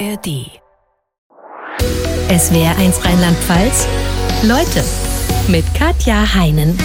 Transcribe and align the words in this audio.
ARD. 0.00 0.50
Es 2.28 2.52
wäre 2.52 2.74
eins 2.76 3.04
Rheinland-Pfalz. 3.04 3.86
Leute 4.42 4.84
mit 5.48 5.64
Katja 5.74 6.34
Heinen. 6.34 6.76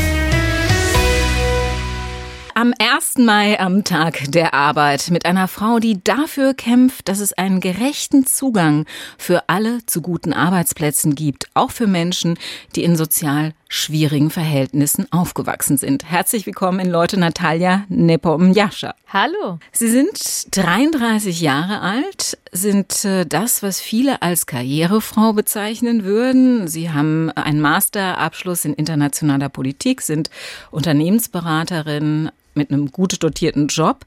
Am 2.54 2.74
1. 2.78 3.20
Mai, 3.20 3.60
am 3.60 3.84
Tag 3.84 4.32
der 4.32 4.54
Arbeit, 4.54 5.10
mit 5.12 5.26
einer 5.26 5.48
Frau, 5.48 5.80
die 5.80 6.04
dafür 6.04 6.54
kämpft, 6.54 7.08
dass 7.08 7.20
es 7.20 7.34
einen 7.34 7.62
gerechten 7.62 8.26
Zugang 8.26 8.86
für 9.18 9.48
alle 9.48 9.86
zu 9.86 10.02
guten 10.02 10.34
Arbeitsplätzen 10.34 11.16
gibt, 11.16 11.48
auch 11.54 11.72
für 11.72 11.88
Menschen, 11.88 12.38
die 12.76 12.84
in 12.84 12.96
sozial 12.96 13.54
schwierigen 13.70 14.32
Verhältnissen 14.32 15.10
aufgewachsen 15.12 15.78
sind. 15.78 16.04
Herzlich 16.04 16.48
willkommen 16.48 16.80
in 16.80 16.90
Leute 16.90 17.20
Natalia 17.20 17.86
Nepomniascha. 17.88 18.96
Hallo. 19.08 19.60
Sie 19.72 19.90
sind 19.90 20.48
33 20.58 21.40
Jahre 21.40 21.80
alt, 21.80 22.38
sind 22.52 23.06
äh, 23.06 23.26
das, 23.28 23.62
was 23.62 23.80
viele 23.80 24.24
als 24.24 24.48
Karrierefrau 24.48 25.34
bezeichnen 25.34 26.04
würden. 26.04 26.68
Sie 26.68 26.90
haben 26.90 27.30
einen 27.32 27.62
Masterabschluss 27.62 28.66
in 28.66 28.74
internationaler 28.74 29.50
Politik, 29.50 30.02
sind 30.02 30.32
Unternehmensberaterin, 30.72 32.32
mit 32.56 32.72
einem 32.72 32.92
gut 32.92 33.22
dotierten 33.24 33.68
Job. 33.68 34.06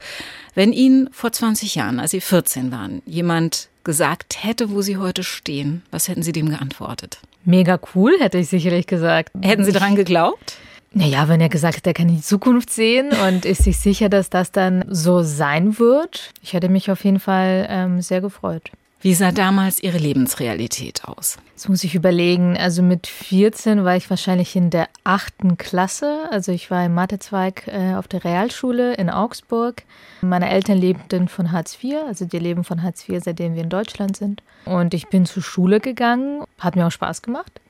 Wenn 0.55 0.73
Ihnen 0.73 1.09
vor 1.13 1.33
20 1.33 1.77
Jahren, 1.77 2.01
als 2.01 2.11
Sie 2.11 2.21
14 2.21 2.73
waren, 2.73 3.01
jemand 3.07 3.69
gesagt 3.85 4.45
hätte, 4.45 4.71
wo 4.71 4.83
Sie 4.83 4.97
heute 4.97 5.23
stehen, 5.23 5.83
was 5.91 6.09
hätten 6.09 6.23
Sie 6.23 6.33
dem 6.33 6.51
geantwortet? 6.51 7.21
Mega 7.45 7.79
cool, 7.95 8.13
hätte 8.21 8.39
ich 8.39 8.49
sicherlich 8.49 8.87
gesagt. 8.87 9.31
Hätten 9.41 9.65
Sie 9.65 9.73
daran 9.73 9.97
geglaubt? 9.97 10.57
Naja, 10.95 11.29
wenn 11.29 11.41
er 11.41 11.49
gesagt 11.49 11.79
hat, 11.79 11.87
er 11.87 11.95
kann 11.95 12.09
die 12.09 12.21
Zukunft 12.21 12.71
sehen 12.71 13.11
und 13.27 13.47
ist 13.47 13.65
sich 13.65 13.79
sicher, 13.79 14.09
dass 14.11 14.29
das 14.29 14.53
dann 14.53 14.85
so 14.89 15.23
sein 15.23 15.79
wird. 15.79 16.31
Ich 16.43 16.53
hätte 16.53 16.69
mich 16.69 16.91
auf 16.91 17.03
jeden 17.05 17.19
Fall 17.19 17.67
ähm, 17.71 18.03
sehr 18.03 18.21
gefreut. 18.21 18.71
Wie 19.03 19.15
sah 19.15 19.33
damals 19.33 19.83
Ihre 19.83 19.99
Lebensrealität 19.99 21.05
aus? 21.05 21.37
Das 21.55 21.69
muss 21.69 21.83
ich 21.83 21.97
überlegen. 21.97 22.57
Also 22.57 22.83
mit 22.85 23.09
14 23.09 23.83
war 23.83 23.97
ich 23.97 24.09
wahrscheinlich 24.09 24.55
in 24.55 24.71
der 24.71 24.89
achten 25.03 25.57
Klasse. 25.57 26.29
Also 26.31 26.53
ich 26.53 26.71
war 26.71 26.87
im 26.87 26.95
Mathezweig 26.95 27.67
äh, 27.67 27.95
auf 27.97 28.07
der 28.07 28.23
Realschule 28.23 28.95
in 28.95 29.11
Augsburg. 29.11 29.83
Meine 30.21 30.49
Eltern 30.49 30.79
lebten 30.79 31.27
von 31.27 31.51
Hartz 31.51 31.77
IV, 31.83 31.97
also 32.07 32.27
die 32.27 32.39
leben 32.39 32.63
von 32.63 32.85
Hartz 32.85 33.09
IV, 33.09 33.21
seitdem 33.25 33.57
wir 33.57 33.65
in 33.65 33.71
Deutschland 33.71 34.17
sind. 34.17 34.41
Und 34.67 34.95
ich 34.95 35.09
bin 35.09 35.27
zur 35.27 35.43
Schule 35.43 35.81
gegangen, 35.81 36.45
hat 36.61 36.77
mir 36.77 36.87
auch 36.87 36.93
Spaß 36.93 37.23
gemacht 37.23 37.61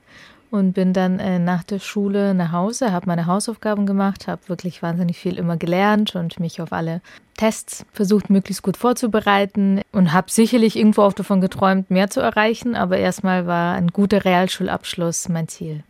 und 0.53 0.73
bin 0.73 0.93
dann 0.93 1.17
äh, 1.17 1.39
nach 1.39 1.63
der 1.63 1.79
Schule 1.79 2.35
nach 2.35 2.51
Hause, 2.51 2.91
habe 2.91 3.07
meine 3.07 3.25
Hausaufgaben 3.25 3.87
gemacht, 3.87 4.27
habe 4.27 4.47
wirklich 4.49 4.83
wahnsinnig 4.83 5.17
viel 5.17 5.39
immer 5.39 5.57
gelernt 5.57 6.15
und 6.15 6.39
mich 6.39 6.61
auf 6.61 6.71
alle 6.71 7.01
Tests 7.35 7.87
versucht, 7.91 8.29
möglichst 8.29 8.61
gut 8.61 8.77
vorzubereiten 8.77 9.81
und 9.91 10.13
habe 10.13 10.29
sicherlich 10.29 10.75
irgendwo 10.75 11.01
auch 11.01 11.13
davon 11.13 11.41
geträumt, 11.41 11.89
mehr 11.89 12.11
zu 12.11 12.19
erreichen, 12.19 12.75
aber 12.75 12.99
erstmal 12.99 13.47
war 13.47 13.73
ein 13.73 13.87
guter 13.87 14.25
Realschulabschluss 14.25 15.27
mein 15.27 15.47
Ziel. 15.47 15.83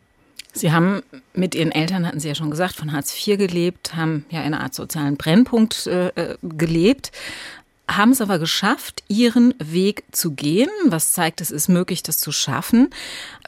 Sie 0.53 0.71
haben 0.71 1.03
mit 1.33 1.55
Ihren 1.55 1.73
Eltern, 1.73 2.07
hatten 2.07 2.21
Sie 2.21 2.29
ja 2.29 2.35
schon 2.35 2.51
gesagt, 2.51 2.75
von 2.75 2.93
Hartz 2.93 3.13
IV 3.27 3.37
gelebt, 3.37 3.97
haben 3.97 4.25
ja 4.29 4.39
in 4.39 4.53
einer 4.53 4.61
Art 4.61 4.75
sozialen 4.75 5.17
Brennpunkt 5.17 5.87
äh, 5.87 6.07
äh 6.15 6.37
gelebt 6.41 7.11
haben 7.89 8.11
es 8.11 8.21
aber 8.21 8.39
geschafft, 8.39 9.03
ihren 9.07 9.53
Weg 9.59 10.03
zu 10.11 10.31
gehen, 10.31 10.69
was 10.85 11.11
zeigt, 11.11 11.41
es 11.41 11.51
ist 11.51 11.67
möglich, 11.67 12.01
das 12.01 12.17
zu 12.17 12.31
schaffen. 12.31 12.89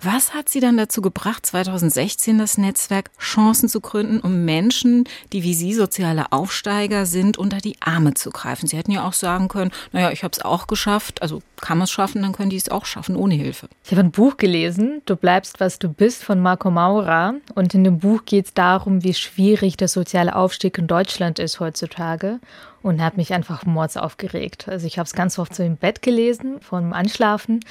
Was 0.02 0.34
hat 0.34 0.50
sie 0.50 0.60
dann 0.60 0.78
dazu 0.78 1.02
gebracht, 1.02 1.46
2016 1.46 2.38
das 2.38 2.58
Netzwerk 2.58 3.12
Chancen 3.18 3.70
zu 3.70 3.80
gründen, 3.80 4.20
um 4.20 4.44
Menschen, 4.44 5.06
die 5.32 5.44
wie 5.44 5.54
Sie 5.54 5.74
soziale 5.74 6.32
Aufsteiger 6.32 7.06
sind, 7.06 7.38
unter 7.38 7.58
die 7.58 7.78
Arme 7.82 8.14
zu 8.14 8.30
greifen? 8.30 8.68
Sie 8.68 8.78
hätten 8.78 8.92
ja 8.92 9.08
auch 9.08 9.14
sagen 9.14 9.48
können, 9.48 9.72
naja, 9.94 10.12
ich 10.12 10.24
habe 10.24 10.34
es 10.34 10.44
auch 10.44 10.68
geschafft, 10.68 11.22
also 11.22 11.42
kann 11.62 11.78
man 11.78 11.86
es 11.86 11.92
schaffen, 11.92 12.22
dann 12.22 12.34
können 12.34 12.50
die 12.50 12.58
es 12.58 12.70
auch 12.70 12.86
schaffen, 12.86 13.16
ohne 13.16 13.36
Hilfe. 13.36 13.70
Ich 13.86 13.92
habe 13.92 14.02
ein 14.02 14.12
Buch 14.12 14.38
gelesen, 14.38 15.02
Du 15.06 15.16
bleibst, 15.16 15.60
was 15.60 15.78
du 15.78 15.88
bist, 15.90 16.24
von 16.24 16.40
Marco 16.40 16.72
Maurer. 16.72 17.36
Und 17.54 17.74
in 17.74 17.84
dem 17.84 18.00
Buch 18.00 18.26
geht 18.26 18.46
es 18.46 18.54
darum, 18.54 19.04
wie 19.04 19.14
schwierig 19.14 19.78
der 19.78 19.88
soziale 19.88 20.36
Aufstieg 20.36 20.78
in 20.78 20.88
Deutschland 20.88 21.40
ist 21.40 21.60
heutzutage 21.60 22.40
und 22.86 23.02
habe 23.02 23.18
mich 23.18 23.34
einfach 23.34 23.66
mords 23.66 23.98
aufgeregt. 23.98 24.68
Also 24.68 24.86
ich 24.86 25.00
habe 25.00 25.08
es 25.08 25.14
ganz 25.14 25.40
oft 25.40 25.56
so 25.56 25.64
im 25.64 25.76
Bett 25.76 26.04
gelesen, 26.04 26.62
vor 26.62 26.80
dem 26.80 26.94
Anschlafen 26.94 27.62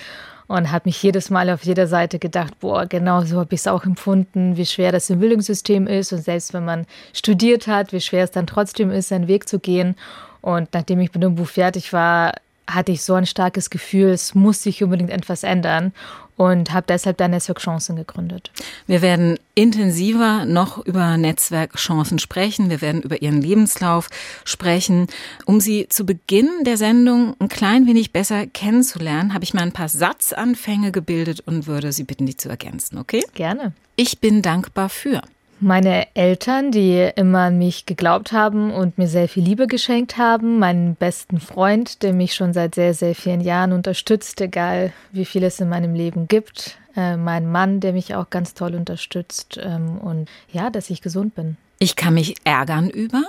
und 0.49 0.73
habe 0.73 0.89
mich 0.89 1.01
jedes 1.05 1.31
Mal 1.31 1.51
auf 1.51 1.63
jeder 1.63 1.87
Seite 1.87 2.19
gedacht, 2.19 2.59
boah, 2.59 2.87
genau 2.87 3.21
so 3.21 3.39
habe 3.39 3.55
ich 3.55 3.61
es 3.61 3.69
auch 3.69 3.85
empfunden, 3.85 4.57
wie 4.57 4.67
schwer 4.67 4.91
das 4.91 5.09
im 5.11 5.21
Bildungssystem 5.21 5.87
ist 5.87 6.13
und 6.13 6.19
selbst 6.19 6.53
wenn 6.53 6.65
man 6.65 6.85
studiert 7.13 7.69
hat, 7.69 7.93
wie 7.93 8.01
schwer 8.01 8.25
es 8.25 8.33
dann 8.33 8.49
trotzdem 8.49 8.91
ist, 8.91 9.11
seinen 9.11 9.29
Weg 9.29 9.49
zu 9.49 9.61
gehen. 9.61 9.95
Und 10.41 10.75
nachdem 10.75 10.99
ich 10.99 11.15
mit 11.15 11.23
dem 11.23 11.37
Buch 11.37 11.47
fertig 11.47 11.93
war, 11.93 12.35
hatte 12.67 12.93
ich 12.93 13.03
so 13.03 13.15
ein 13.15 13.27
starkes 13.27 13.71
Gefühl, 13.71 14.11
es 14.11 14.35
muss 14.35 14.63
sich 14.63 14.83
unbedingt 14.83 15.11
etwas 15.11 15.43
ändern 15.43 15.93
und 16.37 16.73
habe 16.73 16.87
deshalb 16.89 17.17
dann 17.19 17.31
Netzwerk 17.31 17.59
Chancen 17.61 17.97
gegründet. 17.97 18.51
Wir 18.87 19.03
werden 19.03 19.39
intensiver 19.55 20.45
noch 20.45 20.85
über 20.85 21.17
Netzwerk 21.17 21.75
Chancen 21.77 22.19
sprechen. 22.19 22.71
Wir 22.71 22.81
werden 22.81 23.03
über 23.03 23.23
Ihren 23.23 23.41
Lebenslauf 23.41 24.09
sprechen. 24.45 25.07
Um 25.47 25.61
Sie 25.61 25.89
zu 25.89 26.05
Beginn 26.05 26.49
der 26.65 26.77
Sendung 26.77 27.37
ein 27.39 27.49
klein 27.49 27.87
wenig 27.87 28.13
besser 28.13 28.47
kennenzulernen, 28.47 29.35
habe 29.35 29.45
ich 29.45 29.55
mal 29.55 29.63
ein 29.63 29.73
paar 29.73 29.89
Satzanfänge 29.89 30.91
gebildet 30.91 31.41
und 31.47 31.67
würde 31.67 31.93
Sie 31.93 32.05
bitten, 32.05 32.27
die 32.27 32.37
zu 32.37 32.49
ergänzen, 32.49 32.99
okay? 32.99 33.23
Gerne. 33.35 33.73
Ich 33.97 34.19
bin 34.19 34.43
dankbar 34.43 34.89
für. 34.89 35.23
Meine 35.61 36.15
Eltern, 36.15 36.73
die 36.73 37.11
immer 37.17 37.41
an 37.41 37.59
mich 37.59 37.87
geglaubt 37.87 38.33
haben 38.33 38.73
und 38.73 38.99
mir 38.99 39.09
sehr 39.09 39.29
viel 39.29 39.45
Liebe 39.45 39.67
geschenkt 39.67 40.19
haben. 40.19 40.59
Meinen 40.59 40.95
besten 40.95 41.41
Freund, 41.41 42.03
der 42.03 42.13
mich 42.13 42.35
schon 42.35 42.53
seit 42.53 42.75
sehr, 42.75 42.95
sehr 42.95 43.15
vielen 43.15 43.41
Jahren 43.41 43.73
unterstützt, 43.73 44.41
egal 44.41 44.93
wie 45.13 45.25
viel 45.25 45.43
es 45.45 45.61
in 45.61 45.69
meinem 45.69 45.95
Leben 45.95 46.29
gibt. 46.29 46.79
Äh, 46.97 47.17
mein 47.17 47.51
Mann, 47.51 47.81
der 47.81 47.93
mich 47.93 48.15
auch 48.15 48.31
ganz 48.31 48.55
toll 48.55 48.75
unterstützt. 48.75 49.59
Ähm, 49.63 49.99
und 49.99 50.29
ja, 50.53 50.71
dass 50.71 50.91
ich 50.91 51.03
gesund 51.03 51.35
bin. 51.35 51.57
Ich 51.79 51.97
kann 51.97 52.15
mich 52.15 52.35
ärgern 52.45 52.91
über 52.91 53.23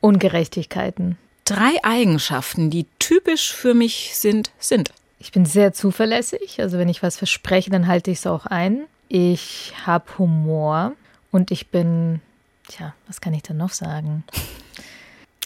Ungerechtigkeiten. 0.00 1.16
Drei 1.44 1.72
Eigenschaften, 1.82 2.70
die 2.70 2.86
typisch 2.98 3.52
für 3.52 3.74
mich 3.74 4.12
sind, 4.14 4.50
sind. 4.58 4.92
Ich 5.18 5.32
bin 5.32 5.46
sehr 5.46 5.72
zuverlässig. 5.72 6.60
Also 6.60 6.78
wenn 6.78 6.88
ich 6.88 7.02
was 7.02 7.16
verspreche, 7.16 7.70
dann 7.70 7.86
halte 7.86 8.10
ich 8.10 8.18
es 8.18 8.26
auch 8.26 8.46
ein. 8.46 8.84
Ich 9.08 9.72
habe 9.86 10.18
Humor. 10.18 10.92
Und 11.30 11.50
ich 11.50 11.68
bin, 11.70 12.20
tja, 12.68 12.94
was 13.06 13.20
kann 13.20 13.34
ich 13.34 13.42
denn 13.42 13.56
noch 13.56 13.72
sagen? 13.72 14.24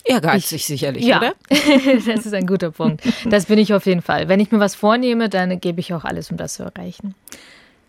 Ehrgeizig 0.04 0.56
ich, 0.56 0.66
sicherlich, 0.66 1.04
ja. 1.04 1.18
oder? 1.18 1.34
das 2.06 2.26
ist 2.26 2.34
ein 2.34 2.46
guter 2.46 2.70
Punkt. 2.72 3.02
Das 3.26 3.46
bin 3.46 3.58
ich 3.58 3.72
auf 3.72 3.86
jeden 3.86 4.02
Fall. 4.02 4.28
Wenn 4.28 4.40
ich 4.40 4.50
mir 4.50 4.58
was 4.58 4.74
vornehme, 4.74 5.28
dann 5.28 5.60
gebe 5.60 5.80
ich 5.80 5.94
auch 5.94 6.04
alles, 6.04 6.30
um 6.30 6.36
das 6.36 6.54
zu 6.54 6.64
erreichen. 6.64 7.14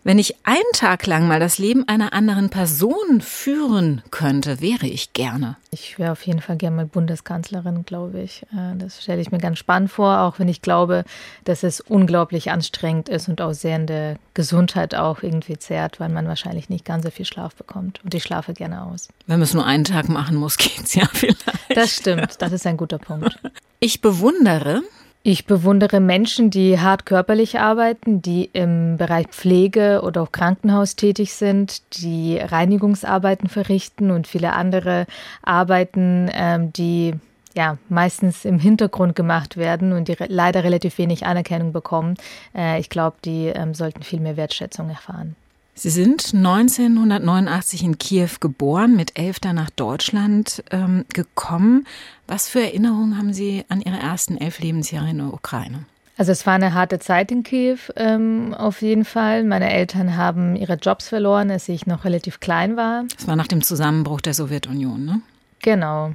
Wenn 0.06 0.18
ich 0.18 0.36
einen 0.44 0.60
Tag 0.74 1.06
lang 1.06 1.26
mal 1.26 1.40
das 1.40 1.56
Leben 1.56 1.88
einer 1.88 2.12
anderen 2.12 2.50
Person 2.50 3.22
führen 3.22 4.02
könnte, 4.10 4.60
wäre 4.60 4.86
ich 4.86 5.14
gerne. 5.14 5.56
Ich 5.70 5.98
wäre 5.98 6.12
auf 6.12 6.26
jeden 6.26 6.42
Fall 6.42 6.58
gerne 6.58 6.76
mal 6.76 6.84
Bundeskanzlerin, 6.84 7.86
glaube 7.86 8.20
ich. 8.20 8.42
Äh, 8.52 8.76
das 8.76 9.02
stelle 9.02 9.22
ich 9.22 9.32
mir 9.32 9.38
ganz 9.38 9.58
spannend 9.58 9.90
vor, 9.90 10.20
auch 10.20 10.38
wenn 10.38 10.48
ich 10.48 10.60
glaube, 10.60 11.04
dass 11.44 11.62
es 11.62 11.80
unglaublich 11.80 12.50
anstrengend 12.50 13.08
ist 13.08 13.30
und 13.30 13.40
auch 13.40 13.54
sehr 13.54 13.76
in 13.76 13.86
der 13.86 14.18
Gesundheit 14.34 14.94
auch 14.94 15.22
irgendwie 15.22 15.56
zehrt, 15.56 16.00
weil 16.00 16.10
man 16.10 16.28
wahrscheinlich 16.28 16.68
nicht 16.68 16.84
ganz 16.84 17.04
so 17.04 17.10
viel 17.10 17.24
Schlaf 17.24 17.54
bekommt. 17.54 18.04
Und 18.04 18.14
ich 18.14 18.24
schlafe 18.24 18.52
gerne 18.52 18.84
aus. 18.84 19.08
Wenn 19.26 19.38
man 19.38 19.44
es 19.44 19.54
nur 19.54 19.64
einen 19.64 19.84
Tag 19.84 20.10
machen 20.10 20.36
muss, 20.36 20.56
geht 20.58 20.84
es 20.84 20.94
ja 20.94 21.08
vielleicht. 21.10 21.46
Das 21.74 21.96
stimmt, 21.96 22.42
das 22.42 22.52
ist 22.52 22.66
ein 22.66 22.76
guter 22.76 22.98
Punkt. 22.98 23.38
Ich 23.80 24.02
bewundere 24.02 24.82
ich 25.26 25.46
bewundere 25.46 26.00
Menschen, 26.00 26.50
die 26.50 26.78
hart 26.78 27.06
körperlich 27.06 27.58
arbeiten, 27.58 28.20
die 28.20 28.50
im 28.52 28.98
Bereich 28.98 29.26
Pflege 29.28 30.02
oder 30.04 30.20
auch 30.22 30.32
Krankenhaus 30.32 30.96
tätig 30.96 31.32
sind, 31.32 31.82
die 32.02 32.36
Reinigungsarbeiten 32.36 33.48
verrichten 33.48 34.10
und 34.10 34.26
viele 34.26 34.52
andere 34.52 35.06
Arbeiten, 35.42 36.30
ähm, 36.30 36.74
die 36.74 37.14
ja, 37.56 37.78
meistens 37.88 38.44
im 38.44 38.58
Hintergrund 38.58 39.16
gemacht 39.16 39.56
werden 39.56 39.94
und 39.94 40.08
die 40.08 40.12
re 40.12 40.26
leider 40.28 40.62
relativ 40.62 40.98
wenig 40.98 41.24
Anerkennung 41.24 41.72
bekommen. 41.72 42.16
Äh, 42.54 42.78
ich 42.78 42.90
glaube, 42.90 43.16
die 43.24 43.46
ähm, 43.46 43.72
sollten 43.72 44.02
viel 44.02 44.20
mehr 44.20 44.36
Wertschätzung 44.36 44.90
erfahren. 44.90 45.36
Sie 45.76 45.90
sind 45.90 46.32
1989 46.32 47.82
in 47.82 47.98
Kiew 47.98 48.28
geboren, 48.40 48.94
mit 48.94 49.18
elf 49.18 49.40
dann 49.40 49.56
nach 49.56 49.70
Deutschland 49.70 50.62
ähm, 50.70 51.04
gekommen. 51.12 51.86
Was 52.28 52.48
für 52.48 52.60
Erinnerungen 52.60 53.18
haben 53.18 53.32
Sie 53.32 53.64
an 53.68 53.80
Ihre 53.80 53.98
ersten 53.98 54.38
elf 54.38 54.60
Lebensjahre 54.60 55.10
in 55.10 55.18
der 55.18 55.34
Ukraine? 55.34 55.84
Also 56.16 56.30
es 56.30 56.46
war 56.46 56.54
eine 56.54 56.74
harte 56.74 57.00
Zeit 57.00 57.32
in 57.32 57.42
Kiew 57.42 57.78
ähm, 57.96 58.54
auf 58.54 58.82
jeden 58.82 59.04
Fall. 59.04 59.42
Meine 59.42 59.72
Eltern 59.72 60.16
haben 60.16 60.54
ihre 60.54 60.74
Jobs 60.74 61.08
verloren, 61.08 61.50
als 61.50 61.68
ich 61.68 61.86
noch 61.86 62.04
relativ 62.04 62.38
klein 62.38 62.76
war. 62.76 63.04
Es 63.18 63.26
war 63.26 63.34
nach 63.34 63.48
dem 63.48 63.62
Zusammenbruch 63.62 64.20
der 64.20 64.34
Sowjetunion, 64.34 65.04
ne? 65.04 65.20
Genau. 65.60 66.12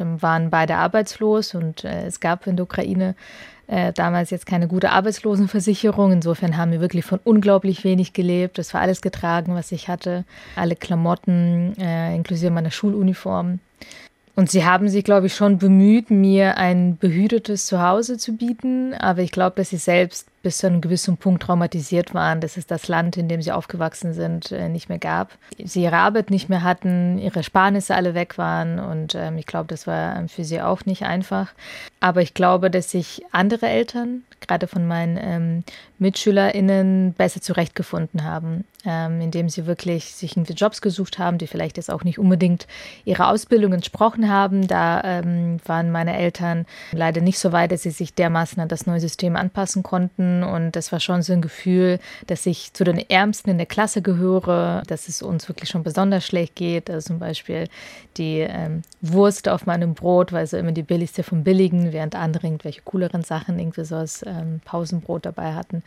Waren 0.00 0.50
beide 0.50 0.74
arbeitslos 0.76 1.54
und 1.54 1.84
äh, 1.84 2.06
es 2.06 2.18
gab 2.18 2.48
in 2.48 2.56
der 2.56 2.64
Ukraine 2.64 3.14
äh, 3.68 3.92
damals 3.92 4.30
jetzt 4.30 4.46
keine 4.46 4.68
gute 4.68 4.90
Arbeitslosenversicherung. 4.90 6.12
Insofern 6.12 6.56
haben 6.56 6.72
wir 6.72 6.80
wirklich 6.80 7.04
von 7.04 7.20
unglaublich 7.24 7.84
wenig 7.84 8.12
gelebt. 8.12 8.58
Das 8.58 8.74
war 8.74 8.80
alles 8.80 9.02
getragen, 9.02 9.54
was 9.54 9.72
ich 9.72 9.88
hatte. 9.88 10.24
Alle 10.54 10.76
Klamotten, 10.76 11.74
äh, 11.78 12.14
inklusive 12.14 12.50
meiner 12.50 12.70
Schuluniform. 12.70 13.58
Und 14.36 14.50
sie 14.50 14.66
haben 14.66 14.90
sich, 14.90 15.02
glaube 15.02 15.28
ich, 15.28 15.34
schon 15.34 15.56
bemüht, 15.56 16.10
mir 16.10 16.58
ein 16.58 16.98
behütetes 16.98 17.64
Zuhause 17.64 18.18
zu 18.18 18.36
bieten. 18.36 18.92
Aber 18.92 19.22
ich 19.22 19.32
glaube, 19.32 19.56
dass 19.56 19.70
sie 19.70 19.78
selbst 19.78 20.28
bis 20.42 20.58
zu 20.58 20.66
einem 20.66 20.82
gewissen 20.82 21.16
Punkt 21.16 21.42
traumatisiert 21.42 22.12
waren, 22.12 22.42
dass 22.42 22.58
es 22.58 22.66
das 22.66 22.86
Land, 22.86 23.16
in 23.16 23.28
dem 23.28 23.40
sie 23.40 23.50
aufgewachsen 23.50 24.12
sind, 24.12 24.52
äh, 24.52 24.68
nicht 24.68 24.90
mehr 24.90 24.98
gab. 24.98 25.32
Sie 25.64 25.82
ihre 25.82 25.96
Arbeit 25.96 26.30
nicht 26.30 26.50
mehr 26.50 26.62
hatten, 26.62 27.18
ihre 27.18 27.42
Sparnisse 27.42 27.94
alle 27.94 28.12
weg 28.12 28.36
waren. 28.36 28.78
Und 28.78 29.14
ähm, 29.14 29.38
ich 29.38 29.46
glaube, 29.46 29.68
das 29.68 29.86
war 29.86 30.16
ähm, 30.18 30.28
für 30.28 30.44
sie 30.44 30.60
auch 30.60 30.84
nicht 30.84 31.04
einfach. 31.04 31.54
Aber 32.00 32.22
ich 32.22 32.34
glaube, 32.34 32.70
dass 32.70 32.90
sich 32.90 33.22
andere 33.32 33.66
Eltern, 33.66 34.22
gerade 34.40 34.66
von 34.66 34.86
meinen 34.86 35.18
ähm, 35.20 35.64
MitschülerInnen, 35.98 37.14
besser 37.14 37.40
zurechtgefunden 37.40 38.22
haben, 38.22 38.64
ähm, 38.84 39.20
indem 39.20 39.48
sie 39.48 39.66
wirklich 39.66 40.14
sich 40.14 40.36
irgendwie 40.36 40.52
Jobs 40.52 40.82
gesucht 40.82 41.18
haben, 41.18 41.38
die 41.38 41.46
vielleicht 41.46 41.78
jetzt 41.78 41.90
auch 41.90 42.04
nicht 42.04 42.18
unbedingt 42.18 42.66
ihrer 43.04 43.28
Ausbildung 43.30 43.72
entsprochen 43.72 44.30
haben. 44.30 44.68
Da 44.68 45.02
ähm, 45.04 45.58
waren 45.64 45.90
meine 45.90 46.16
Eltern 46.16 46.66
leider 46.92 47.22
nicht 47.22 47.38
so 47.38 47.50
weit, 47.52 47.72
dass 47.72 47.82
sie 47.82 47.90
sich 47.90 48.14
dermaßen 48.14 48.60
an 48.60 48.68
das 48.68 48.86
neue 48.86 49.00
System 49.00 49.34
anpassen 49.34 49.82
konnten. 49.82 50.44
Und 50.44 50.76
das 50.76 50.92
war 50.92 51.00
schon 51.00 51.22
so 51.22 51.32
ein 51.32 51.42
Gefühl, 51.42 51.98
dass 52.26 52.44
ich 52.46 52.74
zu 52.74 52.84
den 52.84 52.98
Ärmsten 52.98 53.50
in 53.50 53.56
der 53.58 53.66
Klasse 53.66 54.02
gehöre, 54.02 54.82
dass 54.86 55.08
es 55.08 55.22
uns 55.22 55.48
wirklich 55.48 55.70
schon 55.70 55.82
besonders 55.82 56.26
schlecht 56.26 56.54
geht. 56.56 56.90
Also 56.90 57.08
zum 57.08 57.18
Beispiel 57.18 57.68
die 58.16 58.40
ähm, 58.40 58.82
Wurst 59.00 59.48
auf 59.48 59.66
meinem 59.66 59.94
Brot, 59.94 60.32
weil 60.32 60.46
sie 60.46 60.58
immer 60.58 60.72
die 60.72 60.82
billigste 60.82 61.22
vom 61.22 61.42
Billigen, 61.42 61.85
während 61.92 62.14
andere 62.14 62.46
irgendwelche 62.46 62.82
cooleren 62.82 63.22
Sachen 63.22 63.58
irgendwie 63.58 63.84
so 63.84 63.96
als 63.96 64.24
ähm, 64.26 64.60
Pausenbrot 64.64 65.26
dabei 65.26 65.54
hatten. 65.54 65.82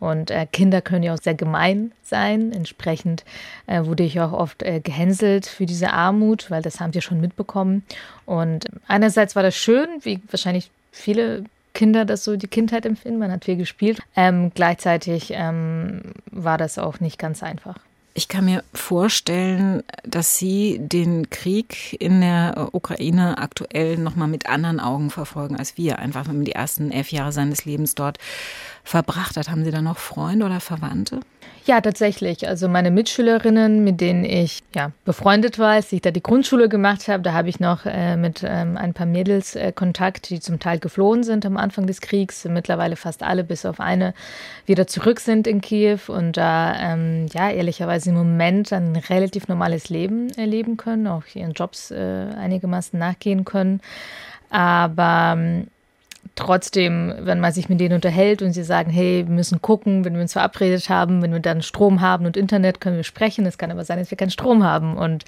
Und 0.00 0.30
äh, 0.30 0.46
Kinder 0.50 0.80
können 0.80 1.02
ja 1.02 1.14
auch 1.14 1.22
sehr 1.22 1.34
gemein 1.34 1.92
sein. 2.02 2.52
Entsprechend 2.52 3.24
äh, 3.66 3.84
wurde 3.84 4.02
ich 4.02 4.20
auch 4.20 4.32
oft 4.32 4.62
äh, 4.62 4.80
gehänselt 4.80 5.46
für 5.46 5.66
diese 5.66 5.92
Armut, 5.92 6.50
weil 6.50 6.62
das 6.62 6.80
haben 6.80 6.94
wir 6.94 7.02
schon 7.02 7.20
mitbekommen. 7.20 7.84
Und 8.26 8.66
einerseits 8.88 9.36
war 9.36 9.42
das 9.42 9.56
schön, 9.56 9.88
wie 10.02 10.20
wahrscheinlich 10.30 10.70
viele 10.90 11.44
Kinder 11.74 12.04
das 12.04 12.24
so 12.24 12.36
die 12.36 12.48
Kindheit 12.48 12.86
empfinden. 12.86 13.18
Man 13.18 13.32
hat 13.32 13.44
viel 13.44 13.56
gespielt. 13.56 14.00
Ähm, 14.16 14.52
gleichzeitig 14.54 15.32
ähm, 15.34 16.02
war 16.30 16.58
das 16.58 16.78
auch 16.78 17.00
nicht 17.00 17.18
ganz 17.18 17.42
einfach. 17.42 17.76
Ich 18.14 18.28
kann 18.28 18.44
mir 18.44 18.62
vorstellen, 18.74 19.82
dass 20.04 20.36
Sie 20.36 20.78
den 20.78 21.30
Krieg 21.30 21.96
in 21.98 22.20
der 22.20 22.68
Ukraine 22.72 23.38
aktuell 23.38 23.96
noch 23.96 24.16
mal 24.16 24.26
mit 24.26 24.46
anderen 24.46 24.80
Augen 24.80 25.10
verfolgen 25.10 25.56
als 25.56 25.78
wir. 25.78 25.98
Einfach, 25.98 26.28
wenn 26.28 26.36
man 26.36 26.44
die 26.44 26.52
ersten 26.52 26.90
elf 26.90 27.10
Jahre 27.10 27.32
seines 27.32 27.64
Lebens 27.64 27.94
dort 27.94 28.18
verbracht 28.84 29.38
hat. 29.38 29.48
Haben 29.48 29.64
Sie 29.64 29.70
da 29.70 29.80
noch 29.80 29.96
Freunde 29.96 30.44
oder 30.44 30.60
Verwandte? 30.60 31.20
Ja, 31.64 31.80
tatsächlich. 31.80 32.48
Also 32.48 32.68
meine 32.68 32.90
Mitschülerinnen, 32.90 33.84
mit 33.84 34.00
denen 34.00 34.24
ich 34.24 34.60
ja, 34.74 34.90
befreundet 35.04 35.60
war, 35.60 35.74
als 35.74 35.92
ich 35.92 36.00
da 36.00 36.10
die 36.10 36.22
Grundschule 36.22 36.68
gemacht 36.68 37.06
habe, 37.06 37.22
da 37.22 37.34
habe 37.34 37.48
ich 37.48 37.60
noch 37.60 37.86
äh, 37.86 38.16
mit 38.16 38.42
ähm, 38.44 38.76
ein 38.76 38.94
paar 38.94 39.06
Mädels 39.06 39.54
äh, 39.54 39.70
Kontakt, 39.70 40.30
die 40.30 40.40
zum 40.40 40.58
Teil 40.58 40.80
geflohen 40.80 41.22
sind 41.22 41.46
am 41.46 41.56
Anfang 41.56 41.86
des 41.86 42.00
Kriegs, 42.00 42.44
mittlerweile 42.46 42.96
fast 42.96 43.22
alle 43.22 43.44
bis 43.44 43.64
auf 43.64 43.78
eine 43.78 44.12
wieder 44.66 44.88
zurück 44.88 45.20
sind 45.20 45.46
in 45.46 45.60
Kiew 45.60 46.00
und 46.08 46.36
da 46.36 46.74
ähm, 46.80 47.26
ja 47.32 47.48
ehrlicherweise 47.50 48.10
im 48.10 48.16
Moment 48.16 48.72
ein 48.72 48.96
relativ 48.96 49.46
normales 49.46 49.88
Leben 49.88 50.30
erleben 50.30 50.76
können, 50.76 51.06
auch 51.06 51.22
ihren 51.32 51.52
Jobs 51.52 51.92
äh, 51.92 52.26
einigermaßen 52.36 52.98
nachgehen 52.98 53.44
können. 53.44 53.80
Aber 54.50 55.34
ähm, 55.36 55.68
trotzdem, 56.34 57.14
wenn 57.20 57.40
man 57.40 57.52
sich 57.52 57.68
mit 57.68 57.80
denen 57.80 57.94
unterhält 57.94 58.42
und 58.42 58.52
sie 58.52 58.64
sagen, 58.64 58.90
hey, 58.90 59.26
wir 59.26 59.34
müssen 59.34 59.60
gucken, 59.60 60.04
wenn 60.04 60.14
wir 60.14 60.22
uns 60.22 60.32
verabredet 60.32 60.88
haben, 60.88 61.22
wenn 61.22 61.32
wir 61.32 61.40
dann 61.40 61.62
Strom 61.62 62.00
haben 62.00 62.26
und 62.26 62.36
Internet, 62.36 62.80
können 62.80 62.96
wir 62.96 63.04
sprechen. 63.04 63.46
Es 63.46 63.58
kann 63.58 63.70
aber 63.70 63.84
sein, 63.84 63.98
dass 63.98 64.10
wir 64.10 64.18
keinen 64.18 64.30
Strom 64.30 64.64
haben. 64.64 64.96
Und 64.96 65.24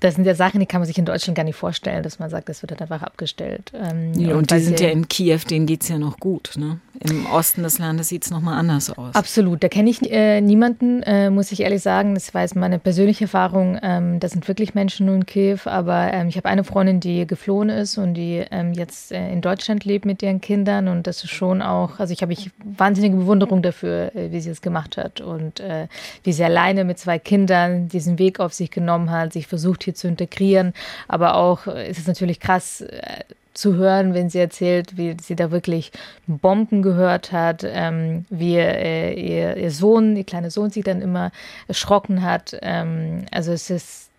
das 0.00 0.14
sind 0.14 0.24
ja 0.24 0.34
Sachen, 0.34 0.60
die 0.60 0.66
kann 0.66 0.80
man 0.80 0.86
sich 0.86 0.98
in 0.98 1.04
Deutschland 1.04 1.36
gar 1.36 1.44
nicht 1.44 1.56
vorstellen, 1.56 2.02
dass 2.02 2.18
man 2.18 2.30
sagt, 2.30 2.48
das 2.48 2.62
wird 2.62 2.72
dann 2.72 2.80
einfach 2.80 3.02
abgestellt. 3.02 3.70
Ähm, 3.74 4.14
ja, 4.14 4.30
und, 4.30 4.38
und 4.38 4.50
die 4.50 4.58
sind 4.58 4.80
ja 4.80 4.88
in 4.88 5.08
Kiew, 5.08 5.40
denen 5.48 5.66
geht 5.66 5.82
es 5.82 5.88
ja 5.88 5.98
noch 5.98 6.18
gut. 6.18 6.52
Ne? 6.56 6.80
Im 7.00 7.26
Osten 7.26 7.62
des 7.62 7.78
Landes 7.78 8.08
sieht 8.08 8.24
es 8.24 8.30
nochmal 8.30 8.58
anders 8.58 8.90
aus. 8.90 9.14
Absolut, 9.14 9.62
da 9.62 9.68
kenne 9.68 9.90
ich 9.90 10.10
äh, 10.10 10.40
niemanden, 10.40 11.02
äh, 11.02 11.30
muss 11.30 11.52
ich 11.52 11.60
ehrlich 11.60 11.82
sagen. 11.82 12.14
Das 12.14 12.32
war 12.32 12.42
jetzt 12.42 12.56
meine 12.56 12.78
persönliche 12.78 13.24
Erfahrung. 13.24 13.78
Ähm, 13.82 14.20
das 14.20 14.32
sind 14.32 14.48
wirklich 14.48 14.74
Menschen 14.74 15.06
nur 15.06 15.14
in 15.14 15.26
Kiew, 15.26 15.58
aber 15.66 16.12
ähm, 16.12 16.28
ich 16.28 16.36
habe 16.36 16.48
eine 16.48 16.64
Freundin, 16.64 17.00
die 17.00 17.26
geflohen 17.26 17.68
ist 17.68 17.98
und 17.98 18.14
die 18.14 18.44
ähm, 18.50 18.72
jetzt 18.72 19.12
äh, 19.12 19.30
in 19.32 19.42
Deutschland 19.42 19.84
lebt 19.84 20.06
mit 20.06 20.22
ihren 20.22 20.40
Kindern 20.40 20.88
und 20.88 21.06
das 21.06 21.24
ist 21.24 21.30
schon 21.30 21.60
auch, 21.60 22.00
also 22.00 22.12
ich 22.12 22.22
habe 22.22 22.32
ich 22.32 22.50
wahnsinnige 22.64 23.16
Bewunderung 23.16 23.62
dafür, 23.62 24.14
äh, 24.14 24.32
wie 24.32 24.40
sie 24.40 24.50
es 24.50 24.62
gemacht 24.62 24.96
hat 24.96 25.20
und 25.20 25.60
äh, 25.60 25.88
wie 26.24 26.32
sie 26.32 26.44
alleine 26.44 26.84
mit 26.84 26.98
zwei 26.98 27.18
Kindern 27.18 27.88
diesen 27.88 28.18
Weg 28.18 28.40
auf 28.40 28.54
sich 28.54 28.70
genommen 28.70 29.10
hat, 29.10 29.34
sich 29.34 29.46
versucht, 29.46 29.84
hier 29.84 29.89
zu 29.94 30.08
integrieren. 30.08 30.72
Aber 31.08 31.34
auch 31.34 31.66
ist 31.66 31.98
es 31.98 32.06
natürlich 32.06 32.40
krass 32.40 32.80
äh, 32.82 33.24
zu 33.54 33.74
hören, 33.74 34.14
wenn 34.14 34.30
sie 34.30 34.38
erzählt, 34.38 34.96
wie 34.96 35.16
sie 35.20 35.36
da 35.36 35.50
wirklich 35.50 35.92
Bomben 36.26 36.82
gehört 36.82 37.32
hat, 37.32 37.64
ähm, 37.64 38.24
wie 38.30 38.56
äh, 38.56 39.12
ihr, 39.12 39.56
ihr, 39.56 39.70
Sohn, 39.70 40.16
ihr 40.16 40.24
kleiner 40.24 40.50
Sohn 40.50 40.70
sich 40.70 40.84
dann 40.84 41.02
immer 41.02 41.32
erschrocken 41.68 42.22
hat. 42.22 42.56
Ähm, 42.62 43.26
also 43.30 43.52
es 43.52 43.70
ist 43.70 44.09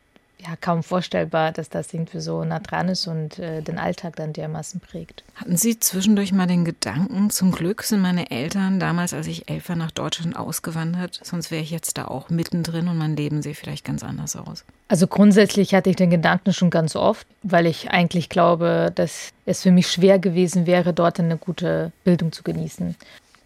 ja 0.41 0.55
kaum 0.59 0.83
vorstellbar, 0.83 1.51
dass 1.51 1.69
das 1.69 1.93
irgendwie 1.93 2.19
so 2.19 2.43
nah 2.43 2.59
dran 2.59 2.89
ist 2.89 3.07
und 3.07 3.39
äh, 3.39 3.61
den 3.61 3.77
Alltag 3.77 4.15
dann 4.15 4.33
dermaßen 4.33 4.79
prägt. 4.79 5.23
Hatten 5.35 5.57
Sie 5.57 5.79
zwischendurch 5.79 6.31
mal 6.31 6.47
den 6.47 6.65
Gedanken, 6.65 7.29
zum 7.29 7.51
Glück 7.51 7.83
sind 7.83 8.01
meine 8.01 8.31
Eltern 8.31 8.79
damals, 8.79 9.13
als 9.13 9.27
ich 9.27 9.49
elf 9.49 9.69
war, 9.69 9.75
nach 9.75 9.91
Deutschland 9.91 10.35
ausgewandert, 10.35 11.19
sonst 11.23 11.51
wäre 11.51 11.61
ich 11.61 11.71
jetzt 11.71 11.97
da 11.97 12.05
auch 12.05 12.29
mittendrin 12.29 12.87
und 12.87 12.97
mein 12.97 13.15
Leben 13.15 13.41
sähe 13.41 13.55
vielleicht 13.55 13.85
ganz 13.85 14.03
anders 14.03 14.35
aus. 14.35 14.65
Also 14.87 15.07
grundsätzlich 15.07 15.73
hatte 15.73 15.89
ich 15.89 15.95
den 15.95 16.09
Gedanken 16.09 16.53
schon 16.53 16.69
ganz 16.69 16.95
oft, 16.95 17.25
weil 17.43 17.65
ich 17.65 17.91
eigentlich 17.91 18.27
glaube, 18.27 18.91
dass 18.93 19.29
es 19.45 19.61
für 19.61 19.71
mich 19.71 19.87
schwer 19.87 20.19
gewesen 20.19 20.65
wäre, 20.65 20.93
dort 20.93 21.19
eine 21.19 21.37
gute 21.37 21.91
Bildung 22.03 22.31
zu 22.31 22.43
genießen. 22.43 22.95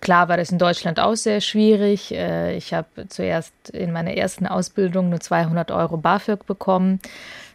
Klar 0.05 0.29
war 0.29 0.37
das 0.37 0.51
in 0.51 0.59
Deutschland 0.59 0.99
auch 0.99 1.15
sehr 1.15 1.41
schwierig. 1.41 2.13
Äh, 2.13 2.55
ich 2.55 2.75
habe 2.75 3.07
zuerst 3.07 3.71
in 3.71 3.91
meiner 3.91 4.13
ersten 4.15 4.45
Ausbildung 4.45 5.09
nur 5.09 5.19
200 5.19 5.71
Euro 5.71 5.97
BAföG 5.97 6.45
bekommen. 6.45 6.99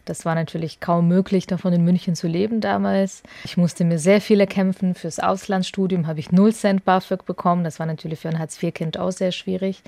Das 0.04 0.24
war 0.24 0.34
natürlich 0.34 0.80
kaum 0.80 1.06
möglich, 1.06 1.46
davon 1.46 1.72
in 1.72 1.84
München 1.84 2.16
zu 2.16 2.26
leben 2.26 2.60
damals. 2.60 3.22
Ich 3.44 3.56
musste 3.56 3.84
mir 3.84 4.00
sehr 4.00 4.20
viel 4.20 4.40
erkämpfen. 4.40 4.96
Fürs 4.96 5.20
Auslandsstudium 5.20 6.08
habe 6.08 6.18
ich 6.18 6.32
0 6.32 6.52
Cent 6.52 6.84
BAföG 6.84 7.24
bekommen. 7.24 7.62
Das 7.62 7.78
war 7.78 7.86
natürlich 7.86 8.18
für 8.18 8.30
ein 8.30 8.40
Hartz-IV-Kind 8.40 8.98
auch 8.98 9.12
sehr 9.12 9.30
schwierig, 9.30 9.84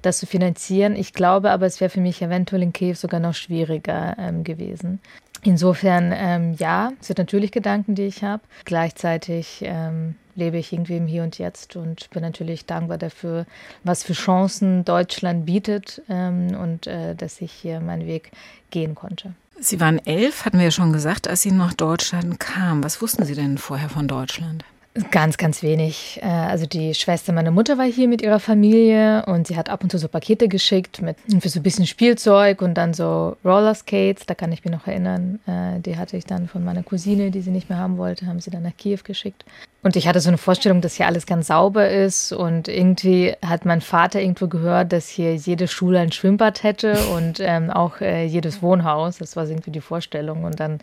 das 0.00 0.16
zu 0.16 0.24
finanzieren. 0.24 0.96
Ich 0.96 1.12
glaube 1.12 1.50
aber, 1.50 1.66
es 1.66 1.82
wäre 1.82 1.90
für 1.90 2.00
mich 2.00 2.22
eventuell 2.22 2.62
in 2.62 2.72
Kiew 2.72 2.94
sogar 2.94 3.20
noch 3.20 3.34
schwieriger 3.34 4.16
ähm, 4.18 4.42
gewesen. 4.42 5.00
Insofern, 5.42 6.14
ähm, 6.16 6.54
ja, 6.58 6.92
sind 7.00 7.18
natürlich 7.18 7.52
Gedanken, 7.52 7.94
die 7.94 8.06
ich 8.06 8.24
habe. 8.24 8.42
Gleichzeitig 8.64 9.60
ähm, 9.66 10.14
lebe 10.36 10.58
ich 10.58 10.72
irgendwie 10.72 10.96
im 10.96 11.06
Hier 11.06 11.22
und 11.22 11.38
Jetzt 11.38 11.76
und 11.76 12.08
bin 12.10 12.22
natürlich 12.22 12.66
dankbar 12.66 12.98
dafür, 12.98 13.46
was 13.82 14.04
für 14.04 14.12
Chancen 14.12 14.84
Deutschland 14.84 15.46
bietet 15.46 16.02
ähm, 16.08 16.56
und 16.56 16.86
äh, 16.86 17.14
dass 17.14 17.40
ich 17.40 17.52
hier 17.52 17.80
meinen 17.80 18.06
Weg 18.06 18.30
gehen 18.70 18.94
konnte. 18.94 19.34
Sie 19.58 19.80
waren 19.80 20.04
elf, 20.04 20.44
hatten 20.44 20.58
wir 20.58 20.66
ja 20.66 20.70
schon 20.70 20.92
gesagt, 20.92 21.28
als 21.28 21.42
Sie 21.42 21.50
nach 21.50 21.72
Deutschland 21.72 22.38
kamen. 22.38 22.84
Was 22.84 23.00
wussten 23.00 23.24
Sie 23.24 23.34
denn 23.34 23.56
vorher 23.56 23.88
von 23.88 24.06
Deutschland? 24.06 24.64
Ganz, 25.10 25.36
ganz 25.36 25.62
wenig. 25.62 26.20
Äh, 26.22 26.26
also 26.26 26.66
die 26.66 26.94
Schwester 26.94 27.32
meiner 27.32 27.50
Mutter 27.50 27.76
war 27.76 27.84
hier 27.84 28.08
mit 28.08 28.22
ihrer 28.22 28.40
Familie 28.40 29.24
und 29.26 29.46
sie 29.46 29.56
hat 29.56 29.68
ab 29.68 29.82
und 29.82 29.90
zu 29.90 29.98
so 29.98 30.08
Pakete 30.08 30.48
geschickt 30.48 31.02
mit 31.02 31.16
für 31.40 31.48
so 31.48 31.60
ein 31.60 31.62
bisschen 31.62 31.86
Spielzeug 31.86 32.62
und 32.62 32.74
dann 32.74 32.94
so 32.94 33.36
Rollerskates. 33.44 34.26
Da 34.26 34.34
kann 34.34 34.52
ich 34.52 34.64
mich 34.64 34.72
noch 34.72 34.86
erinnern. 34.86 35.40
Äh, 35.46 35.80
die 35.80 35.96
hatte 35.98 36.16
ich 36.16 36.24
dann 36.24 36.48
von 36.48 36.64
meiner 36.64 36.82
Cousine, 36.82 37.30
die 37.30 37.42
sie 37.42 37.50
nicht 37.50 37.68
mehr 37.68 37.78
haben 37.78 37.98
wollte, 37.98 38.26
haben 38.26 38.40
sie 38.40 38.50
dann 38.50 38.62
nach 38.62 38.76
Kiew 38.76 39.00
geschickt. 39.04 39.44
Und 39.86 39.94
ich 39.94 40.08
hatte 40.08 40.18
so 40.18 40.30
eine 40.30 40.36
Vorstellung, 40.36 40.80
dass 40.80 40.96
hier 40.96 41.06
alles 41.06 41.26
ganz 41.26 41.46
sauber 41.46 41.88
ist. 41.88 42.32
Und 42.32 42.66
irgendwie 42.66 43.34
hat 43.40 43.64
mein 43.64 43.80
Vater 43.80 44.20
irgendwo 44.20 44.48
gehört, 44.48 44.92
dass 44.92 45.08
hier 45.08 45.36
jede 45.36 45.68
Schule 45.68 46.00
ein 46.00 46.10
Schwimmbad 46.10 46.64
hätte 46.64 46.98
und 47.14 47.38
ähm, 47.40 47.70
auch 47.70 48.00
äh, 48.00 48.24
jedes 48.24 48.62
Wohnhaus. 48.62 49.18
Das 49.18 49.36
war 49.36 49.46
irgendwie 49.46 49.70
die 49.70 49.80
Vorstellung. 49.80 50.42
Und 50.42 50.58
dann 50.58 50.80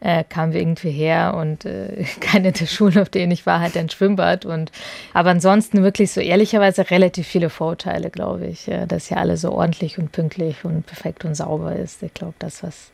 äh, 0.00 0.24
kamen 0.24 0.52
wir 0.52 0.60
irgendwie 0.60 0.90
her 0.90 1.34
und 1.34 1.64
äh, 1.64 2.04
keine 2.20 2.50
der 2.50 2.66
Schulen, 2.66 2.98
auf 2.98 3.08
denen 3.08 3.30
ich 3.30 3.46
war, 3.46 3.60
hat 3.60 3.76
ein 3.76 3.88
Schwimmbad. 3.88 4.44
Und 4.46 4.72
aber 5.14 5.30
ansonsten 5.30 5.84
wirklich 5.84 6.10
so 6.10 6.20
ehrlicherweise 6.20 6.90
relativ 6.90 7.28
viele 7.28 7.50
Vorteile, 7.50 8.10
glaube 8.10 8.48
ich, 8.48 8.68
dass 8.88 9.06
hier 9.06 9.18
alles 9.18 9.42
so 9.42 9.52
ordentlich 9.52 9.96
und 9.96 10.10
pünktlich 10.10 10.64
und 10.64 10.86
perfekt 10.86 11.24
und 11.24 11.36
sauber 11.36 11.76
ist. 11.76 12.02
Ich 12.02 12.14
glaube, 12.14 12.34
das 12.40 12.64
was 12.64 12.90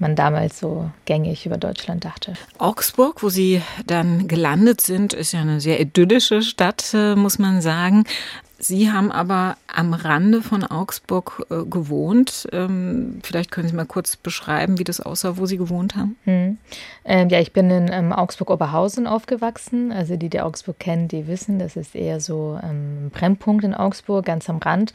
man 0.00 0.16
damals 0.16 0.58
so 0.58 0.90
gängig 1.04 1.46
über 1.46 1.58
Deutschland 1.58 2.04
dachte. 2.04 2.34
Augsburg, 2.58 3.22
wo 3.22 3.28
Sie 3.28 3.62
dann 3.86 4.28
gelandet 4.28 4.80
sind, 4.80 5.12
ist 5.12 5.32
ja 5.32 5.40
eine 5.40 5.60
sehr 5.60 5.80
idyllische 5.80 6.42
Stadt, 6.42 6.92
äh, 6.94 7.14
muss 7.14 7.38
man 7.38 7.60
sagen. 7.60 8.04
Sie 8.62 8.92
haben 8.92 9.10
aber 9.10 9.56
am 9.74 9.94
Rande 9.94 10.42
von 10.42 10.64
Augsburg 10.64 11.46
äh, 11.48 11.64
gewohnt. 11.64 12.46
Ähm, 12.52 13.20
vielleicht 13.22 13.50
können 13.50 13.68
Sie 13.68 13.74
mal 13.74 13.86
kurz 13.86 14.16
beschreiben, 14.16 14.78
wie 14.78 14.84
das 14.84 15.00
aussah, 15.00 15.38
wo 15.38 15.46
Sie 15.46 15.56
gewohnt 15.56 15.96
haben. 15.96 16.16
Hm. 16.24 16.58
Ähm, 17.06 17.28
ja, 17.30 17.40
ich 17.40 17.54
bin 17.54 17.70
in 17.70 17.90
ähm, 17.90 18.12
Augsburg-Oberhausen 18.12 19.06
aufgewachsen. 19.06 19.92
Also 19.92 20.16
die, 20.16 20.28
die 20.28 20.42
Augsburg 20.42 20.78
kennen, 20.78 21.08
die 21.08 21.26
wissen, 21.26 21.58
das 21.58 21.74
ist 21.74 21.94
eher 21.94 22.20
so 22.20 22.58
ein 22.60 23.04
ähm, 23.04 23.10
Brennpunkt 23.10 23.64
in 23.64 23.72
Augsburg, 23.72 24.26
ganz 24.26 24.50
am 24.50 24.58
Rand. 24.58 24.92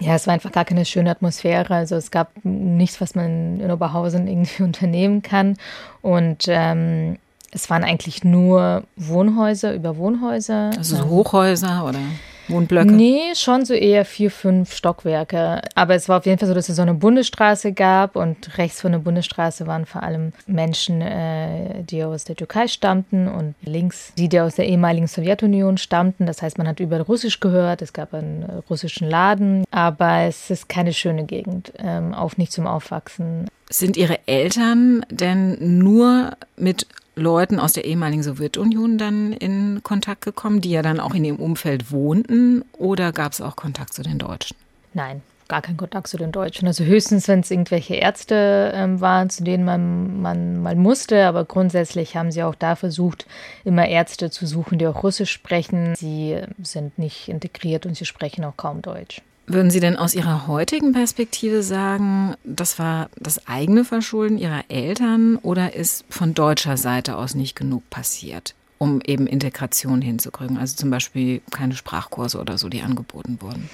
Ja, 0.00 0.14
es 0.14 0.26
war 0.26 0.34
einfach 0.34 0.52
gar 0.52 0.64
keine 0.64 0.84
schöne 0.84 1.10
Atmosphäre. 1.10 1.74
Also 1.74 1.96
es 1.96 2.10
gab 2.10 2.32
nichts, 2.42 3.00
was 3.00 3.14
man 3.14 3.60
in 3.60 3.70
Oberhausen 3.70 4.26
irgendwie 4.26 4.62
unternehmen 4.64 5.22
kann. 5.22 5.56
Und 6.02 6.44
ähm, 6.48 7.18
es 7.52 7.70
waren 7.70 7.84
eigentlich 7.84 8.24
nur 8.24 8.82
Wohnhäuser 8.96 9.74
über 9.74 9.96
Wohnhäuser. 9.96 10.70
Also 10.76 10.96
so 10.96 11.04
Hochhäuser 11.04 11.84
oder? 11.86 12.00
Wohnblöcke? 12.48 12.92
Nee, 12.92 13.34
schon 13.34 13.64
so 13.64 13.74
eher 13.74 14.04
vier, 14.04 14.30
fünf 14.30 14.74
Stockwerke. 14.74 15.62
Aber 15.74 15.94
es 15.94 16.08
war 16.08 16.18
auf 16.18 16.26
jeden 16.26 16.38
Fall 16.38 16.48
so, 16.48 16.54
dass 16.54 16.68
es 16.68 16.76
so 16.76 16.82
eine 16.82 16.94
Bundesstraße 16.94 17.72
gab 17.72 18.16
und 18.16 18.58
rechts 18.58 18.80
von 18.80 18.92
der 18.92 18.98
Bundesstraße 18.98 19.66
waren 19.66 19.86
vor 19.86 20.02
allem 20.02 20.32
Menschen, 20.46 21.00
äh, 21.00 21.82
die 21.82 22.04
aus 22.04 22.24
der 22.24 22.36
Türkei 22.36 22.68
stammten 22.68 23.28
und 23.28 23.54
links 23.62 24.12
die, 24.16 24.28
die 24.28 24.40
aus 24.40 24.56
der 24.56 24.66
ehemaligen 24.66 25.06
Sowjetunion 25.06 25.78
stammten. 25.78 26.26
Das 26.26 26.42
heißt, 26.42 26.58
man 26.58 26.68
hat 26.68 26.80
über 26.80 27.00
Russisch 27.00 27.40
gehört, 27.40 27.82
es 27.82 27.92
gab 27.92 28.14
einen 28.14 28.44
russischen 28.68 29.08
Laden, 29.08 29.64
aber 29.70 30.22
es 30.22 30.50
ist 30.50 30.68
keine 30.68 30.92
schöne 30.92 31.24
Gegend, 31.24 31.72
ähm, 31.78 32.14
auch 32.14 32.36
nicht 32.36 32.52
zum 32.52 32.66
Aufwachsen. 32.66 33.48
Sind 33.70 33.96
Ihre 33.96 34.18
Eltern 34.26 35.04
denn 35.10 35.78
nur 35.78 36.36
mit 36.56 36.86
Leuten 37.16 37.58
aus 37.60 37.72
der 37.72 37.84
ehemaligen 37.84 38.22
Sowjetunion 38.22 38.98
dann 38.98 39.32
in 39.32 39.82
Kontakt 39.82 40.22
gekommen, 40.22 40.60
die 40.60 40.70
ja 40.70 40.82
dann 40.82 41.00
auch 41.00 41.14
in 41.14 41.24
ihrem 41.24 41.38
Umfeld 41.38 41.90
wohnten? 41.90 42.64
Oder 42.72 43.12
gab 43.12 43.32
es 43.32 43.40
auch 43.40 43.56
Kontakt 43.56 43.94
zu 43.94 44.02
den 44.02 44.18
Deutschen? 44.18 44.56
Nein, 44.94 45.22
gar 45.48 45.62
keinen 45.62 45.76
Kontakt 45.76 46.08
zu 46.08 46.16
den 46.16 46.32
Deutschen. 46.32 46.66
Also 46.66 46.84
höchstens, 46.84 47.28
wenn 47.28 47.40
es 47.40 47.50
irgendwelche 47.50 47.94
Ärzte 47.94 48.72
ähm, 48.74 49.00
waren, 49.00 49.30
zu 49.30 49.44
denen 49.44 49.64
man, 49.64 50.20
man 50.62 50.78
musste. 50.78 51.26
Aber 51.26 51.44
grundsätzlich 51.44 52.16
haben 52.16 52.32
sie 52.32 52.42
auch 52.42 52.54
da 52.54 52.76
versucht, 52.76 53.26
immer 53.64 53.86
Ärzte 53.88 54.30
zu 54.30 54.46
suchen, 54.46 54.78
die 54.78 54.86
auch 54.86 55.02
Russisch 55.02 55.30
sprechen. 55.30 55.94
Sie 55.96 56.40
sind 56.62 56.98
nicht 56.98 57.28
integriert 57.28 57.86
und 57.86 57.96
sie 57.96 58.06
sprechen 58.06 58.44
auch 58.44 58.56
kaum 58.56 58.82
Deutsch. 58.82 59.22
Würden 59.46 59.70
Sie 59.70 59.80
denn 59.80 59.96
aus 59.96 60.14
Ihrer 60.14 60.46
heutigen 60.46 60.92
Perspektive 60.92 61.62
sagen, 61.62 62.34
das 62.44 62.78
war 62.78 63.10
das 63.16 63.46
eigene 63.46 63.84
Verschulden 63.84 64.38
Ihrer 64.38 64.64
Eltern 64.68 65.36
oder 65.36 65.74
ist 65.74 66.04
von 66.08 66.32
deutscher 66.32 66.78
Seite 66.78 67.16
aus 67.16 67.34
nicht 67.34 67.54
genug 67.54 67.88
passiert, 67.90 68.54
um 68.78 69.02
eben 69.02 69.26
Integration 69.26 70.00
hinzukriegen? 70.00 70.56
Also 70.56 70.76
zum 70.76 70.90
Beispiel 70.90 71.42
keine 71.50 71.74
Sprachkurse 71.74 72.40
oder 72.40 72.56
so, 72.56 72.70
die 72.70 72.80
angeboten 72.80 73.38
wurden. 73.40 73.68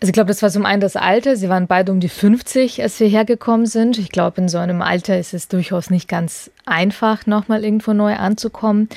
Also 0.00 0.10
ich 0.10 0.14
glaube, 0.14 0.28
das 0.28 0.42
war 0.42 0.50
zum 0.50 0.64
einen 0.64 0.80
das 0.80 0.96
Alter. 0.96 1.36
Sie 1.36 1.48
waren 1.48 1.66
beide 1.66 1.92
um 1.92 2.00
die 2.00 2.08
50, 2.08 2.82
als 2.82 2.98
wir 3.00 3.08
hergekommen 3.08 3.66
sind. 3.66 3.98
Ich 3.98 4.10
glaube, 4.10 4.40
in 4.40 4.48
so 4.48 4.56
einem 4.56 4.80
Alter 4.80 5.18
ist 5.18 5.34
es 5.34 5.48
durchaus 5.48 5.90
nicht 5.90 6.08
ganz 6.08 6.50
einfach, 6.64 7.26
nochmal 7.26 7.64
irgendwo 7.64 7.92
neu 7.92 8.14
anzukommen. 8.14 8.88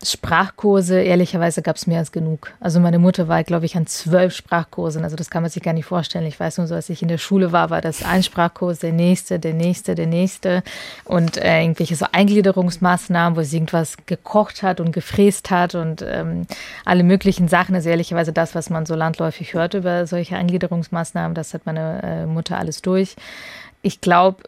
Sprachkurse, 0.00 1.00
ehrlicherweise 1.00 1.60
gab 1.60 1.74
es 1.74 1.88
mehr 1.88 1.98
als 1.98 2.12
genug. 2.12 2.52
Also 2.60 2.78
meine 2.78 3.00
Mutter 3.00 3.26
war, 3.26 3.42
glaube 3.42 3.66
ich, 3.66 3.76
an 3.76 3.88
zwölf 3.88 4.32
Sprachkursen. 4.32 5.02
Also 5.02 5.16
das 5.16 5.28
kann 5.28 5.42
man 5.42 5.50
sich 5.50 5.62
gar 5.62 5.72
nicht 5.72 5.86
vorstellen. 5.86 6.24
Ich 6.26 6.38
weiß 6.38 6.58
nur 6.58 6.68
so, 6.68 6.76
als 6.76 6.88
ich 6.88 7.02
in 7.02 7.08
der 7.08 7.18
Schule 7.18 7.50
war, 7.50 7.70
war 7.70 7.80
das 7.80 8.04
ein 8.04 8.22
Sprachkurs, 8.22 8.78
der 8.78 8.92
nächste, 8.92 9.40
der 9.40 9.54
nächste, 9.54 9.96
der 9.96 10.06
nächste. 10.06 10.62
Und 11.04 11.36
äh, 11.38 11.62
irgendwelche 11.62 11.96
so 11.96 12.06
Eingliederungsmaßnahmen, 12.12 13.36
wo 13.36 13.42
sie 13.42 13.56
irgendwas 13.56 13.96
gekocht 14.06 14.62
hat 14.62 14.78
und 14.78 14.92
gefräst 14.92 15.50
hat 15.50 15.74
und 15.74 16.04
ähm, 16.06 16.46
alle 16.84 17.02
möglichen 17.02 17.48
Sachen. 17.48 17.74
Also 17.74 17.88
ehrlicherweise 17.88 18.32
das, 18.32 18.54
was 18.54 18.70
man 18.70 18.86
so 18.86 18.94
landläufig 18.94 19.54
hört 19.54 19.74
über 19.74 20.06
solche 20.06 20.36
Eingliederungsmaßnahmen, 20.36 21.34
das 21.34 21.54
hat 21.54 21.66
meine 21.66 22.02
äh, 22.04 22.26
Mutter 22.26 22.56
alles 22.56 22.82
durch. 22.82 23.16
Ich 23.82 24.00
glaube, 24.00 24.44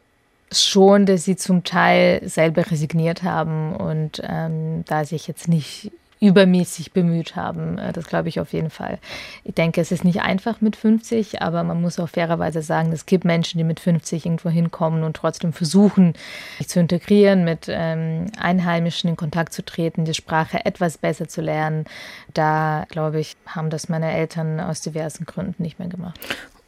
schon, 0.52 1.06
dass 1.06 1.24
sie 1.24 1.36
zum 1.36 1.64
Teil 1.64 2.22
selber 2.28 2.70
resigniert 2.70 3.22
haben 3.22 3.74
und 3.76 4.20
ähm, 4.24 4.84
da 4.86 5.04
sich 5.04 5.28
jetzt 5.28 5.48
nicht 5.48 5.92
übermäßig 6.20 6.92
bemüht 6.92 7.34
haben. 7.34 7.78
Äh, 7.78 7.92
das 7.92 8.06
glaube 8.06 8.28
ich 8.28 8.40
auf 8.40 8.52
jeden 8.52 8.70
Fall. 8.70 8.98
Ich 9.42 9.54
denke, 9.54 9.80
es 9.80 9.90
ist 9.90 10.04
nicht 10.04 10.20
einfach 10.20 10.60
mit 10.60 10.76
50, 10.76 11.42
aber 11.42 11.64
man 11.64 11.80
muss 11.80 11.98
auch 11.98 12.08
fairerweise 12.08 12.62
sagen, 12.62 12.92
es 12.92 13.06
gibt 13.06 13.24
Menschen, 13.24 13.58
die 13.58 13.64
mit 13.64 13.80
50 13.80 14.26
irgendwo 14.26 14.50
hinkommen 14.50 15.02
und 15.02 15.16
trotzdem 15.16 15.52
versuchen, 15.52 16.14
sich 16.58 16.68
zu 16.68 16.78
integrieren, 16.78 17.44
mit 17.44 17.66
ähm, 17.68 18.26
Einheimischen 18.38 19.10
in 19.10 19.16
Kontakt 19.16 19.52
zu 19.52 19.64
treten, 19.64 20.04
die 20.04 20.14
Sprache 20.14 20.64
etwas 20.64 20.98
besser 20.98 21.26
zu 21.26 21.40
lernen. 21.40 21.86
Da, 22.34 22.84
glaube 22.90 23.18
ich, 23.18 23.36
haben 23.46 23.70
das 23.70 23.88
meine 23.88 24.12
Eltern 24.12 24.60
aus 24.60 24.82
diversen 24.82 25.24
Gründen 25.24 25.62
nicht 25.62 25.78
mehr 25.78 25.88
gemacht. 25.88 26.20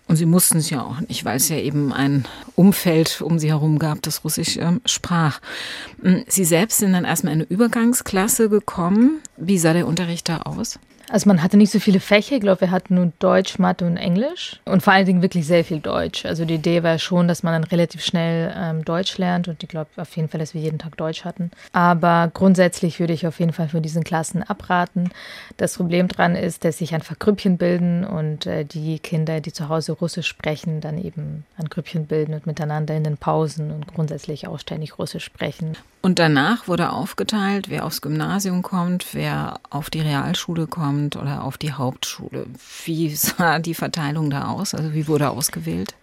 Und 0.09 0.17
sie 0.17 0.27
mussten 0.27 0.59
es 0.59 0.69
ja 0.69 0.83
auch 0.83 1.01
nicht, 1.01 1.25
weil 1.25 1.37
es 1.37 1.49
ja 1.49 1.57
eben 1.57 1.93
ein 1.93 2.27
Umfeld 2.55 3.23
um 3.23 3.39
sie 3.39 3.49
herum 3.49 3.79
gab, 3.79 4.03
das 4.03 4.25
Russisch 4.25 4.57
äh, 4.57 4.73
sprach. 4.85 5.41
Hm, 6.03 6.25
sie 6.27 6.45
selbst 6.45 6.79
sind 6.79 6.93
dann 6.93 7.05
erstmal 7.05 7.33
in 7.33 7.41
eine 7.41 7.49
Übergangsklasse 7.49 8.49
gekommen. 8.49 9.21
Wie 9.37 9.59
sah 9.59 9.73
der 9.73 9.87
Unterricht 9.87 10.29
da 10.29 10.43
aus? 10.43 10.79
Also 11.12 11.28
man 11.28 11.42
hatte 11.42 11.59
nicht 11.59 11.71
so 11.71 11.78
viele 11.78 12.00
Fächer. 12.00 12.37
Ich 12.37 12.40
glaube, 12.40 12.62
wir 12.62 12.71
hatten 12.71 12.95
nur 12.95 13.12
Deutsch, 13.19 13.59
Mathe 13.59 13.85
und 13.85 13.99
Englisch. 13.99 14.59
Und 14.64 14.83
vor 14.83 14.95
allen 14.95 15.04
Dingen 15.04 15.21
wirklich 15.21 15.47
sehr 15.47 15.62
viel 15.62 15.78
Deutsch. 15.78 16.25
Also 16.25 16.47
die 16.47 16.54
Idee 16.54 16.83
war 16.83 16.99
schon, 16.99 17.28
dass 17.28 17.42
man 17.42 17.52
dann 17.52 17.64
relativ 17.64 18.02
schnell 18.02 18.50
ähm, 18.57 18.83
Deutsch 18.83 19.19
lernt. 19.19 19.47
Und 19.47 19.62
ich 19.62 19.69
glaube 19.69 19.90
auf 19.99 20.16
jeden 20.16 20.31
Fall, 20.31 20.40
dass 20.40 20.54
wir 20.54 20.62
jeden 20.62 20.78
Tag 20.78 20.97
Deutsch 20.97 21.26
hatten. 21.26 21.50
Aber 21.75 22.31
grundsätzlich 22.33 22.99
würde 22.99 23.12
ich 23.12 23.26
auf 23.26 23.40
jeden 23.40 23.52
Fall 23.52 23.69
für 23.69 23.83
diesen 23.83 24.04
Klassen 24.04 24.42
abraten. 24.42 25.11
Das 25.59 25.76
Problem 25.76 26.09
daran 26.09 26.35
ist, 26.35 26.64
dass 26.64 26.78
sich 26.78 26.95
einfach 26.95 27.19
Grüppchen 27.19 27.59
bilden 27.59 28.07
und 28.07 28.47
äh, 28.47 28.64
die 28.64 28.99
Kinder, 28.99 29.42
die 29.42 29.52
zu 29.52 29.69
Hause 29.69 29.92
Russisch 29.92 30.26
sprechen, 30.26 30.81
dann 30.81 30.97
eben 30.97 31.45
ein 31.59 31.69
Grüppchen 31.69 32.07
bilden 32.07 32.33
und 32.33 32.47
miteinander 32.47 32.97
in 32.97 33.04
den 33.04 33.19
Pausen 33.19 33.71
und 33.71 33.87
grundsätzlich 33.87 34.49
auch 34.49 34.59
ständig 34.59 34.99
Russisch 34.99 35.25
sprechen. 35.25 35.76
Und 36.00 36.19
danach 36.19 36.66
wurde 36.66 36.90
aufgeteilt, 36.90 37.69
wer 37.69 37.85
aufs 37.85 38.00
Gymnasium 38.00 38.62
kommt, 38.62 39.09
wer 39.12 39.61
auf 39.71 39.88
die 39.88 40.00
Realschule 40.00 40.66
kommt 40.66 41.02
oder 41.17 41.45
auf 41.45 41.59
die 41.59 41.73
Hauptschule. 41.73 42.47
Wie 42.85 43.09
sah 43.15 43.59
die 43.59 43.75
Verteilung 43.75 44.31
da 44.31 44.49
aus? 44.49 44.75
Also 44.75 44.95
wie 44.95 45.09
wurde 45.09 45.31
ausgewählt? 45.31 45.95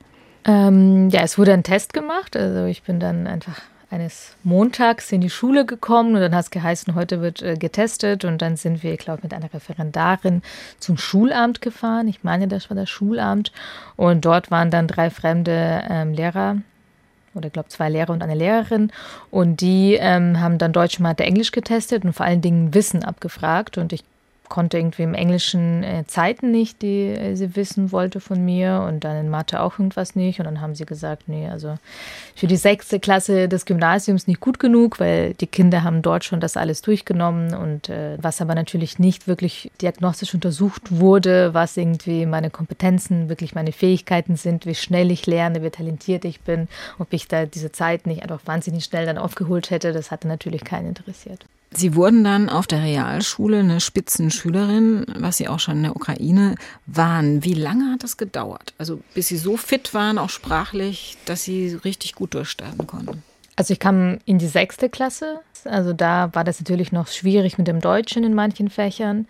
Ähm, 0.46 1.10
ja, 1.10 1.22
es 1.22 1.38
wurde 1.38 1.54
ein 1.54 1.64
Test 1.64 1.94
gemacht. 1.94 2.36
Also 2.36 2.66
ich 2.66 2.84
bin 2.84 3.00
dann 3.00 3.28
einfach 3.28 3.62
eines 3.92 4.36
Montags 4.44 5.12
in 5.12 5.22
die 5.22 5.30
Schule 5.30 5.66
gekommen 5.66 6.16
und 6.16 6.22
dann 6.22 6.36
hat 6.36 6.46
es 6.46 6.52
geheißen, 6.52 6.94
heute 6.94 7.22
wird 7.22 7.42
äh, 7.42 7.56
getestet 7.56 8.24
und 8.24 8.42
dann 8.42 8.56
sind 8.56 8.84
wir, 8.84 8.94
ich 8.94 9.00
glaube, 9.00 9.22
mit 9.24 9.34
einer 9.34 9.52
Referendarin 9.52 10.44
zum 10.80 10.98
Schulamt 10.98 11.62
gefahren. 11.62 12.08
Ich 12.08 12.24
meine, 12.24 12.48
das 12.48 12.70
war 12.70 12.78
das 12.78 12.90
Schulamt 12.90 13.52
und 13.96 14.26
dort 14.26 14.52
waren 14.52 14.70
dann 14.70 14.88
drei 14.88 15.10
fremde 15.10 15.84
ähm, 15.90 16.14
Lehrer 16.14 16.58
oder 17.34 17.48
ich 17.48 17.54
glaube 17.54 17.70
zwei 17.70 17.90
Lehrer 17.90 18.12
und 18.12 18.22
eine 18.22 18.36
Lehrerin. 18.36 18.92
Und 19.32 19.62
die 19.62 19.96
ähm, 19.96 20.40
haben 20.40 20.58
dann 20.58 20.74
Deutsch, 20.74 21.00
Mathe, 21.00 21.24
Englisch 21.24 21.52
getestet 21.52 22.06
und 22.06 22.14
vor 22.14 22.26
allen 22.26 22.42
Dingen 22.42 22.74
Wissen 22.74 23.04
abgefragt. 23.04 23.78
Und 23.78 23.94
ich 23.94 24.04
konnte 24.50 24.78
irgendwie 24.78 25.04
im 25.04 25.14
Englischen 25.14 25.84
äh, 25.84 26.04
Zeiten 26.08 26.52
nicht, 26.52 26.82
die 26.82 27.08
äh, 27.08 27.36
sie 27.36 27.56
wissen 27.56 27.92
wollte 27.92 28.20
von 28.20 28.44
mir 28.44 28.86
und 28.88 29.04
dann 29.04 29.16
in 29.18 29.30
Mathe 29.30 29.62
auch 29.62 29.80
irgendwas 29.80 30.16
nicht. 30.16 30.40
Und 30.40 30.46
dann 30.46 30.60
haben 30.60 30.76
sie 30.76 30.86
gesagt, 30.86 31.24
nee, 31.28 31.48
also 31.48 31.78
für 32.36 32.48
die 32.48 32.58
sechste 32.58 33.00
Klasse 33.00 33.48
des 33.48 33.66
Gymnasiums 33.66 34.28
nicht 34.28 34.40
gut 34.40 34.60
genug, 34.60 35.00
weil 35.00 35.36
die 35.36 35.48
Kinder 35.48 35.84
haben 35.84 36.02
dort 36.02 36.26
schon 36.26 36.40
das 36.40 36.58
alles 36.58 36.82
durchgenommen 36.82 37.54
und 37.54 37.90
äh, 37.90 38.18
was 38.22 38.42
aber 38.42 38.56
natürlich 38.56 39.00
nicht 39.00 39.28
wirklich 39.28 39.72
diagnostisch 39.82 40.34
untersucht 40.34 40.82
wurde, 40.90 41.54
was 41.54 41.78
irgendwie 41.78 42.26
meine 42.26 42.50
Kompetenzen, 42.50 43.30
wirklich 43.30 43.56
meine 43.56 43.72
Fähigkeiten 43.72 44.36
sind, 44.36 44.66
wie 44.66 44.76
schnell 44.76 45.12
ich 45.12 45.28
lerne, 45.28 45.64
wie 45.64 45.70
talentiert 45.70 46.26
ich 46.26 46.42
bin, 46.42 46.68
ob 46.98 47.14
ich 47.14 47.28
da 47.28 47.46
diese 47.46 47.72
Zeit 47.72 48.08
nicht 48.08 48.24
einfach 48.24 48.42
wahnsinnig 48.46 48.84
schnell 48.84 49.06
dann 49.06 49.18
aufgeholt 49.18 49.70
hätte, 49.70 49.94
das 49.94 50.12
hatte 50.12 50.28
natürlich 50.28 50.64
keinen 50.64 50.88
interessiert. 50.88 51.46
Sie 51.72 51.96
wurden 51.96 52.24
dann 52.24 52.50
auf 52.50 52.66
der 52.66 52.82
Realschule 52.82 53.60
eine 53.60 53.80
Spitzenschülerin, 53.80 55.06
was 55.18 55.38
Sie 55.38 55.48
auch 55.48 55.60
schon 55.60 55.78
in 55.78 55.84
der 55.84 55.96
Ukraine 55.96 56.56
waren. 56.88 57.44
Wie 57.44 57.54
lange 57.54 57.92
hat 57.92 58.04
das 58.04 58.18
gedauert? 58.18 58.74
Also 58.80 59.02
bis 59.14 59.28
Sie 59.28 59.38
so 59.38 59.56
fit 59.56 59.94
waren, 59.94 60.18
auch 60.18 60.30
sprachlich, 60.30 61.18
dass 61.26 61.44
Sie 61.44 61.78
richtig 61.86 62.16
gut 62.16 62.34
durchstarten 62.34 62.88
konnten? 62.88 63.24
Also 63.56 63.74
ich 63.74 63.80
kam 63.80 64.20
in 64.26 64.40
die 64.40 64.48
sechste 64.48 64.90
Klasse. 64.90 65.42
Also 65.66 65.94
da 65.94 66.34
war 66.34 66.44
das 66.44 66.60
natürlich 66.60 66.92
noch 66.92 67.08
schwierig 67.08 67.58
mit 67.58 67.68
dem 67.68 67.82
Deutschen 67.82 68.24
in 68.24 68.34
manchen 68.34 68.70
Fächern. 68.70 69.28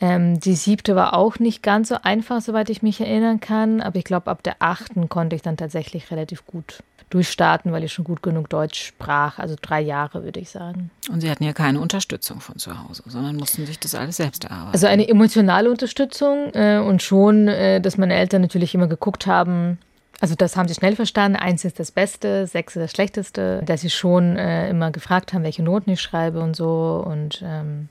Ähm, 0.00 0.40
die 0.40 0.54
siebte 0.54 0.96
war 0.96 1.14
auch 1.14 1.38
nicht 1.38 1.62
ganz 1.62 1.88
so 1.88 1.96
einfach, 2.02 2.40
soweit 2.40 2.70
ich 2.70 2.82
mich 2.82 3.00
erinnern 3.00 3.38
kann. 3.38 3.80
Aber 3.80 3.96
ich 3.96 4.04
glaube, 4.04 4.30
ab 4.30 4.42
der 4.42 4.56
achten 4.58 5.08
konnte 5.08 5.36
ich 5.36 5.42
dann 5.42 5.56
tatsächlich 5.56 6.10
relativ 6.10 6.46
gut 6.46 6.82
durchstarten, 7.10 7.72
weil 7.72 7.84
ich 7.84 7.92
schon 7.92 8.04
gut 8.04 8.22
genug 8.22 8.48
Deutsch 8.48 8.86
sprach. 8.86 9.38
Also 9.38 9.56
drei 9.60 9.80
Jahre, 9.80 10.24
würde 10.24 10.40
ich 10.40 10.50
sagen. 10.50 10.90
Und 11.10 11.20
Sie 11.20 11.30
hatten 11.30 11.44
ja 11.44 11.52
keine 11.52 11.80
Unterstützung 11.80 12.40
von 12.40 12.56
zu 12.56 12.82
Hause, 12.82 13.02
sondern 13.06 13.36
mussten 13.36 13.66
sich 13.66 13.78
das 13.78 13.94
alles 13.94 14.16
selbst 14.16 14.44
erarbeiten. 14.44 14.72
Also 14.72 14.86
eine 14.86 15.08
emotionale 15.08 15.70
Unterstützung 15.70 16.50
äh, 16.54 16.78
und 16.78 17.02
schon, 17.02 17.48
äh, 17.48 17.80
dass 17.80 17.98
meine 17.98 18.14
Eltern 18.14 18.42
natürlich 18.42 18.74
immer 18.74 18.86
geguckt 18.86 19.26
haben, 19.26 19.78
also 20.20 20.34
das 20.34 20.56
haben 20.56 20.68
sie 20.68 20.74
schnell 20.74 20.96
verstanden. 20.96 21.36
Eins 21.36 21.64
ist 21.64 21.80
das 21.80 21.90
Beste, 21.90 22.46
sechs 22.46 22.76
ist 22.76 22.82
das 22.82 22.90
Schlechteste. 22.90 23.62
Dass 23.64 23.80
sie 23.80 23.90
schon 23.90 24.36
äh, 24.36 24.68
immer 24.68 24.90
gefragt 24.90 25.32
haben, 25.32 25.42
welche 25.42 25.62
Noten 25.62 25.90
ich 25.90 26.02
schreibe 26.02 26.40
und 26.40 26.54
so. 26.54 27.02
Und 27.04 27.42
ähm, 27.42 27.88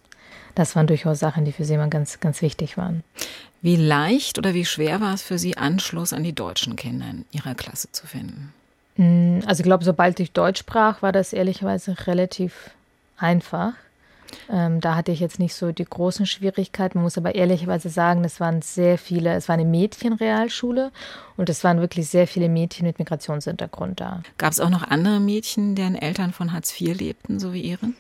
das 0.53 0.75
waren 0.75 0.85
durchaus 0.85 1.19
Sachen, 1.19 1.43
die 1.43 1.51
für 1.51 1.65
sie 1.65 1.73
immer 1.73 1.87
ganz, 1.87 2.19
ganz 2.19 2.41
wichtig 2.43 2.77
waren. 2.77 3.03
Wie 3.61 3.75
leicht 3.75 4.37
oder 4.37 4.53
wie 4.53 4.65
schwer 4.65 5.01
war 5.01 5.13
es 5.13 5.21
für 5.21 5.37
Sie, 5.37 5.57
Anschluss 5.57 6.13
an 6.13 6.23
die 6.23 6.33
deutschen 6.33 6.75
Kinder 6.75 7.09
in 7.09 7.25
Ihrer 7.31 7.55
Klasse 7.55 7.91
zu 7.91 8.07
finden? 8.07 8.53
Mm, 8.99 9.39
also 9.45 9.61
ich 9.61 9.65
glaube, 9.65 9.85
sobald 9.85 10.19
ich 10.19 10.33
Deutsch 10.33 10.59
sprach, 10.59 11.01
war 11.01 11.13
das 11.13 11.31
ehrlicherweise 11.31 11.95
relativ 12.05 12.71
einfach. 13.17 13.73
Ähm, 14.49 14.81
da 14.81 14.95
hatte 14.95 15.11
ich 15.11 15.21
jetzt 15.21 15.39
nicht 15.39 15.55
so 15.55 15.71
die 15.71 15.85
großen 15.85 16.25
Schwierigkeiten. 16.25 16.97
Man 16.97 17.03
muss 17.03 17.17
aber 17.17 17.33
ehrlicherweise 17.33 17.89
sagen, 17.89 18.23
es 18.25 18.39
waren 18.39 18.61
sehr 18.61 18.97
viele, 18.97 19.33
es 19.33 19.47
war 19.47 19.53
eine 19.53 19.65
Mädchenrealschule 19.65 20.91
und 21.37 21.49
es 21.49 21.63
waren 21.63 21.79
wirklich 21.79 22.09
sehr 22.09 22.27
viele 22.27 22.49
Mädchen 22.49 22.85
mit 22.85 22.99
Migrationshintergrund 22.99 24.01
da. 24.01 24.21
Gab 24.37 24.51
es 24.51 24.59
auch 24.59 24.69
noch 24.69 24.83
andere 24.83 25.19
Mädchen, 25.19 25.75
deren 25.75 25.95
Eltern 25.95 26.33
von 26.33 26.51
Hartz 26.51 26.79
IV 26.79 26.99
lebten, 26.99 27.39
so 27.39 27.53
wie 27.53 27.61
Ihren? 27.61 27.95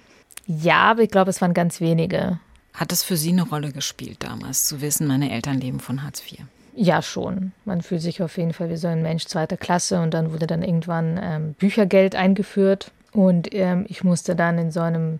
Ja, 0.45 0.91
aber 0.91 1.03
ich 1.03 1.09
glaube, 1.09 1.29
es 1.29 1.41
waren 1.41 1.53
ganz 1.53 1.79
wenige. 1.79 2.39
Hat 2.73 2.91
es 2.91 3.03
für 3.03 3.15
Sie 3.15 3.31
eine 3.31 3.43
Rolle 3.43 3.71
gespielt 3.71 4.17
damals, 4.19 4.65
zu 4.65 4.81
wissen, 4.81 5.07
meine 5.07 5.31
Eltern 5.31 5.59
leben 5.59 5.79
von 5.79 6.03
Hartz 6.03 6.21
IV? 6.21 6.39
Ja, 6.75 7.01
schon. 7.01 7.51
Man 7.65 7.81
fühlt 7.81 8.01
sich 8.01 8.21
auf 8.21 8.37
jeden 8.37 8.53
Fall 8.53 8.69
wie 8.69 8.77
so 8.77 8.87
ein 8.87 9.01
Mensch 9.01 9.25
zweiter 9.25 9.57
Klasse 9.57 10.01
und 10.01 10.13
dann 10.13 10.31
wurde 10.31 10.47
dann 10.47 10.63
irgendwann 10.63 11.19
ähm, 11.21 11.53
Büchergeld 11.53 12.15
eingeführt 12.15 12.91
und 13.11 13.53
ähm, 13.53 13.85
ich 13.89 14.03
musste 14.03 14.35
dann 14.35 14.57
in 14.57 14.71
so 14.71 14.81
einem 14.81 15.19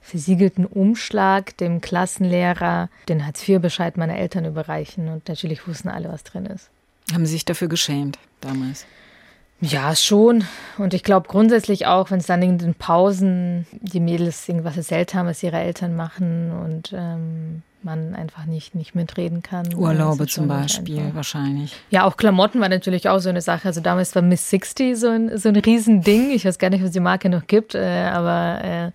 versiegelten 0.00 0.66
Umschlag 0.66 1.56
dem 1.56 1.80
Klassenlehrer 1.80 2.88
den 3.08 3.26
Hartz-IV-Bescheid 3.26 3.96
meiner 3.96 4.16
Eltern 4.16 4.44
überreichen. 4.44 5.08
Und 5.08 5.28
natürlich 5.28 5.66
wussten 5.66 5.88
alle, 5.88 6.08
was 6.08 6.22
drin 6.22 6.46
ist. 6.46 6.70
Haben 7.12 7.26
Sie 7.26 7.32
sich 7.32 7.44
dafür 7.44 7.68
geschämt 7.68 8.18
damals? 8.40 8.86
Ja, 9.60 9.96
schon. 9.96 10.44
Und 10.78 10.94
ich 10.94 11.02
glaube 11.02 11.28
grundsätzlich 11.28 11.86
auch, 11.86 12.10
wenn 12.10 12.20
es 12.20 12.26
dann 12.26 12.42
in 12.42 12.58
den 12.58 12.74
Pausen 12.74 13.66
die 13.80 14.00
Mädels 14.00 14.48
irgendwas 14.48 14.76
erzählt 14.76 15.14
haben, 15.14 15.26
was 15.26 15.42
ihre 15.42 15.58
Eltern 15.58 15.96
machen 15.96 16.52
und 16.52 16.92
ähm, 16.94 17.62
man 17.86 18.14
einfach 18.14 18.44
nicht, 18.44 18.74
nicht 18.74 18.94
mitreden 18.94 19.40
kann. 19.40 19.74
Urlaube 19.74 20.26
zum 20.26 20.48
Beispiel 20.48 20.98
einfach. 20.98 21.14
wahrscheinlich. 21.14 21.74
Ja, 21.88 22.04
auch 22.04 22.18
Klamotten 22.18 22.60
war 22.60 22.68
natürlich 22.68 23.08
auch 23.08 23.20
so 23.20 23.30
eine 23.30 23.40
Sache. 23.40 23.68
Also 23.68 23.80
damals 23.80 24.14
war 24.14 24.20
Miss 24.20 24.50
60 24.50 24.98
so 24.98 25.08
ein, 25.08 25.38
so 25.38 25.48
ein 25.48 25.56
Riesending. 25.56 26.30
Ich 26.32 26.44
weiß 26.44 26.58
gar 26.58 26.68
nicht, 26.68 26.84
was 26.84 26.90
die 26.90 27.00
Marke 27.00 27.30
noch 27.30 27.46
gibt, 27.46 27.74
äh, 27.74 28.10
aber 28.12 28.62
äh, 28.62 28.90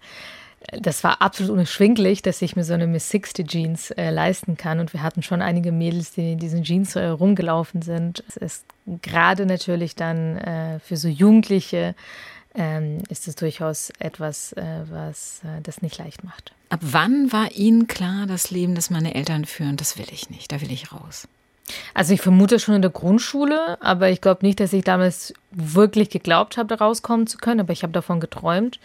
das 0.79 1.03
war 1.03 1.21
absolut 1.21 1.51
unerschwinglich, 1.53 2.21
dass 2.21 2.41
ich 2.41 2.55
mir 2.55 2.63
so 2.63 2.73
eine 2.73 2.85
Miss 2.85 3.09
60 3.09 3.47
Jeans 3.47 3.91
äh, 3.91 4.11
leisten 4.11 4.57
kann. 4.57 4.79
Und 4.79 4.93
wir 4.93 5.01
hatten 5.01 5.23
schon 5.23 5.41
einige 5.41 5.71
Mädels, 5.71 6.11
die 6.11 6.33
in 6.33 6.39
diesen 6.39 6.63
Jeans 6.63 6.95
äh, 6.95 7.07
rumgelaufen 7.07 7.81
sind. 7.81 8.23
Es 8.27 8.37
ist 8.37 8.65
gerade 9.01 9.47
natürlich 9.47 9.95
dann 9.95 10.37
äh, 10.37 10.79
für 10.79 10.97
so 10.97 11.07
Jugendliche 11.07 11.95
ähm, 12.55 12.99
ist 13.09 13.27
es 13.27 13.35
durchaus 13.35 13.91
etwas, 13.99 14.53
äh, 14.53 14.83
was 14.89 15.41
äh, 15.43 15.61
das 15.61 15.81
nicht 15.81 15.97
leicht 15.97 16.23
macht. 16.23 16.53
Ab 16.69 16.79
wann 16.81 17.31
war 17.31 17.51
Ihnen 17.51 17.87
klar, 17.87 18.25
das 18.27 18.51
Leben, 18.51 18.75
das 18.75 18.89
meine 18.89 19.15
Eltern 19.15 19.45
führen, 19.45 19.77
das 19.77 19.97
will 19.97 20.07
ich 20.11 20.29
nicht, 20.29 20.51
da 20.51 20.61
will 20.61 20.71
ich 20.71 20.91
raus? 20.91 21.27
Also 21.93 22.13
ich 22.13 22.21
vermute 22.21 22.59
schon 22.59 22.75
in 22.75 22.81
der 22.81 22.91
Grundschule, 22.91 23.77
aber 23.81 24.09
ich 24.09 24.21
glaube 24.21 24.45
nicht, 24.45 24.59
dass 24.59 24.73
ich 24.73 24.83
damals 24.83 25.33
wirklich 25.51 26.09
geglaubt 26.09 26.57
habe, 26.57 26.67
da 26.67 26.83
rauskommen 26.83 27.27
zu 27.27 27.37
können, 27.37 27.61
aber 27.61 27.73
ich 27.73 27.83
habe 27.83 27.93
davon 27.93 28.19
geträumt. 28.19 28.79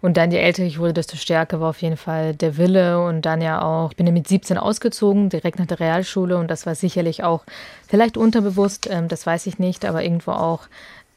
Und 0.00 0.16
dann, 0.16 0.32
je 0.32 0.38
älter 0.38 0.64
ich 0.64 0.80
wurde, 0.80 0.94
desto 0.94 1.16
stärker 1.16 1.60
war 1.60 1.70
auf 1.70 1.80
jeden 1.80 1.96
Fall 1.96 2.34
der 2.34 2.56
Wille. 2.56 3.02
Und 3.04 3.22
dann 3.22 3.40
ja 3.40 3.62
auch, 3.62 3.92
ich 3.92 3.96
bin 3.96 4.06
ja 4.06 4.12
mit 4.12 4.26
17 4.26 4.58
ausgezogen, 4.58 5.28
direkt 5.28 5.60
nach 5.60 5.66
der 5.66 5.78
Realschule. 5.78 6.36
Und 6.36 6.50
das 6.50 6.66
war 6.66 6.74
sicherlich 6.74 7.22
auch, 7.22 7.44
vielleicht 7.86 8.16
unterbewusst, 8.16 8.88
ähm, 8.90 9.06
das 9.06 9.26
weiß 9.26 9.46
ich 9.46 9.60
nicht, 9.60 9.84
aber 9.84 10.02
irgendwo 10.02 10.32
auch 10.32 10.66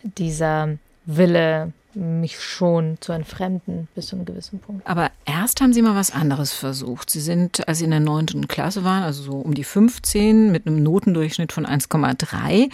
dieser 0.04 0.78
Wille, 1.06 1.74
mich 1.96 2.40
schon 2.40 2.98
zu 3.00 3.14
entfremden 3.14 3.88
bis 3.96 4.08
zu 4.08 4.16
einem 4.16 4.26
gewissen 4.26 4.60
Punkt. 4.60 4.86
Aber 4.86 5.12
erst 5.26 5.62
haben 5.62 5.74
Sie 5.74 5.82
mal 5.82 5.96
was 5.96 6.12
anderes 6.12 6.54
versucht. 6.54 7.10
Sie 7.10 7.22
sind, 7.22 7.68
als 7.68 7.80
Sie 7.80 7.86
in 7.86 7.92
der 7.92 8.00
neunten 8.00 8.48
Klasse 8.48 8.84
waren, 8.84 9.04
also 9.04 9.24
so 9.24 9.38
um 9.38 9.54
die 9.54 9.64
15, 9.64 10.52
mit 10.52 10.68
einem 10.68 10.84
Notendurchschnitt 10.84 11.54
von 11.54 11.66
1,3, 11.66 12.70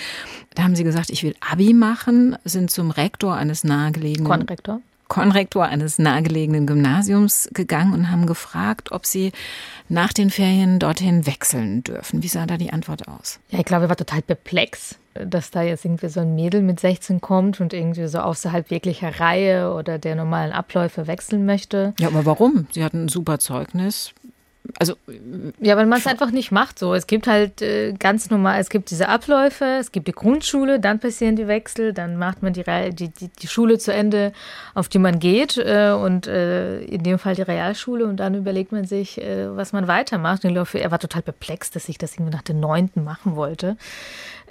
da 0.56 0.64
haben 0.64 0.76
Sie 0.76 0.84
gesagt, 0.84 1.10
ich 1.12 1.24
will 1.24 1.36
Abi 1.40 1.74
machen, 1.74 2.36
sind 2.44 2.72
zum 2.72 2.92
Rektor 2.92 3.36
eines 3.36 3.64
nahegelegenen... 3.64 4.28
Konrektor. 4.28 4.82
Konrektor 5.08 5.66
eines 5.66 6.00
nahegelegenen 6.00 6.66
Gymnasiums 6.66 7.50
gegangen 7.54 7.94
und 7.94 8.10
haben 8.10 8.26
gefragt, 8.28 8.94
ob 8.94 9.06
sie 9.06 9.34
nach 9.90 10.14
den 10.14 10.30
Ferien 10.30 10.80
dorthin 10.80 11.26
wechseln 11.26 11.84
dürfen. 11.84 12.24
Wie 12.24 12.30
sah 12.30 12.46
da 12.46 12.56
die 12.56 12.72
Antwort 12.72 13.10
aus? 13.10 13.42
Ja, 13.50 13.60
ich 13.60 13.66
glaube, 13.66 13.86
er 13.86 13.90
war 13.90 13.98
total 13.98 14.22
perplex, 14.22 14.96
dass 15.14 15.52
da 15.52 15.62
jetzt 15.62 15.86
irgendwie 15.86 16.08
so 16.08 16.22
ein 16.22 16.36
Mädel 16.36 16.62
mit 16.62 16.80
16 16.80 17.22
kommt 17.22 17.60
und 17.60 17.74
irgendwie 17.74 18.08
so 18.08 18.20
außerhalb 18.20 18.70
jeglicher 18.72 19.20
Reihe 19.20 19.74
oder 19.74 20.00
der 20.00 20.16
normalen 20.16 20.52
Abläufe 20.52 21.08
wechseln 21.08 21.46
möchte. 21.46 21.94
Ja, 22.00 22.08
aber 22.08 22.26
warum? 22.26 22.68
Sie 22.72 22.84
hatten 22.84 23.06
ein 23.06 23.10
super 23.10 23.40
Zeugnis 23.40 24.14
also 24.82 24.96
ja, 25.60 25.78
weil 25.78 25.86
man 25.86 26.00
es 26.00 26.08
einfach 26.08 26.32
nicht 26.32 26.52
macht 26.52 26.80
so. 26.80 26.96
Es 26.96 27.06
gibt 27.06 27.28
halt 27.28 27.62
äh, 27.62 27.94
ganz 27.94 28.32
normal, 28.32 28.60
es 28.60 28.72
gibt 28.72 28.90
diese 28.90 29.10
Abläufe, 29.10 29.78
es 29.80 29.92
gibt 29.92 30.08
die 30.08 30.12
Grundschule, 30.12 30.80
dann 30.80 30.98
passieren 30.98 31.36
die 31.36 31.48
Wechsel, 31.48 31.94
dann 31.94 32.18
macht 32.18 32.42
man 32.42 32.54
die, 32.54 32.64
die, 32.64 33.10
die, 33.10 33.28
die 33.28 33.48
Schule 33.48 33.78
zu 33.78 33.94
Ende, 33.94 34.34
auf 34.74 34.90
die 34.90 34.98
man 34.98 35.20
geht 35.20 35.58
äh, 35.58 35.92
und 35.92 36.26
äh, 36.26 36.82
in 36.82 37.04
dem 37.04 37.20
Fall 37.20 37.36
die 37.36 37.44
Realschule 37.44 38.08
und 38.08 38.18
dann 38.18 38.34
überlegt 38.34 38.72
man 38.72 38.86
sich, 38.86 39.22
äh, 39.22 39.56
was 39.56 39.72
man 39.72 39.88
weitermacht. 39.88 40.44
Und 40.44 40.50
ich 40.50 40.56
glaube, 40.56 40.80
er 40.80 40.90
war 40.90 40.98
total 40.98 41.22
perplex, 41.22 41.70
dass 41.70 41.88
ich 41.88 42.00
das 42.00 42.16
irgendwie 42.16 42.34
nach 42.34 42.42
der 42.42 42.56
neunten 42.56 43.04
machen 43.04 43.36
wollte. 43.36 43.78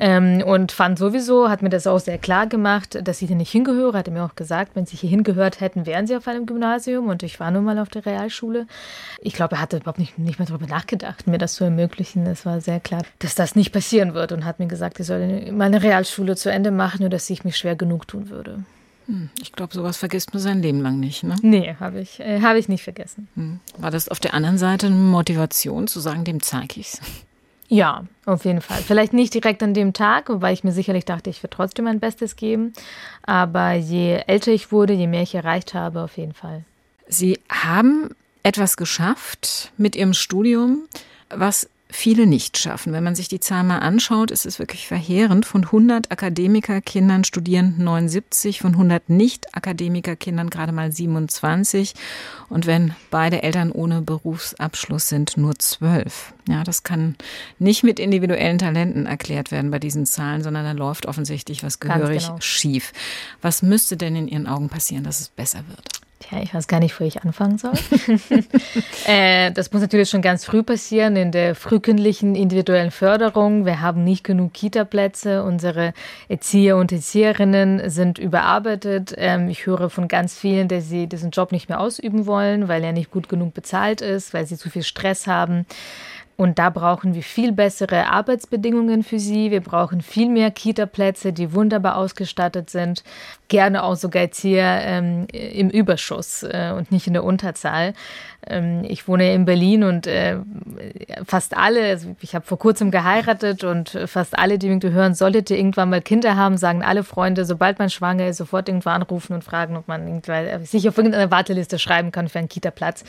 Ähm, 0.02 0.42
und 0.46 0.72
fand 0.72 0.98
sowieso, 0.98 1.50
hat 1.50 1.60
mir 1.60 1.68
das 1.68 1.86
auch 1.86 1.98
sehr 1.98 2.16
klar 2.16 2.46
gemacht, 2.46 2.98
dass 3.02 3.20
ich 3.20 3.28
hier 3.28 3.36
nicht 3.36 3.50
hingehöre. 3.50 3.98
Hat 3.98 4.08
er 4.08 4.14
mir 4.14 4.24
auch 4.24 4.34
gesagt, 4.34 4.74
wenn 4.74 4.86
sie 4.86 4.96
hier 4.96 5.10
hingehört 5.10 5.60
hätten, 5.60 5.84
wären 5.84 6.06
sie 6.06 6.16
auf 6.16 6.26
einem 6.26 6.46
Gymnasium. 6.46 7.08
Und 7.08 7.22
ich 7.22 7.38
war 7.38 7.50
nun 7.50 7.64
mal 7.64 7.78
auf 7.78 7.90
der 7.90 8.06
Realschule. 8.06 8.66
Ich 9.20 9.34
glaube, 9.34 9.56
er 9.56 9.60
hatte 9.60 9.76
überhaupt 9.76 9.98
nicht, 9.98 10.18
nicht 10.24 10.38
mehr 10.38 10.48
darüber 10.48 10.66
nachgedacht, 10.66 11.26
mir 11.26 11.38
das 11.38 11.54
zu 11.54 11.64
ermöglichen. 11.64 12.26
Es 12.26 12.46
war 12.46 12.60
sehr 12.60 12.80
klar, 12.80 13.02
dass 13.18 13.34
das 13.34 13.54
nicht 13.54 13.72
passieren 13.72 14.14
wird. 14.14 14.32
Und 14.32 14.44
hat 14.44 14.58
mir 14.58 14.66
gesagt, 14.66 15.00
ich 15.00 15.06
soll 15.06 15.50
meine 15.52 15.82
Realschule 15.82 16.36
zu 16.36 16.50
Ende 16.50 16.70
machen, 16.70 17.00
nur 17.00 17.10
dass 17.10 17.28
ich 17.30 17.44
mich 17.44 17.56
schwer 17.56 17.76
genug 17.76 18.08
tun 18.08 18.30
würde. 18.30 18.64
Hm, 19.06 19.30
ich 19.40 19.52
glaube, 19.52 19.74
sowas 19.74 19.96
vergisst 19.96 20.32
man 20.32 20.42
sein 20.42 20.62
Leben 20.62 20.80
lang 20.80 21.00
nicht, 21.00 21.22
ne? 21.24 21.36
Nee, 21.42 21.74
habe 21.80 22.00
ich, 22.00 22.20
äh, 22.20 22.40
hab 22.40 22.56
ich 22.56 22.68
nicht 22.68 22.84
vergessen. 22.84 23.28
Hm. 23.34 23.60
War 23.78 23.90
das 23.90 24.08
auf 24.08 24.20
der 24.20 24.34
anderen 24.34 24.58
Seite 24.58 24.86
eine 24.86 24.96
Motivation 24.96 25.88
zu 25.88 26.00
sagen, 26.00 26.24
dem 26.24 26.42
zeige 26.42 26.78
ich's? 26.80 27.00
Ja, 27.72 28.04
auf 28.26 28.44
jeden 28.44 28.60
Fall. 28.60 28.82
Vielleicht 28.82 29.12
nicht 29.12 29.32
direkt 29.32 29.62
an 29.62 29.74
dem 29.74 29.92
Tag, 29.92 30.28
wobei 30.28 30.52
ich 30.52 30.64
mir 30.64 30.72
sicherlich 30.72 31.04
dachte, 31.04 31.30
ich 31.30 31.40
würde 31.40 31.54
trotzdem 31.54 31.84
mein 31.84 32.00
Bestes 32.00 32.34
geben. 32.34 32.72
Aber 33.22 33.74
je 33.74 34.22
älter 34.26 34.50
ich 34.50 34.72
wurde, 34.72 34.92
je 34.92 35.06
mehr 35.06 35.22
ich 35.22 35.36
erreicht 35.36 35.72
habe, 35.72 36.02
auf 36.02 36.16
jeden 36.16 36.34
Fall. 36.34 36.64
Sie 37.06 37.38
haben 37.48 38.10
etwas 38.42 38.76
geschafft 38.76 39.72
mit 39.76 39.96
Ihrem 39.96 40.14
Studium, 40.14 40.88
was 41.28 41.68
viele 41.92 42.26
nicht 42.26 42.58
schaffen. 42.58 42.92
Wenn 42.92 43.04
man 43.04 43.14
sich 43.14 43.28
die 43.28 43.40
Zahl 43.40 43.64
mal 43.64 43.78
anschaut, 43.78 44.30
ist 44.30 44.46
es 44.46 44.58
wirklich 44.58 44.86
verheerend. 44.86 45.44
Von 45.44 45.64
100 45.64 46.10
Akademikerkindern 46.10 47.24
studieren 47.24 47.74
79, 47.78 48.60
von 48.60 48.72
100 48.72 49.08
Nicht-Akademikerkindern 49.10 50.50
gerade 50.50 50.72
mal 50.72 50.92
27. 50.92 51.94
Und 52.48 52.66
wenn 52.66 52.94
beide 53.10 53.42
Eltern 53.42 53.72
ohne 53.72 54.02
Berufsabschluss 54.02 55.08
sind, 55.08 55.36
nur 55.36 55.58
12. 55.58 56.34
Ja, 56.48 56.64
das 56.64 56.82
kann 56.82 57.16
nicht 57.58 57.82
mit 57.82 57.98
individuellen 57.98 58.58
Talenten 58.58 59.06
erklärt 59.06 59.50
werden 59.50 59.70
bei 59.70 59.78
diesen 59.78 60.06
Zahlen, 60.06 60.42
sondern 60.42 60.64
da 60.64 60.72
läuft 60.72 61.06
offensichtlich 61.06 61.62
was 61.62 61.80
gehörig 61.80 62.26
genau. 62.26 62.40
schief. 62.40 62.92
Was 63.42 63.62
müsste 63.62 63.96
denn 63.96 64.16
in 64.16 64.28
Ihren 64.28 64.46
Augen 64.46 64.68
passieren, 64.68 65.04
dass 65.04 65.20
es 65.20 65.28
besser 65.28 65.64
wird? 65.68 65.99
Tja, 66.20 66.38
ich 66.42 66.52
weiß 66.52 66.68
gar 66.68 66.80
nicht, 66.80 67.00
wo 67.00 67.04
ich 67.04 67.22
anfangen 67.22 67.56
soll. 67.56 67.72
äh, 69.06 69.50
das 69.52 69.72
muss 69.72 69.80
natürlich 69.80 70.10
schon 70.10 70.20
ganz 70.20 70.44
früh 70.44 70.62
passieren 70.62 71.16
in 71.16 71.32
der 71.32 71.54
frühkindlichen 71.54 72.34
individuellen 72.34 72.90
Förderung. 72.90 73.64
Wir 73.64 73.80
haben 73.80 74.04
nicht 74.04 74.22
genug 74.22 74.52
Kita-Plätze. 74.52 75.42
Unsere 75.42 75.94
Erzieher 76.28 76.76
und 76.76 76.92
Erzieherinnen 76.92 77.88
sind 77.88 78.18
überarbeitet. 78.18 79.14
Ähm, 79.16 79.48
ich 79.48 79.64
höre 79.64 79.88
von 79.88 80.08
ganz 80.08 80.36
vielen, 80.36 80.68
dass 80.68 80.90
sie 80.90 81.06
diesen 81.06 81.30
Job 81.30 81.52
nicht 81.52 81.70
mehr 81.70 81.80
ausüben 81.80 82.26
wollen, 82.26 82.68
weil 82.68 82.84
er 82.84 82.92
nicht 82.92 83.10
gut 83.10 83.30
genug 83.30 83.54
bezahlt 83.54 84.02
ist, 84.02 84.34
weil 84.34 84.44
sie 84.44 84.58
zu 84.58 84.68
viel 84.68 84.82
Stress 84.82 85.26
haben. 85.26 85.64
Und 86.40 86.58
da 86.58 86.70
brauchen 86.70 87.14
wir 87.14 87.22
viel 87.22 87.52
bessere 87.52 88.06
Arbeitsbedingungen 88.06 89.02
für 89.02 89.18
sie. 89.18 89.50
Wir 89.50 89.60
brauchen 89.60 90.00
viel 90.00 90.30
mehr 90.30 90.50
Kita-Plätze, 90.50 91.34
die 91.34 91.52
wunderbar 91.52 91.98
ausgestattet 91.98 92.70
sind. 92.70 93.04
Gerne 93.48 93.82
auch 93.82 93.94
sogar 93.94 94.22
jetzt 94.22 94.40
hier 94.40 94.62
ähm, 94.62 95.26
im 95.30 95.68
Überschuss 95.68 96.42
äh, 96.42 96.72
und 96.74 96.92
nicht 96.92 97.06
in 97.06 97.12
der 97.12 97.24
Unterzahl. 97.24 97.92
Ähm, 98.46 98.84
ich 98.88 99.06
wohne 99.06 99.34
in 99.34 99.44
Berlin 99.44 99.84
und 99.84 100.06
äh, 100.06 100.36
fast 101.26 101.56
alle, 101.56 101.84
also 101.84 102.16
ich 102.20 102.34
habe 102.34 102.44
vor 102.44 102.58
kurzem 102.58 102.90
geheiratet 102.90 103.64
und 103.64 103.98
fast 104.06 104.38
alle, 104.38 104.58
die 104.58 104.68
mich 104.68 104.82
hören, 104.82 105.14
solltet 105.14 105.50
ihr 105.50 105.58
irgendwann 105.58 105.90
mal 105.90 106.00
Kinder 106.00 106.36
haben, 106.36 106.56
sagen 106.56 106.82
alle 106.82 107.04
Freunde, 107.04 107.44
sobald 107.44 107.78
man 107.78 107.90
schwanger 107.90 108.28
ist, 108.28 108.38
sofort 108.38 108.68
irgendwo 108.68 108.90
anrufen 108.90 109.34
und 109.34 109.44
fragen, 109.44 109.76
ob 109.76 109.88
man 109.88 110.22
sich 110.64 110.88
auf 110.88 110.96
irgendeine 110.96 111.30
Warteliste 111.30 111.78
schreiben 111.78 112.12
kann 112.12 112.28
für 112.28 112.38
einen 112.38 112.48
Kita-Platz. 112.48 113.04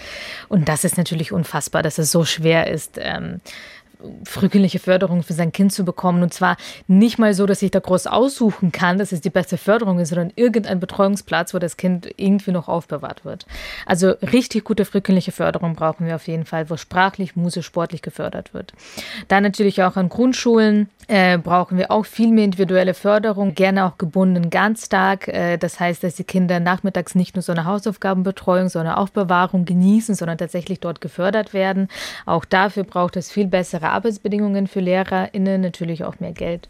Und 0.49 0.67
das 0.67 0.83
ist 0.83 0.97
natürlich 0.97 1.31
unfassbar, 1.31 1.81
dass 1.83 1.97
es 1.97 2.11
so 2.11 2.25
schwer 2.25 2.67
ist. 2.67 2.99
Ähm, 2.99 3.41
frühkindliche 4.25 4.79
Förderung 4.79 5.23
für 5.23 5.33
sein 5.33 5.51
Kind 5.51 5.73
zu 5.73 5.85
bekommen. 5.85 6.23
Und 6.23 6.33
zwar 6.33 6.57
nicht 6.87 7.19
mal 7.19 7.33
so, 7.33 7.45
dass 7.45 7.61
ich 7.61 7.71
da 7.71 7.79
groß 7.79 8.07
aussuchen 8.07 8.71
kann, 8.71 8.97
dass 8.97 9.11
es 9.11 9.21
die 9.21 9.29
beste 9.29 9.57
Förderung 9.57 9.99
ist, 9.99 10.09
sondern 10.09 10.31
irgendein 10.35 10.79
Betreuungsplatz, 10.79 11.53
wo 11.53 11.59
das 11.59 11.77
Kind 11.77 12.09
irgendwie 12.17 12.51
noch 12.51 12.67
aufbewahrt 12.67 13.25
wird. 13.25 13.45
Also 13.85 14.09
richtig 14.09 14.63
gute 14.63 14.85
frühkindliche 14.85 15.31
Förderung 15.31 15.75
brauchen 15.75 16.07
wir 16.07 16.15
auf 16.15 16.27
jeden 16.27 16.45
Fall, 16.45 16.69
wo 16.69 16.77
sprachlich, 16.77 17.35
musisch, 17.35 17.65
sportlich 17.65 18.01
gefördert 18.01 18.53
wird. 18.53 18.73
Dann 19.27 19.43
natürlich 19.43 19.83
auch 19.83 19.95
an 19.95 20.09
Grundschulen 20.09 20.89
äh, 21.07 21.37
brauchen 21.37 21.77
wir 21.77 21.91
auch 21.91 22.05
viel 22.05 22.31
mehr 22.31 22.45
individuelle 22.45 22.93
Förderung, 22.93 23.53
gerne 23.53 23.85
auch 23.85 23.97
gebunden 23.97 24.49
Ganztag. 24.49 25.27
Äh, 25.27 25.57
das 25.57 25.79
heißt, 25.79 26.03
dass 26.03 26.15
die 26.15 26.23
Kinder 26.23 26.59
nachmittags 26.59 27.15
nicht 27.15 27.35
nur 27.35 27.43
so 27.43 27.51
eine 27.51 27.65
Hausaufgabenbetreuung, 27.65 28.69
sondern 28.69 28.95
auch 28.95 29.09
Bewahrung 29.09 29.65
genießen, 29.65 30.15
sondern 30.15 30.37
tatsächlich 30.37 30.79
dort 30.79 31.01
gefördert 31.01 31.53
werden. 31.53 31.87
Auch 32.25 32.45
dafür 32.45 32.83
braucht 32.83 33.17
es 33.17 33.31
viel 33.31 33.47
bessere 33.47 33.90
Arbeitsbedingungen 33.91 34.67
für 34.67 34.79
LehrerInnen, 34.79 35.61
natürlich 35.61 36.03
auch 36.03 36.19
mehr 36.19 36.33
Geld 36.33 36.67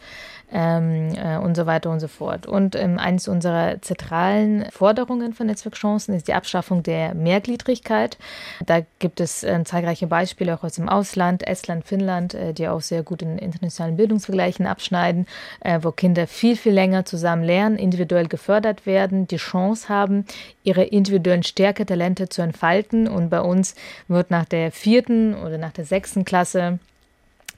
ähm, 0.51 1.13
äh, 1.15 1.37
und 1.37 1.55
so 1.55 1.65
weiter 1.65 1.89
und 1.89 1.99
so 1.99 2.07
fort. 2.07 2.45
Und 2.45 2.75
ähm, 2.75 2.99
eines 2.99 3.27
unserer 3.27 3.81
zentralen 3.81 4.65
Forderungen 4.71 5.33
von 5.33 5.47
Netzwerkchancen 5.47 6.13
ist 6.13 6.27
die 6.27 6.33
Abschaffung 6.33 6.83
der 6.83 7.13
Mehrgliedrigkeit. 7.13 8.17
Da 8.65 8.81
gibt 8.99 9.19
es 9.19 9.43
äh, 9.43 9.63
zahlreiche 9.63 10.07
Beispiele 10.07 10.53
auch 10.53 10.63
aus 10.63 10.73
dem 10.73 10.89
Ausland, 10.89 11.47
Estland, 11.47 11.85
Finnland, 11.85 12.33
äh, 12.33 12.53
die 12.53 12.67
auch 12.67 12.81
sehr 12.81 13.03
gut 13.03 13.21
in 13.21 13.37
internationalen 13.37 13.95
Bildungsvergleichen 13.95 14.65
abschneiden, 14.65 15.25
äh, 15.61 15.79
wo 15.81 15.91
Kinder 15.91 16.27
viel, 16.27 16.55
viel 16.55 16.73
länger 16.73 17.05
zusammen 17.05 17.43
lernen, 17.43 17.77
individuell 17.77 18.27
gefördert 18.27 18.85
werden, 18.85 19.27
die 19.27 19.37
Chance 19.37 19.89
haben, 19.89 20.25
ihre 20.63 20.83
individuellen 20.83 21.43
Stärke, 21.43 21.85
Talente 21.85 22.29
zu 22.29 22.41
entfalten. 22.41 23.07
Und 23.07 23.29
bei 23.29 23.41
uns 23.41 23.75
wird 24.07 24.31
nach 24.31 24.45
der 24.45 24.71
vierten 24.71 25.35
oder 25.35 25.57
nach 25.57 25.71
der 25.71 25.85
sechsten 25.85 26.25
Klasse 26.25 26.79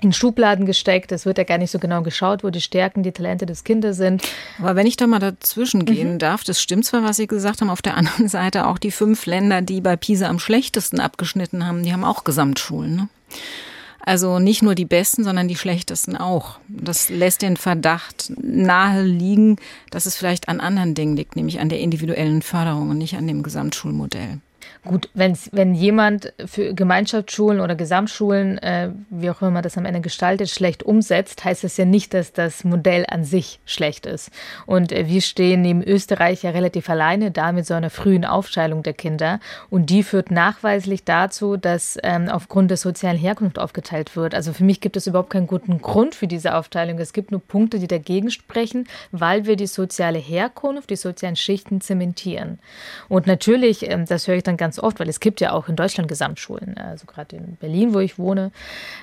in 0.04 0.14
Schubladen 0.14 0.66
gesteckt. 0.66 1.12
Es 1.12 1.26
wird 1.26 1.38
ja 1.38 1.44
gar 1.44 1.58
nicht 1.58 1.72
so 1.72 1.80
genau 1.80 2.02
geschaut, 2.02 2.44
wo 2.44 2.50
die 2.50 2.62
Stärken, 2.62 3.04
die 3.04 3.12
Talente 3.12 3.46
des 3.46 3.64
Kindes 3.64 3.98
sind. 3.98 4.24
Aber 4.60 4.76
wenn 4.76 4.88
ich 4.88 4.98
da 4.98 5.08
mal 5.08 5.20
dazwischen 5.20 5.86
gehen 5.86 6.14
mhm. 6.14 6.20
darf, 6.20 6.44
das 6.44 6.62
stimmt 6.62 6.86
zwar, 6.86 7.04
was 7.04 7.18
Sie 7.18 7.28
gesagt 7.28 7.62
haben, 7.62 7.70
auf 7.70 7.82
der 7.82 7.98
anderen 7.98 8.28
Seite 8.28 8.68
auch 8.68 8.78
die 8.78 8.92
fünf 8.92 9.26
Länder, 9.26 9.62
die 9.62 9.82
bei 9.82 9.96
PISA 9.96 10.28
am 10.28 10.40
schlechtesten 10.40 11.00
abgeschnitten 11.00 11.66
haben, 11.66 11.84
die 11.84 11.94
haben 11.94 12.04
auch 12.04 12.24
Gesamtschulen. 12.24 12.96
Ne? 12.96 13.10
Also 14.06 14.40
nicht 14.40 14.62
nur 14.62 14.76
die 14.76 14.86
besten, 14.86 15.24
sondern 15.24 15.48
die 15.48 15.56
schlechtesten 15.56 16.18
auch. 16.18 16.60
Das 16.68 17.10
lässt 17.10 17.42
den 17.42 17.56
Verdacht 17.56 18.34
nahe 18.38 19.02
liegen, 19.02 19.56
dass 19.92 20.06
es 20.06 20.18
vielleicht 20.18 20.50
an 20.50 20.60
anderen 20.60 20.94
Dingen 20.94 21.16
liegt, 21.16 21.38
nämlich 21.38 21.62
an 21.62 21.70
der 21.70 21.80
individuellen 21.80 22.42
Förderung 22.42 22.90
und 22.90 22.98
nicht 22.98 23.16
an 23.16 23.28
dem 23.28 23.44
Gesamtschulmodell. 23.44 24.40
Gut, 24.86 25.10
wenn's, 25.14 25.50
wenn 25.54 25.74
jemand 25.74 26.34
für 26.46 26.74
Gemeinschaftsschulen 26.74 27.62
oder 27.62 27.74
Gesamtschulen, 27.74 28.58
äh, 28.58 28.90
wie 29.10 29.30
auch 29.30 29.42
immer 29.42 29.52
man 29.52 29.64
das 29.64 29.78
am 29.78 29.86
Ende 29.86 30.02
gestaltet, 30.02 30.50
schlecht 30.50 30.84
umsetzt, 30.84 31.46
heißt 31.46 31.64
das 31.64 31.78
ja 31.78 31.86
nicht, 31.86 32.14
dass 32.14 32.34
das 32.34 32.66
Modell 32.66 33.06
an 33.08 33.24
sich 33.24 33.62
schlecht 33.66 34.06
ist. 34.06 34.30
Und 34.66 34.92
äh, 34.92 35.08
wir 35.08 35.22
stehen 35.22 35.62
neben 35.62 35.82
Österreich 35.82 36.44
ja 36.44 36.50
relativ 36.50 36.90
alleine 36.90 37.32
da 37.32 37.54
mit 37.54 37.66
so 37.66 37.76
einer 37.76 37.90
frühen 37.90 38.26
Aufteilung 38.26 38.84
der 38.84 38.92
Kinder. 38.92 39.40
Und 39.70 39.90
die 39.90 40.04
führt 40.04 40.32
nachweislich 40.32 41.06
dazu, 41.06 41.56
dass 41.56 41.98
ähm, 42.04 42.28
aufgrund 42.28 42.70
der 42.70 42.78
sozialen 42.78 43.18
Herkunft 43.18 43.60
aufgeteilt 43.60 44.18
wird. 44.18 44.36
Also 44.36 44.52
für 44.52 44.66
mich 44.66 44.82
gibt 44.82 44.98
es 44.98 45.08
überhaupt 45.08 45.30
keinen 45.30 45.48
guten 45.48 45.82
Grund 45.82 46.14
für 46.14 46.28
diese 46.28 46.56
Aufteilung. 46.56 47.00
Es 47.00 47.14
gibt 47.14 47.32
nur 47.32 47.40
Punkte, 47.42 47.80
die 47.80 47.88
dagegen 47.88 48.32
sprechen, 48.32 48.90
weil 49.12 49.46
wir 49.46 49.56
die 49.56 49.68
soziale 49.68 50.20
Herkunft, 50.20 50.90
die 50.90 50.98
sozialen 50.98 51.38
Schichten 51.38 51.80
zementieren. 51.80 52.60
Und 53.08 53.28
natürlich, 53.28 53.90
ähm, 53.90 54.06
das 54.06 54.28
höre 54.28 54.36
ich 54.36 54.44
dann 54.44 54.58
ganz 54.58 54.73
ganz 54.74 54.80
oft, 54.80 55.00
weil 55.00 55.10
es 55.10 55.20
gibt 55.20 55.42
ja 55.42 55.52
auch 55.52 55.70
in 55.70 55.76
Deutschland 55.76 56.10
Gesamtschulen, 56.10 56.78
also 56.78 57.06
gerade 57.06 57.36
in 57.36 57.58
Berlin, 57.58 57.94
wo 57.94 58.00
ich 58.00 58.18
wohne. 58.18 58.52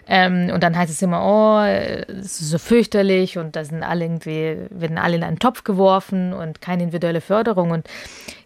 Ähm, 0.08 0.50
und 0.52 0.62
dann 0.62 0.76
heißt 0.76 0.90
es 0.90 1.00
immer, 1.02 1.22
oh, 1.24 1.60
es 1.62 2.40
ist 2.40 2.50
so 2.50 2.58
fürchterlich 2.58 3.38
und 3.38 3.54
da 3.54 3.64
sind 3.64 3.82
alle 3.82 4.04
irgendwie, 4.04 4.56
werden 4.70 4.98
alle 4.98 5.16
in 5.16 5.22
einen 5.22 5.38
Topf 5.38 5.64
geworfen 5.64 6.32
und 6.32 6.60
keine 6.60 6.82
individuelle 6.84 7.20
Förderung. 7.20 7.70
Und 7.70 7.86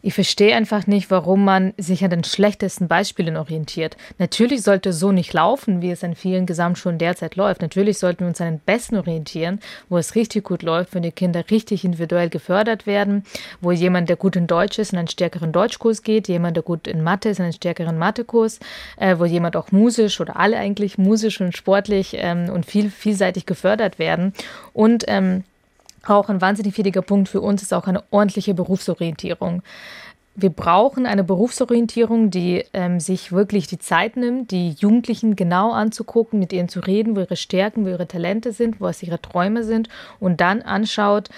ich 0.02 0.12
verstehe 0.12 0.54
einfach 0.54 0.86
nicht, 0.86 1.10
warum 1.10 1.44
man 1.44 1.72
sich 1.78 2.04
an 2.04 2.10
den 2.10 2.24
schlechtesten 2.24 2.88
Beispielen 2.88 3.38
orientiert. 3.38 3.96
Natürlich 4.18 4.62
sollte 4.62 4.90
es 4.90 4.98
so 4.98 5.12
nicht 5.12 5.32
laufen, 5.32 5.80
wie 5.80 5.90
es 5.90 6.04
an 6.04 6.14
vielen 6.14 6.44
Gesamtschulen 6.44 6.98
derzeit 6.98 7.36
läuft. 7.36 7.62
Natürlich 7.62 7.98
sollten 7.98 8.20
wir 8.20 8.28
uns 8.28 8.40
an 8.40 8.48
den 8.48 8.60
Besten 8.60 8.96
orientieren, 8.96 9.60
wo 9.88 9.96
es 9.96 10.14
richtig 10.14 10.44
gut 10.44 10.62
läuft, 10.62 10.94
wenn 10.94 11.02
die 11.02 11.10
Kinder 11.10 11.42
richtig 11.50 11.84
individuell 11.84 12.28
gefördert 12.28 12.86
werden, 12.86 13.24
wo 13.62 13.72
jemand, 13.72 14.10
der 14.10 14.16
gut 14.16 14.36
in 14.36 14.46
Deutsch 14.46 14.78
ist, 14.78 14.92
in 14.92 14.98
einen 14.98 15.08
stärkeren 15.08 15.52
Deutschkurs 15.52 16.02
geht, 16.02 16.28
jemand, 16.28 16.56
der 16.56 16.64
gut 16.64 16.86
in 16.86 17.02
Mathe 17.02 17.13
ist, 17.24 17.38
in 17.38 17.44
einen 17.44 17.52
stärkeren 17.52 17.98
Mathekurs, 17.98 18.60
äh, 18.96 19.18
wo 19.18 19.24
jemand 19.24 19.56
auch 19.56 19.72
musisch 19.72 20.20
oder 20.20 20.36
alle 20.36 20.56
eigentlich 20.58 20.98
musisch 20.98 21.40
und 21.40 21.56
sportlich 21.56 22.16
ähm, 22.18 22.50
und 22.50 22.66
viel, 22.66 22.90
vielseitig 22.90 23.46
gefördert 23.46 23.98
werden. 23.98 24.32
Und 24.72 25.04
ähm, 25.08 25.44
auch 26.06 26.28
ein 26.28 26.40
wahnsinnig 26.40 26.76
wichtiger 26.76 27.02
Punkt 27.02 27.28
für 27.28 27.40
uns 27.40 27.62
ist 27.62 27.72
auch 27.72 27.86
eine 27.86 28.02
ordentliche 28.10 28.54
Berufsorientierung. 28.54 29.62
Wir 30.36 30.50
brauchen 30.50 31.06
eine 31.06 31.22
Berufsorientierung, 31.22 32.30
die 32.30 32.64
ähm, 32.72 32.98
sich 32.98 33.30
wirklich 33.30 33.68
die 33.68 33.78
Zeit 33.78 34.16
nimmt, 34.16 34.50
die 34.50 34.70
Jugendlichen 34.70 35.36
genau 35.36 35.70
anzugucken, 35.70 36.40
mit 36.40 36.52
ihnen 36.52 36.68
zu 36.68 36.80
reden, 36.80 37.14
wo 37.14 37.20
ihre 37.20 37.36
Stärken, 37.36 37.84
wo 37.84 37.90
ihre 37.90 38.08
Talente 38.08 38.52
sind, 38.52 38.80
wo 38.80 38.88
es 38.88 39.02
ihre 39.04 39.22
Träume 39.22 39.62
sind 39.62 39.88
und 40.18 40.40
dann 40.40 40.60
anschaut, 40.60 41.28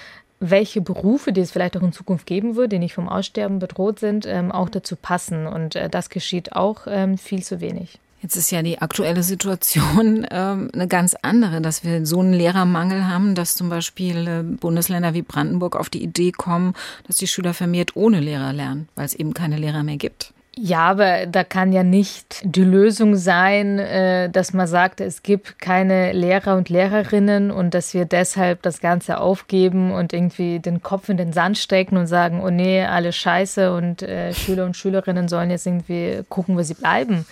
welche 0.40 0.80
Berufe, 0.80 1.32
die 1.32 1.40
es 1.40 1.50
vielleicht 1.50 1.76
auch 1.76 1.82
in 1.82 1.92
Zukunft 1.92 2.26
geben 2.26 2.56
wird, 2.56 2.72
die 2.72 2.78
nicht 2.78 2.94
vom 2.94 3.08
Aussterben 3.08 3.58
bedroht 3.58 3.98
sind, 3.98 4.26
ähm, 4.26 4.52
auch 4.52 4.68
dazu 4.68 4.96
passen. 4.96 5.46
Und 5.46 5.76
äh, 5.76 5.88
das 5.88 6.10
geschieht 6.10 6.52
auch 6.52 6.86
ähm, 6.86 7.18
viel 7.18 7.42
zu 7.42 7.60
wenig. 7.60 7.98
Jetzt 8.22 8.36
ist 8.36 8.50
ja 8.50 8.62
die 8.62 8.80
aktuelle 8.80 9.22
Situation 9.22 10.26
ähm, 10.30 10.70
eine 10.72 10.88
ganz 10.88 11.14
andere, 11.22 11.60
dass 11.60 11.84
wir 11.84 12.04
so 12.06 12.20
einen 12.20 12.32
Lehrermangel 12.32 13.06
haben, 13.06 13.34
dass 13.34 13.54
zum 13.54 13.68
Beispiel 13.68 14.26
äh, 14.26 14.42
Bundesländer 14.42 15.14
wie 15.14 15.22
Brandenburg 15.22 15.76
auf 15.76 15.90
die 15.90 16.02
Idee 16.02 16.32
kommen, 16.32 16.74
dass 17.06 17.16
die 17.16 17.26
Schüler 17.26 17.54
vermehrt 17.54 17.94
ohne 17.94 18.20
Lehrer 18.20 18.52
lernen, 18.52 18.88
weil 18.94 19.04
es 19.04 19.14
eben 19.14 19.34
keine 19.34 19.58
Lehrer 19.58 19.82
mehr 19.82 19.96
gibt. 19.96 20.32
Ja, 20.58 20.88
aber 20.88 21.26
da 21.26 21.44
kann 21.44 21.70
ja 21.74 21.82
nicht 21.82 22.40
die 22.42 22.64
Lösung 22.64 23.14
sein, 23.14 23.78
äh, 23.78 24.30
dass 24.30 24.54
man 24.54 24.66
sagt, 24.66 25.02
es 25.02 25.22
gibt 25.22 25.58
keine 25.58 26.12
Lehrer 26.12 26.56
und 26.56 26.70
Lehrerinnen 26.70 27.50
und 27.50 27.74
dass 27.74 27.92
wir 27.92 28.06
deshalb 28.06 28.62
das 28.62 28.80
Ganze 28.80 29.20
aufgeben 29.20 29.92
und 29.92 30.14
irgendwie 30.14 30.58
den 30.58 30.82
Kopf 30.82 31.10
in 31.10 31.18
den 31.18 31.34
Sand 31.34 31.58
stecken 31.58 31.98
und 31.98 32.06
sagen, 32.06 32.42
oh 32.42 32.48
nee, 32.48 32.82
alle 32.82 33.12
scheiße 33.12 33.70
und 33.70 34.00
äh, 34.00 34.32
Schüler 34.32 34.64
und 34.64 34.78
Schülerinnen 34.78 35.28
sollen 35.28 35.50
jetzt 35.50 35.66
irgendwie 35.66 36.22
gucken, 36.30 36.56
wo 36.56 36.62
sie 36.62 36.72
bleiben. 36.74 37.26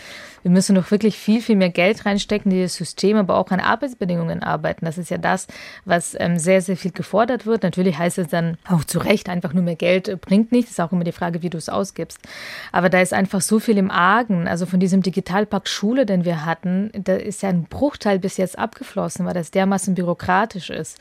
Wir 0.45 0.51
müssen 0.51 0.75
doch 0.75 0.91
wirklich 0.91 1.19
viel, 1.19 1.41
viel 1.41 1.57
mehr 1.57 1.71
Geld 1.71 2.05
reinstecken, 2.05 2.51
die 2.51 2.61
das 2.61 2.75
System, 2.75 3.17
aber 3.17 3.39
auch 3.39 3.51
an 3.51 3.61
Arbeitsbedingungen 3.61 4.43
arbeiten. 4.43 4.85
Das 4.85 4.99
ist 4.99 5.11
ja 5.11 5.17
das, 5.17 5.47
was 5.87 6.15
ähm, 6.21 6.39
sehr, 6.39 6.61
sehr 6.61 6.77
viel 6.77 6.93
gefordert 6.93 7.47
wird. 7.47 7.63
Natürlich 7.63 7.97
heißt 7.97 8.19
es 8.19 8.29
dann 8.29 8.59
auch 8.69 8.85
zu 8.85 8.99
Recht, 8.99 9.31
einfach 9.31 9.55
nur 9.55 9.63
mehr 9.63 9.75
Geld 9.75 10.07
äh, 10.07 10.17
bringt 10.17 10.53
nichts. 10.53 10.73
Ist 10.73 10.81
auch 10.83 10.93
immer 10.93 11.03
die 11.03 11.13
Frage, 11.13 11.41
wie 11.41 11.49
du 11.49 11.57
es 11.57 11.71
ausgibst. 11.71 12.19
Aber 12.73 12.91
da 12.91 13.01
ist 13.01 13.15
einfach 13.15 13.41
so 13.41 13.59
viel 13.59 13.79
im 13.79 13.91
Argen. 13.91 14.47
Also 14.47 14.67
von 14.67 14.81
diesem 14.81 15.03
Digitalpakt 15.03 15.71
Schule, 15.71 16.05
den 16.05 16.27
wir 16.27 16.45
hatten, 16.45 16.91
da 16.93 17.15
ist 17.15 17.43
ja 17.43 17.49
ein 17.49 17.65
Bruchteil 17.65 18.19
bis 18.19 18.37
jetzt 18.37 18.59
abgeflossen, 18.59 19.25
weil 19.25 19.33
das 19.33 19.51
dermaßen 19.51 19.95
bürokratisch 19.95 20.69
ist. 20.69 20.99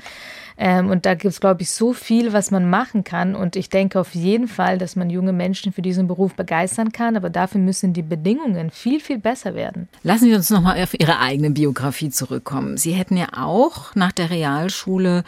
Ähm, 0.58 0.90
und 0.90 1.06
da 1.06 1.14
gibt 1.14 1.34
es, 1.34 1.40
glaube 1.40 1.62
ich, 1.62 1.72
so 1.72 1.94
viel, 1.94 2.34
was 2.34 2.52
man 2.52 2.70
machen 2.70 3.04
kann. 3.04 3.36
Und 3.36 3.56
ich 3.56 3.70
denke 3.70 4.00
auf 4.00 4.14
jeden 4.14 4.48
Fall, 4.48 4.78
dass 4.78 4.96
man 4.96 5.10
junge 5.10 5.34
Menschen 5.34 5.74
für 5.74 5.82
diesen 5.82 6.08
Beruf 6.08 6.36
begeistern 6.36 6.92
kann. 6.92 7.18
Aber 7.18 7.30
dafür 7.30 7.62
müssen 7.62 7.94
die 7.94 8.02
Bedingungen 8.02 8.70
viel, 8.70 9.00
viel 9.00 9.20
besser 9.20 9.56
werden. 9.56 9.88
Lassen 10.04 10.26
Sie 10.26 10.34
uns 10.34 10.50
nochmal 10.50 10.82
auf 10.82 10.94
Ihre 11.00 11.20
eigene 11.20 11.52
Biografie 11.52 12.10
zurückkommen. 12.10 12.78
Sie 12.78 12.92
hätten 12.92 13.18
ja 13.18 13.28
auch 13.36 13.96
nach 13.96 14.12
der 14.12 14.30
Realschule 14.30 15.24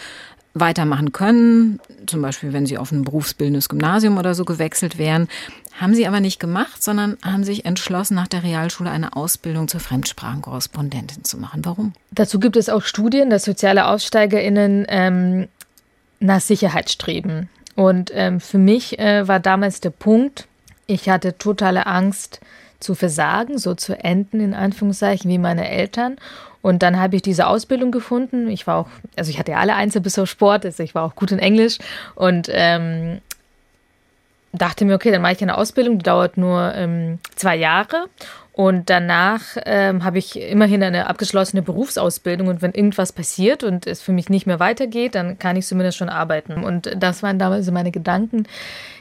weitermachen 0.56 1.12
können, 1.12 1.80
zum 2.08 2.22
Beispiel 2.22 2.54
wenn 2.54 2.65
Sie 2.65 2.78
auf 2.78 2.91
ein 2.91 3.04
berufsbildendes 3.04 3.70
Gymnasium 3.70 4.18
oder 4.18 4.34
so 4.34 4.46
gewechselt 4.46 4.98
wären. 4.98 5.28
Haben 5.80 5.94
sie 5.94 6.08
aber 6.08 6.22
nicht 6.22 6.39
gemacht, 6.39 6.82
sondern 6.82 7.18
haben 7.22 7.44
sich 7.44 7.65
entschlossen, 7.65 8.15
nach 8.15 8.30
der 8.30 8.44
Realschule 8.44 8.89
eine 8.89 9.13
Ausbildung 9.13 9.68
zur 9.68 9.82
Fremdsprachenkorrespondentin 9.82 11.26
zu 11.26 11.38
machen. 11.38 11.65
Warum? 11.65 11.91
Dazu 12.12 12.39
gibt 12.39 12.56
es 12.56 12.70
auch 12.70 12.82
Studien, 12.82 13.30
dass 13.30 13.44
soziale 13.44 13.88
AussteigerInnen 13.88 14.86
ähm, 14.88 15.48
nach 16.22 16.39
Sicherheit 16.39 16.89
streben. 16.89 17.50
Und 17.76 18.10
ähm, 18.13 18.39
für 18.39 18.58
mich 18.58 18.98
äh, 19.00 19.28
war 19.28 19.41
damals 19.41 19.82
der 19.82 19.89
Punkt, 19.89 20.48
ich 20.88 21.10
hatte 21.10 21.38
totale 21.38 21.88
Angst 21.88 22.39
zu 22.80 22.96
versagen, 22.96 23.58
so 23.58 23.76
zu 23.76 24.02
enden, 24.02 24.39
in 24.39 24.54
Anführungszeichen, 24.54 25.30
wie 25.30 25.38
meine 25.38 25.70
Eltern. 25.70 26.15
Und 26.65 26.82
dann 26.82 26.99
habe 26.99 27.15
ich 27.15 27.21
diese 27.21 27.45
Ausbildung 27.45 27.91
gefunden. 27.91 28.49
Ich 28.49 28.65
war 28.65 28.78
auch, 28.78 28.88
also 29.15 29.30
ich 29.30 29.38
hatte 29.38 29.51
ja 29.51 29.60
alle 29.60 29.75
Einzel 29.75 30.01
bis 30.01 30.17
auf 30.17 30.28
Sport, 30.28 30.65
also 30.65 30.82
ich 30.82 30.95
war 30.95 31.04
auch 31.04 31.13
gut 31.13 31.32
in 31.32 31.38
Englisch 31.38 31.78
und 32.15 32.49
ähm, 32.51 33.21
dachte 34.51 34.84
mir, 34.84 34.95
okay, 34.95 35.12
dann 35.12 35.21
mache 35.21 35.34
ich 35.34 35.41
eine 35.43 35.60
Ausbildung, 35.60 35.99
die 35.99 36.04
dauert 36.04 36.38
nur 36.38 36.73
ähm, 36.73 37.19
zwei 37.36 37.56
Jahre. 37.56 38.08
Und 38.51 38.89
danach 38.89 39.41
ähm, 39.67 40.04
habe 40.04 40.17
ich 40.17 40.41
immerhin 40.41 40.82
eine 40.82 41.08
abgeschlossene 41.08 41.62
Berufsausbildung. 41.62 42.47
Und 42.47 42.63
wenn 42.63 42.71
irgendwas 42.71 43.13
passiert 43.13 43.63
und 43.63 43.86
es 43.86 44.01
für 44.01 44.12
mich 44.12 44.30
nicht 44.30 44.47
mehr 44.47 44.60
weitergeht, 44.60 45.13
dann 45.13 45.38
kann 45.38 45.58
ich 45.58 45.67
zumindest 45.67 45.99
schon 45.99 46.10
arbeiten. 46.10 46.63
Und 46.63 46.91
das 46.97 47.21
waren 47.21 47.38
damals 47.38 47.69
meine 47.69 47.91
Gedanken, 47.91 48.47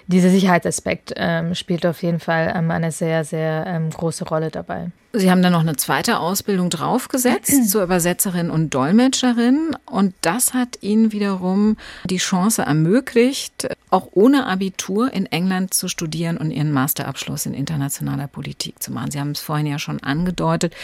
dieser 0.07 0.29
Sicherheitsaspekt 0.29 1.15
ähm, 1.17 1.55
spielt 1.55 1.87
auf 1.87 2.03
jeden 2.03 2.21
Fall 2.21 2.53
ähm, 2.55 2.71
eine 2.71 2.93
sehr, 2.93 3.25
sehr 3.25 3.65
ähm, 3.67 3.89
große 3.89 4.27
Rolle 4.27 4.51
dabei. 4.51 4.91
Sie 5.17 5.31
haben 5.31 5.43
dann 5.43 5.53
noch 5.53 5.61
eine 5.61 5.77
zweite 5.77 6.19
Ausbildung 6.19 6.71
draufgesetzt 6.71 7.71
zur 7.71 7.85
Übersetzerin 7.85 8.51
und 8.51 8.75
Dolmetscherin. 8.75 9.77
Und 9.87 10.13
das 10.23 10.55
hat 10.55 10.79
Ihnen 10.81 11.13
wiederum 11.13 11.77
die 12.05 12.17
Chance 12.17 12.63
ermöglicht, 12.63 13.69
auch 13.91 14.09
ohne 14.13 14.47
Abitur 14.47 15.13
in 15.13 15.27
England 15.27 15.73
zu 15.73 15.87
studieren 15.87 16.37
und 16.37 16.51
Ihren 16.51 16.73
Masterabschluss 16.73 17.47
in 17.47 17.55
internationaler 17.55 18.27
Politik 18.27 18.83
zu 18.83 18.93
machen. 18.93 19.13
Sie 19.13 19.21
haben 19.21 19.31
es 19.31 19.41
vorhin 19.41 19.67
ja 19.67 19.79
schon 19.79 20.03
angedeutet. 20.03 20.75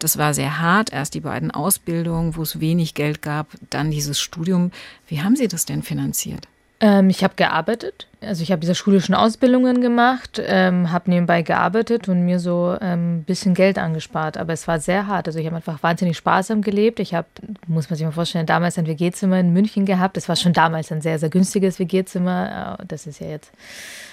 Das 0.00 0.18
war 0.18 0.34
sehr 0.34 0.58
hart. 0.58 0.92
Erst 0.92 1.14
die 1.14 1.20
beiden 1.20 1.52
Ausbildungen, 1.52 2.34
wo 2.34 2.42
es 2.42 2.58
wenig 2.58 2.94
Geld 2.94 3.22
gab, 3.22 3.46
dann 3.70 3.92
dieses 3.92 4.18
Studium. 4.18 4.72
Wie 5.06 5.22
haben 5.22 5.36
Sie 5.36 5.46
das 5.46 5.64
denn 5.64 5.84
finanziert? 5.84 6.48
Ähm, 6.80 7.08
ich 7.08 7.22
habe 7.22 7.34
gearbeitet. 7.36 8.08
Also 8.22 8.42
ich 8.42 8.50
habe 8.50 8.60
diese 8.60 8.74
schulischen 8.74 9.14
Ausbildungen 9.14 9.82
gemacht, 9.82 10.40
ähm, 10.42 10.90
habe 10.90 11.10
nebenbei 11.10 11.42
gearbeitet 11.42 12.08
und 12.08 12.24
mir 12.24 12.40
so 12.40 12.76
ein 12.80 12.92
ähm, 12.98 13.24
bisschen 13.24 13.52
Geld 13.52 13.78
angespart. 13.78 14.38
Aber 14.38 14.54
es 14.54 14.66
war 14.66 14.80
sehr 14.80 15.06
hart. 15.06 15.26
Also 15.26 15.38
ich 15.38 15.44
habe 15.44 15.56
einfach 15.56 15.82
wahnsinnig 15.82 16.16
sparsam 16.16 16.62
gelebt. 16.62 16.98
Ich 16.98 17.12
habe, 17.12 17.26
muss 17.66 17.90
man 17.90 17.98
sich 17.98 18.06
mal 18.06 18.12
vorstellen, 18.12 18.46
damals 18.46 18.78
ein 18.78 18.86
WG-Zimmer 18.86 19.38
in 19.38 19.52
München 19.52 19.84
gehabt. 19.84 20.16
Das 20.16 20.30
war 20.30 20.36
schon 20.36 20.54
damals 20.54 20.90
ein 20.92 21.02
sehr, 21.02 21.18
sehr 21.18 21.28
günstiges 21.28 21.78
WG-Zimmer. 21.78 22.78
Äh, 22.80 22.86
das 22.86 23.06
ist 23.06 23.20
ja 23.20 23.28
jetzt 23.28 23.52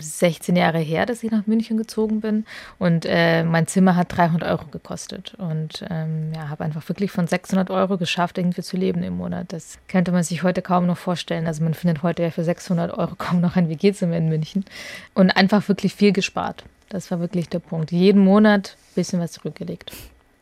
16 0.02 0.58
Jahre 0.58 0.80
her, 0.80 1.06
dass 1.06 1.24
ich 1.24 1.32
nach 1.32 1.48
München 1.48 1.78
gezogen 1.78 2.20
bin. 2.20 2.46
Und 2.80 3.06
äh, 3.08 3.44
mein 3.46 3.68
Zimmer 3.68 3.96
hat 3.96 4.16
300 4.18 4.50
Euro 4.50 4.66
gekostet. 4.66 5.34
Und 5.38 5.86
ähm, 5.90 6.34
ja, 6.36 6.50
habe 6.50 6.66
einfach 6.66 6.88
wirklich 6.90 7.12
von 7.12 7.28
600 7.28 7.70
Euro 7.70 7.98
geschafft, 7.98 8.38
irgendwie 8.38 8.64
zu 8.64 8.76
leben 8.76 9.02
im 9.02 9.16
Monat. 9.16 9.54
Das 9.54 9.78
könnte 9.88 10.12
man 10.12 10.24
sich 10.24 10.44
heute 10.44 10.62
kaum 10.62 10.88
noch 10.88 10.98
vorstellen. 10.98 11.48
Also 11.48 11.64
man 11.64 11.74
findet 11.74 12.04
heute 12.04 12.24
ja 12.24 12.32
für 12.32 12.44
600 12.44 12.98
Euro 12.98 13.16
kaum 13.16 13.40
noch 13.40 13.56
ein 13.56 13.70
WG-Zimmer 13.94 14.18
in 14.18 14.30
München. 14.30 14.66
Und 15.14 15.32
einfach 15.32 15.68
wirklich 15.68 15.94
viel 15.94 16.12
gespart. 16.12 16.64
Das 16.90 17.10
war 17.12 17.20
wirklich 17.20 17.50
der 17.50 17.60
Punkt. 17.60 17.92
Jeden 17.92 18.24
Monat 18.24 18.76
ein 18.78 18.96
bisschen 18.96 19.20
was 19.20 19.32
zurückgelegt. 19.34 19.92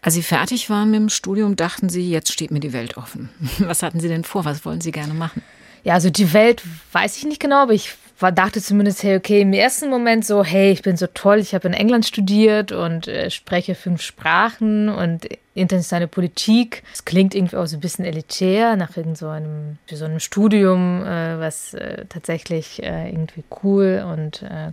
Als 0.01 0.15
Sie 0.15 0.23
fertig 0.23 0.69
waren 0.69 0.89
mit 0.89 0.99
dem 0.99 1.09
Studium, 1.09 1.55
dachten 1.55 1.87
Sie, 1.89 2.09
jetzt 2.09 2.31
steht 2.31 2.51
mir 2.51 2.59
die 2.59 2.73
Welt 2.73 2.97
offen. 2.97 3.29
Was 3.59 3.83
hatten 3.83 3.99
Sie 3.99 4.07
denn 4.07 4.23
vor? 4.23 4.45
Was 4.45 4.65
wollen 4.65 4.81
Sie 4.81 4.91
gerne 4.91 5.13
machen? 5.13 5.43
Ja, 5.83 5.93
also 5.93 6.09
die 6.09 6.33
Welt 6.33 6.63
weiß 6.91 7.17
ich 7.17 7.25
nicht 7.25 7.39
genau, 7.39 7.63
aber 7.63 7.73
ich 7.73 7.93
war, 8.19 8.31
dachte 8.31 8.61
zumindest, 8.61 9.03
hey, 9.03 9.17
okay, 9.17 9.41
im 9.41 9.53
ersten 9.53 9.89
Moment 9.89 10.25
so, 10.25 10.43
hey, 10.43 10.71
ich 10.71 10.81
bin 10.81 10.97
so 10.97 11.07
toll, 11.07 11.39
ich 11.39 11.53
habe 11.55 11.67
in 11.67 11.73
England 11.73 12.05
studiert 12.05 12.71
und 12.71 13.07
äh, 13.07 13.29
spreche 13.31 13.73
fünf 13.73 14.01
Sprachen 14.01 14.89
und 14.89 15.27
internationale 15.53 16.07
Politik. 16.07 16.83
Das 16.91 17.05
klingt 17.05 17.35
irgendwie 17.35 17.57
auch 17.57 17.65
so 17.65 17.77
ein 17.77 17.81
bisschen 17.81 18.05
elitär 18.05 18.75
nach 18.75 18.95
irgend 18.95 19.17
so 19.17 19.27
einem, 19.27 19.77
so 19.91 20.05
einem 20.05 20.19
Studium, 20.19 21.03
äh, 21.03 21.39
was 21.39 21.73
äh, 21.73 22.05
tatsächlich 22.07 22.81
äh, 22.83 23.09
irgendwie 23.09 23.43
cool 23.63 24.05
und 24.09 24.43
äh, 24.43 24.71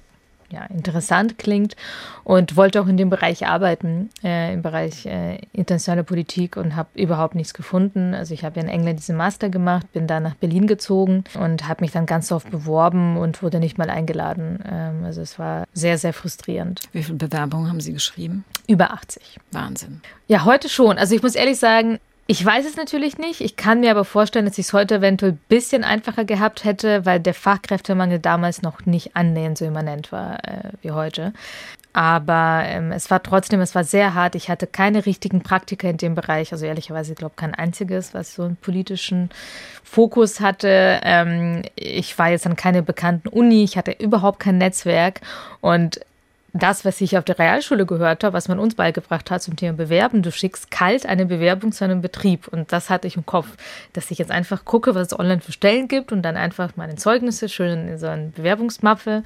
ja, 0.51 0.65
interessant 0.67 1.39
klingt 1.39 1.77
und 2.25 2.57
wollte 2.57 2.81
auch 2.81 2.87
in 2.87 2.97
dem 2.97 3.11
Bereich 3.11 3.47
arbeiten, 3.47 4.11
äh, 4.25 4.55
im 4.55 4.63
Bereich 4.63 5.07
äh, 5.07 5.39
internationale 5.53 6.05
Politik 6.05 6.57
und 6.57 6.75
habe 6.75 6.89
überhaupt 6.95 7.35
nichts 7.35 7.55
gefunden. 7.55 8.15
Also 8.15 8.35
ich 8.35 8.45
habe 8.45 8.61
in 8.61 8.69
England 8.69 8.99
diesen 8.99 9.17
Master 9.17 9.51
gemacht, 9.51 9.93
bin 9.93 10.07
dann 10.07 10.23
nach 10.23 10.35
Berlin 10.35 10.67
gezogen 10.67 11.25
und 11.39 11.69
habe 11.69 11.83
mich 11.83 11.93
dann 11.93 12.07
ganz 12.07 12.33
oft 12.33 12.51
beworben 12.51 13.17
und 13.17 13.43
wurde 13.43 13.61
nicht 13.61 13.79
mal 13.79 13.91
eingeladen. 13.91 14.61
Ähm, 14.71 15.05
also 15.05 15.21
es 15.21 15.39
war 15.39 15.65
sehr, 15.75 15.99
sehr 15.99 16.13
frustrierend. 16.13 16.81
Wie 16.93 17.03
viele 17.03 17.19
Bewerbungen 17.19 17.69
haben 17.69 17.81
Sie 17.81 17.93
geschrieben? 17.93 18.45
Über 18.67 18.93
80. 18.93 19.39
Wahnsinn. 19.53 20.01
Ja, 20.29 20.45
heute 20.45 20.69
schon. 20.69 20.99
Also 20.99 21.15
ich 21.15 21.23
muss 21.23 21.35
ehrlich 21.35 21.59
sagen, 21.59 21.99
ich 22.31 22.45
weiß 22.45 22.67
es 22.67 22.77
natürlich 22.77 23.17
nicht. 23.17 23.41
Ich 23.41 23.57
kann 23.57 23.81
mir 23.81 23.91
aber 23.91 24.05
vorstellen, 24.05 24.45
dass 24.45 24.59
ich 24.59 24.67
es 24.67 24.73
heute 24.75 24.97
eventuell 24.97 25.33
ein 25.33 25.41
bisschen 25.49 25.83
einfacher 25.83 26.27
gehabt 26.27 26.63
hätte, 26.63 27.07
weil 27.07 27.21
der 27.21 27.33
Fachkräftemangel 27.33 28.19
damals 28.19 28.61
noch 28.61 28.85
nicht 28.85 29.17
annähernd 29.17 29.57
so 29.57 29.65
immanent 29.65 30.13
war 30.13 30.45
äh, 30.45 30.69
wie 30.83 30.91
heute. 30.91 31.33
Aber 31.95 32.65
ähm, 32.67 32.93
es 32.93 33.11
war 33.11 33.23
trotzdem, 33.23 33.63
es 33.63 33.75
war 33.75 33.83
sehr 33.83 34.13
hart. 34.13 34.35
Ich 34.35 34.51
hatte 34.51 34.67
keine 34.67 35.07
richtigen 35.07 35.43
Praktika 35.43 35.89
in 35.89 35.97
dem 35.97 36.15
Bereich. 36.15 36.53
Also 36.53 36.67
ehrlicherweise, 36.67 37.13
ich 37.13 37.19
glaube, 37.19 37.35
kein 37.35 37.55
einziges, 37.55 38.13
was 38.13 38.35
so 38.35 38.43
einen 38.43 38.57
politischen 38.57 39.31
Fokus 39.83 40.41
hatte. 40.41 41.01
Ähm, 41.05 41.63
ich 41.77 42.19
war 42.19 42.29
jetzt 42.29 42.45
an 42.45 42.57
keine 42.57 42.83
bekannten 42.83 43.29
Uni. 43.29 43.65
Ich 43.65 43.79
hatte 43.79 43.93
überhaupt 43.93 44.39
kein 44.39 44.59
Netzwerk. 44.59 45.23
Und 45.63 46.01
das, 46.59 46.85
was 46.85 47.01
ich 47.01 47.17
auf 47.19 47.25
der 47.25 47.39
Realschule 47.39 47.87
gehört 47.87 48.25
habe, 48.25 48.33
was 48.33 48.49
man 48.49 48.59
uns 48.59 48.75
beigebracht 48.75 49.31
hat 49.31 49.43
zum 49.43 49.57
Thema 49.57 49.77
Bewerben, 49.77 50.23
du 50.23 50.33
schickst 50.33 50.71
kalt 50.71 51.07
eine 51.07 51.27
Bewerbung 51.27 51.73
zu 51.73 51.85
einem 51.85 52.01
Betrieb. 52.01 52.49
Und 52.49 52.73
das 52.73 52.91
hatte 52.91 53.07
ich 53.07 53.17
im 53.17 53.27
Kopf, 53.27 53.49
dass 53.93 54.11
ich 54.11 54.19
jetzt 54.19 54.31
einfach 54.31 54.65
gucke, 54.65 54.95
was 54.95 55.09
es 55.09 55.19
online 55.19 55.41
für 55.41 55.53
Stellen 55.53 55.89
gibt 55.89 56.13
und 56.13 56.23
dann 56.23 56.37
einfach 56.37 56.73
meine 56.77 56.97
Zeugnisse 56.97 57.49
schön 57.49 57.89
in 57.89 57.99
so 57.99 58.07
eine 58.07 58.29
Bewerbungsmappe 58.29 59.23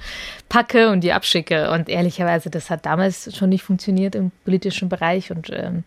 packe 0.49 0.89
und 0.89 1.01
die 1.01 1.13
abschicke. 1.13 1.71
Und 1.71 1.89
ehrlicherweise, 1.89 2.49
das 2.49 2.69
hat 2.69 2.85
damals 2.85 3.35
schon 3.35 3.49
nicht 3.49 3.63
funktioniert 3.63 4.15
im 4.15 4.31
politischen 4.43 4.89
Bereich 4.89 5.31
und 5.31 5.49
ähm, 5.51 5.83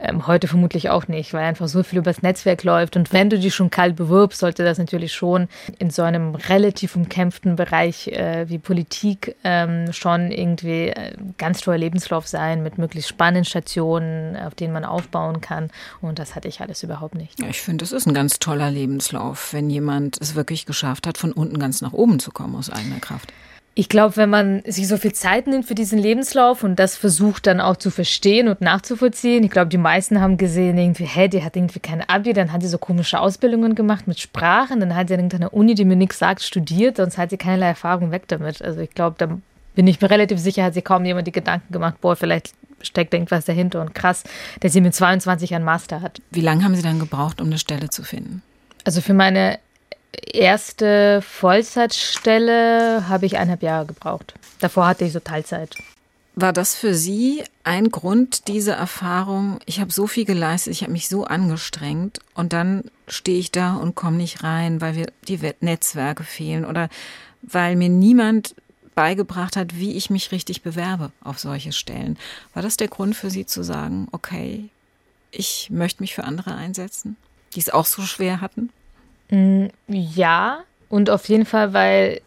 ähm, 0.00 0.26
heute 0.26 0.48
vermutlich 0.48 0.90
auch 0.90 1.08
nicht, 1.08 1.32
weil 1.32 1.44
einfach 1.44 1.68
so 1.68 1.82
viel 1.82 1.98
übers 1.98 2.22
Netzwerk 2.22 2.64
läuft. 2.64 2.96
Und 2.96 3.12
wenn 3.12 3.30
du 3.30 3.38
dich 3.38 3.54
schon 3.54 3.70
kalt 3.70 3.96
bewirbst, 3.96 4.40
sollte 4.40 4.64
das 4.64 4.78
natürlich 4.78 5.12
schon 5.12 5.48
in 5.78 5.90
so 5.90 6.02
einem 6.02 6.34
relativ 6.34 6.96
umkämpften 6.96 7.56
Bereich 7.56 8.08
äh, 8.08 8.48
wie 8.48 8.58
Politik 8.58 9.36
ähm, 9.44 9.92
schon 9.92 10.30
irgendwie 10.30 10.88
äh, 10.88 11.12
ganz 11.38 11.60
toller 11.60 11.78
Lebenslauf 11.78 12.26
sein 12.26 12.62
mit 12.62 12.78
möglichst 12.78 13.10
spannenden 13.10 13.44
Stationen, 13.44 14.36
auf 14.36 14.54
denen 14.54 14.72
man 14.72 14.84
aufbauen 14.84 15.40
kann. 15.40 15.70
Und 16.00 16.18
das 16.18 16.34
hatte 16.34 16.48
ich 16.48 16.60
alles 16.60 16.82
überhaupt 16.82 17.14
nicht. 17.14 17.40
Ja, 17.40 17.48
ich 17.48 17.60
finde, 17.60 17.82
das 17.82 17.92
ist 17.92 18.06
ein 18.06 18.14
ganz 18.14 18.38
toller 18.38 18.70
Lebenslauf, 18.70 19.52
wenn 19.52 19.70
jemand 19.70 20.20
es 20.20 20.34
wirklich 20.34 20.66
geschafft 20.66 21.06
hat, 21.06 21.18
von 21.18 21.32
unten 21.32 21.58
ganz 21.58 21.80
nach 21.80 21.92
oben 21.92 22.18
zu 22.18 22.30
kommen 22.30 22.56
aus 22.56 22.70
eigener 22.70 23.00
Kraft. 23.00 23.32
Ich 23.74 23.88
glaube, 23.88 24.16
wenn 24.16 24.30
man 24.30 24.62
sich 24.66 24.88
so 24.88 24.96
viel 24.96 25.12
Zeit 25.12 25.46
nimmt 25.46 25.64
für 25.64 25.76
diesen 25.76 25.98
Lebenslauf 25.98 26.64
und 26.64 26.76
das 26.76 26.96
versucht 26.96 27.46
dann 27.46 27.60
auch 27.60 27.76
zu 27.76 27.90
verstehen 27.90 28.48
und 28.48 28.60
nachzuvollziehen, 28.60 29.44
ich 29.44 29.50
glaube, 29.50 29.68
die 29.68 29.78
meisten 29.78 30.20
haben 30.20 30.36
gesehen, 30.36 30.76
irgendwie, 30.76 31.04
hä, 31.04 31.28
die 31.28 31.44
hat 31.44 31.56
irgendwie 31.56 31.78
kein 31.78 32.06
Abi, 32.08 32.32
dann 32.32 32.52
hat 32.52 32.62
sie 32.62 32.68
so 32.68 32.78
komische 32.78 33.20
Ausbildungen 33.20 33.76
gemacht 33.76 34.08
mit 34.08 34.18
Sprachen, 34.18 34.80
dann 34.80 34.96
hat 34.96 35.08
sie 35.08 35.14
in 35.14 35.20
irgendeiner 35.20 35.54
Uni, 35.54 35.74
die 35.74 35.84
mir 35.84 35.96
nichts 35.96 36.18
sagt, 36.18 36.42
studiert, 36.42 36.96
sonst 36.96 37.16
hat 37.16 37.30
sie 37.30 37.36
keinerlei 37.36 37.68
Erfahrung 37.68 38.10
weg 38.10 38.24
damit. 38.26 38.60
Also 38.60 38.80
ich 38.80 38.90
glaube, 38.90 39.14
da 39.18 39.38
bin 39.76 39.86
ich 39.86 40.00
mir 40.00 40.10
relativ 40.10 40.40
sicher, 40.40 40.64
hat 40.64 40.74
sie 40.74 40.82
kaum 40.82 41.04
jemand 41.04 41.28
die 41.28 41.32
Gedanken 41.32 41.72
gemacht, 41.72 42.00
boah, 42.00 42.16
vielleicht 42.16 42.52
steckt 42.82 43.14
irgendwas 43.14 43.44
dahinter 43.44 43.80
und 43.80 43.94
krass, 43.94 44.24
dass 44.60 44.72
sie 44.72 44.80
mit 44.80 44.94
22 44.94 45.54
einen 45.54 45.64
Master 45.64 46.02
hat. 46.02 46.20
Wie 46.30 46.40
lange 46.40 46.64
haben 46.64 46.74
Sie 46.74 46.82
dann 46.82 46.98
gebraucht, 46.98 47.40
um 47.40 47.46
eine 47.46 47.58
Stelle 47.58 47.90
zu 47.90 48.02
finden? 48.02 48.42
Also 48.84 49.00
für 49.00 49.14
meine 49.14 49.58
erste 50.12 51.22
Vollzeitstelle 51.22 53.08
habe 53.08 53.26
ich 53.26 53.36
eineinhalb 53.36 53.62
Jahre 53.62 53.86
gebraucht. 53.86 54.34
Davor 54.60 54.86
hatte 54.86 55.04
ich 55.04 55.12
so 55.12 55.20
Teilzeit. 55.20 55.76
War 56.36 56.52
das 56.52 56.74
für 56.74 56.94
Sie 56.94 57.42
ein 57.64 57.90
Grund, 57.90 58.48
diese 58.48 58.72
Erfahrung? 58.72 59.58
Ich 59.66 59.80
habe 59.80 59.92
so 59.92 60.06
viel 60.06 60.24
geleistet, 60.24 60.72
ich 60.72 60.82
habe 60.82 60.92
mich 60.92 61.08
so 61.08 61.24
angestrengt 61.24 62.20
und 62.34 62.52
dann 62.52 62.84
stehe 63.08 63.38
ich 63.38 63.50
da 63.50 63.74
und 63.74 63.94
komme 63.94 64.16
nicht 64.16 64.42
rein, 64.42 64.80
weil 64.80 64.94
wir 64.94 65.06
die 65.26 65.38
Netzwerke 65.60 66.22
fehlen 66.22 66.64
oder 66.64 66.88
weil 67.42 67.76
mir 67.76 67.88
niemand 67.88 68.54
beigebracht 68.94 69.56
hat, 69.56 69.76
wie 69.76 69.96
ich 69.96 70.10
mich 70.10 70.32
richtig 70.32 70.62
bewerbe 70.62 71.10
auf 71.22 71.38
solche 71.38 71.72
Stellen. 71.72 72.18
War 72.54 72.62
das 72.62 72.76
der 72.76 72.88
Grund 72.88 73.16
für 73.16 73.30
Sie 73.30 73.46
zu 73.46 73.62
sagen, 73.62 74.08
okay, 74.12 74.68
ich 75.30 75.68
möchte 75.70 76.02
mich 76.02 76.14
für 76.14 76.24
andere 76.24 76.54
einsetzen, 76.54 77.16
die 77.54 77.60
es 77.60 77.70
auch 77.70 77.86
so 77.86 78.02
schwer 78.02 78.40
hatten? 78.40 78.70
Mm, 79.30 79.66
ja, 79.88 80.60
und 80.88 81.10
auf 81.10 81.28
jeden 81.28 81.46
Fall, 81.46 81.72
weil 81.72 82.20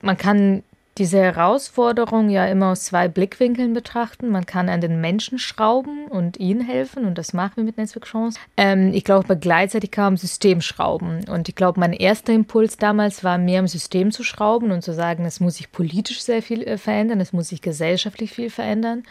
man 0.00 0.16
kann 0.16 0.62
diese 0.98 1.18
Herausforderung 1.18 2.28
ja 2.28 2.46
immer 2.46 2.72
aus 2.72 2.84
zwei 2.84 3.08
Blickwinkeln 3.08 3.72
betrachten. 3.72 4.28
Man 4.28 4.46
kann 4.46 4.68
an 4.68 4.80
den 4.80 5.00
Menschen 5.00 5.38
schrauben 5.38 6.06
und 6.08 6.38
ihnen 6.38 6.60
helfen 6.60 7.04
und 7.04 7.16
das 7.16 7.32
machen 7.32 7.54
wir 7.56 7.64
mit 7.64 7.78
Netzwerk 7.78 8.04
Chance. 8.04 8.38
Ähm, 8.56 8.92
ich 8.92 9.04
glaube, 9.04 9.36
gleichzeitig 9.36 9.90
kam 9.90 10.16
System 10.16 10.60
schrauben 10.60 11.24
und 11.28 11.48
ich 11.48 11.54
glaube, 11.54 11.80
mein 11.80 11.92
erster 11.92 12.32
Impuls 12.32 12.76
damals 12.76 13.22
war 13.22 13.38
mehr 13.38 13.60
im 13.60 13.68
System 13.68 14.10
zu 14.10 14.24
schrauben 14.24 14.72
und 14.72 14.82
zu 14.82 14.92
sagen, 14.92 15.24
es 15.24 15.40
muss 15.40 15.56
sich 15.56 15.70
politisch 15.70 16.20
sehr 16.20 16.42
viel 16.42 16.62
äh, 16.62 16.78
verändern, 16.78 17.20
es 17.20 17.32
muss 17.32 17.48
sich 17.48 17.62
gesellschaftlich 17.62 18.32
viel 18.32 18.50
verändern, 18.50 19.04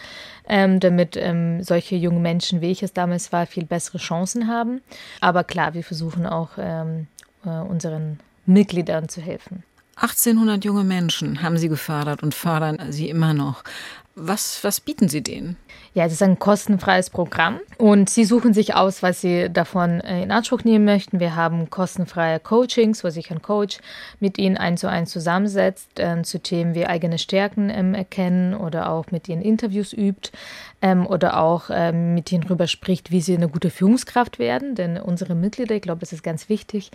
ähm, 0.50 0.80
damit 0.80 1.16
ähm, 1.18 1.64
solche 1.64 1.96
junge 1.96 2.20
Menschen, 2.20 2.62
wie 2.62 2.72
ich 2.72 2.84
es 2.84 2.94
damals 2.94 3.32
war, 3.32 3.46
viel 3.46 3.66
bessere 3.66 3.98
Chancen 3.98 4.48
haben. 4.48 4.82
Aber 5.22 5.44
klar, 5.44 5.74
wir 5.74 5.84
versuchen 5.84 6.26
auch 6.26 6.52
ähm, 6.58 7.08
äh, 7.17 7.17
unseren 7.52 8.20
Mitgliedern 8.46 9.10
zu 9.10 9.22
helfen. 9.22 9.64
1800 9.98 10.64
junge 10.64 10.84
Menschen 10.84 11.42
haben 11.42 11.58
Sie 11.58 11.70
gefördert 11.70 12.22
und 12.22 12.36
fördern 12.36 12.92
Sie 12.92 13.10
immer 13.10 13.34
noch. 13.34 13.64
Was, 14.20 14.64
was 14.64 14.80
bieten 14.80 15.10
Sie 15.10 15.22
denen? 15.22 15.58
Ja, 15.94 16.06
es 16.06 16.12
ist 16.12 16.24
ein 16.24 16.40
kostenfreies 16.40 17.12
Programm 17.12 17.60
und 17.78 18.10
Sie 18.10 18.26
suchen 18.26 18.52
sich 18.52 18.74
aus, 18.74 19.04
was 19.04 19.22
Sie 19.22 19.48
davon 19.48 20.02
äh, 20.02 20.24
in 20.24 20.32
Anspruch 20.32 20.64
nehmen 20.64 20.86
möchten. 20.86 21.20
Wir 21.20 21.36
haben 21.36 21.70
kostenfreie 21.70 22.40
Coachings, 22.40 23.04
wo 23.04 23.12
sich 23.12 23.30
ein 23.30 23.44
Coach 23.44 23.78
mit 24.20 24.40
Ihnen 24.40 24.58
eins 24.58 24.82
zu 24.82 24.90
eins 24.90 25.12
zusammensetzt 25.12 26.00
äh, 26.00 26.24
zu 26.24 26.40
Themen 26.40 26.74
wie 26.74 26.88
eigene 26.88 27.20
Stärken 27.20 27.70
ähm, 27.70 27.94
erkennen 27.94 28.56
oder 28.56 28.90
auch 28.90 29.12
mit 29.12 29.30
Ihnen 29.30 29.44
Interviews 29.44 29.94
übt 29.94 30.32
ähm, 30.82 31.06
oder 31.06 31.40
auch 31.40 31.70
ähm, 31.72 32.16
mit 32.16 32.32
Ihnen 32.32 32.42
darüber 32.42 32.66
spricht, 32.66 33.12
wie 33.12 33.22
Sie 33.22 33.36
eine 33.36 33.50
gute 33.50 33.70
Führungskraft 33.70 34.40
werden. 34.40 34.74
Denn 34.74 34.98
unsere 34.98 35.36
Mitglieder, 35.36 35.76
ich 35.76 35.84
glaube, 35.84 36.00
das 36.00 36.12
ist 36.12 36.24
ganz 36.24 36.50
wichtig, 36.50 36.90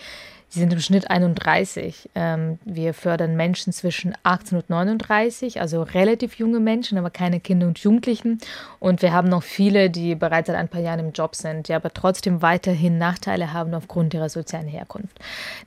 Sie 0.53 0.61
sind 0.61 0.71
im 0.71 0.81
Schnitt 0.81 1.11
31. 1.11 2.11
Ähm, 2.15 2.59
wir 2.67 2.93
fördern 2.93 3.37
Menschen 3.37 3.73
zwischen 3.73 4.13
18 4.23 4.59
und 4.59 4.69
39, 4.69 5.63
also 5.63 5.83
relativ 5.83 6.35
junge 6.35 6.61
Menschen, 6.61 6.99
aber 6.99 7.09
keine 7.09 7.41
Kinder 7.41 7.67
und 7.67 7.79
Jugendlichen. 7.79 8.39
Und 8.79 9.01
wir 9.01 9.15
haben 9.15 9.31
noch 9.31 9.43
viele, 9.43 9.89
die 9.89 10.15
bereits 10.15 10.49
seit 10.49 10.57
ein 10.57 10.69
paar 10.69 10.83
Jahren 10.83 11.01
im 11.01 11.13
Job 11.13 11.37
sind, 11.37 11.69
die 11.69 11.73
aber 11.73 11.95
trotzdem 11.95 12.43
weiterhin 12.43 12.99
Nachteile 12.99 13.55
haben 13.55 13.73
aufgrund 13.73 14.13
ihrer 14.13 14.29
sozialen 14.29 14.69
Herkunft. 14.69 15.19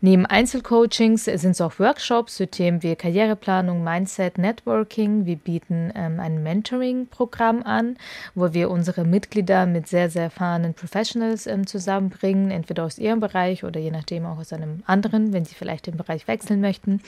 Neben 0.02 0.28
Einzelcoachings 0.28 1.26
sind 1.26 1.52
es 1.52 1.62
auch 1.62 1.80
Workshops 1.80 2.36
zu 2.36 2.46
Themen 2.46 2.84
wie 2.84 2.96
Karriereplanung, 2.96 3.84
Mindset, 3.84 4.38
Networking. 4.38 5.26
Wir 5.26 5.38
bieten 5.38 5.92
ähm, 5.96 6.20
ein 6.20 6.44
Mentoring-Programm 6.44 7.64
an, 7.64 7.98
wo 8.36 8.54
wir 8.54 8.70
unsere 8.70 9.04
Mitglieder 9.04 9.66
mit 9.66 9.88
sehr, 9.88 10.12
sehr 10.12 10.26
erfahrenen 10.26 10.76
Professionals 10.76 11.48
ähm, 11.48 11.66
zusammenbringen, 11.66 12.52
entweder 12.52 12.84
aus 12.84 13.00
ihrem 13.00 13.20
Bereich 13.20 13.64
oder 13.64 13.80
je 13.80 13.90
nachdem 13.90 14.28
auch 14.28 14.38
aus 14.38 14.54
einem 14.54 14.75
anderen, 14.86 15.34
wenn 15.34 15.46
sie 15.46 15.56
vielleicht 15.56 15.88
den 15.88 15.98
Bereich 15.98 16.28
wechseln 16.28 16.62
möchten. 16.62 17.02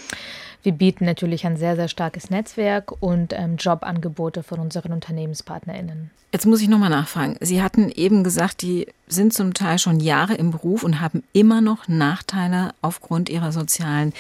Wir 0.64 0.72
bieten 0.72 1.06
natürlich 1.06 1.46
ein 1.46 1.58
sehr, 1.58 1.76
sehr 1.76 1.88
starkes 1.88 2.30
Netzwerk 2.30 3.02
und 3.02 3.34
ähm, 3.34 3.58
Jobangebote 3.58 4.44
von 4.44 4.60
unseren 4.60 4.94
UnternehmenspartnerInnen. 4.94 6.12
Jetzt 6.34 6.46
muss 6.46 6.62
ich 6.62 6.68
nochmal 6.68 6.90
nachfragen. 6.90 7.38
Sie 7.40 7.62
hatten 7.62 7.90
eben 7.90 8.24
gesagt, 8.24 8.62
die 8.62 8.88
sind 9.08 9.34
zum 9.34 9.54
Teil 9.54 9.80
schon 9.80 10.00
Jahre 10.00 10.34
im 10.34 10.52
Beruf 10.52 10.84
und 10.84 11.00
haben 11.00 11.24
immer 11.32 11.62
noch 11.62 11.88
Nachteile 11.88 12.72
aufgrund 12.82 13.30
ihrer 13.30 13.52
sozialen 13.52 14.14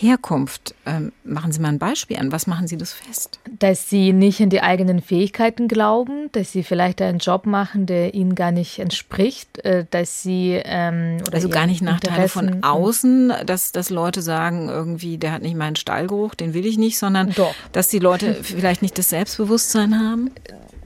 Herkunft. 0.00 0.74
Ähm, 0.86 1.12
machen 1.22 1.52
Sie 1.52 1.60
mal 1.60 1.68
ein 1.68 1.78
Beispiel 1.78 2.18
an. 2.18 2.32
Was 2.32 2.46
machen 2.46 2.66
Sie 2.66 2.76
das 2.76 2.92
fest? 2.92 3.38
Dass 3.58 3.88
Sie 3.88 4.12
nicht 4.12 4.40
in 4.40 4.50
die 4.50 4.60
eigenen 4.60 5.00
Fähigkeiten 5.00 5.68
glauben, 5.68 6.30
dass 6.32 6.50
Sie 6.50 6.64
vielleicht 6.64 7.00
einen 7.00 7.18
Job 7.18 7.46
machen, 7.46 7.86
der 7.86 8.12
Ihnen 8.12 8.34
gar 8.34 8.50
nicht 8.50 8.80
entspricht, 8.80 9.58
äh, 9.64 9.86
dass 9.88 10.22
Sie 10.22 10.60
ähm, 10.64 11.18
also 11.32 11.48
gar 11.48 11.66
nicht 11.66 11.80
Nachteile 11.80 12.28
von 12.28 12.64
außen, 12.64 13.32
dass, 13.46 13.70
dass 13.70 13.90
Leute 13.90 14.20
sagen, 14.20 14.68
irgendwie, 14.68 15.16
der 15.16 15.32
hat 15.32 15.42
nicht 15.42 15.56
meinen 15.56 15.76
Stallgeruch, 15.76 16.34
den 16.34 16.54
will 16.54 16.66
ich 16.66 16.76
nicht, 16.76 16.98
sondern 16.98 17.30
Doch. 17.30 17.54
dass 17.70 17.88
die 17.88 18.00
Leute 18.00 18.34
vielleicht 18.42 18.82
nicht 18.82 18.98
das 18.98 19.10
Selbstbewusstsein 19.10 19.98
haben. 19.98 20.32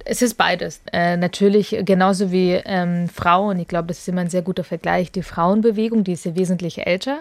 Es 0.04 0.20
ist 0.22 0.34
beides. 0.34 0.80
Äh, 0.92 1.16
natürlich 1.16 1.76
genauso 1.80 2.30
wie 2.30 2.52
ähm, 2.52 3.08
Frauen. 3.08 3.58
Ich 3.58 3.68
glaube, 3.68 3.88
das 3.88 3.98
ist 3.98 4.08
immer 4.08 4.20
ein 4.20 4.30
sehr 4.30 4.42
guter 4.42 4.64
Vergleich. 4.64 5.12
Die 5.12 5.22
Frauenbewegung, 5.22 6.04
die 6.04 6.12
ist 6.12 6.24
ja 6.24 6.34
wesentlich 6.34 6.86
älter. 6.86 7.20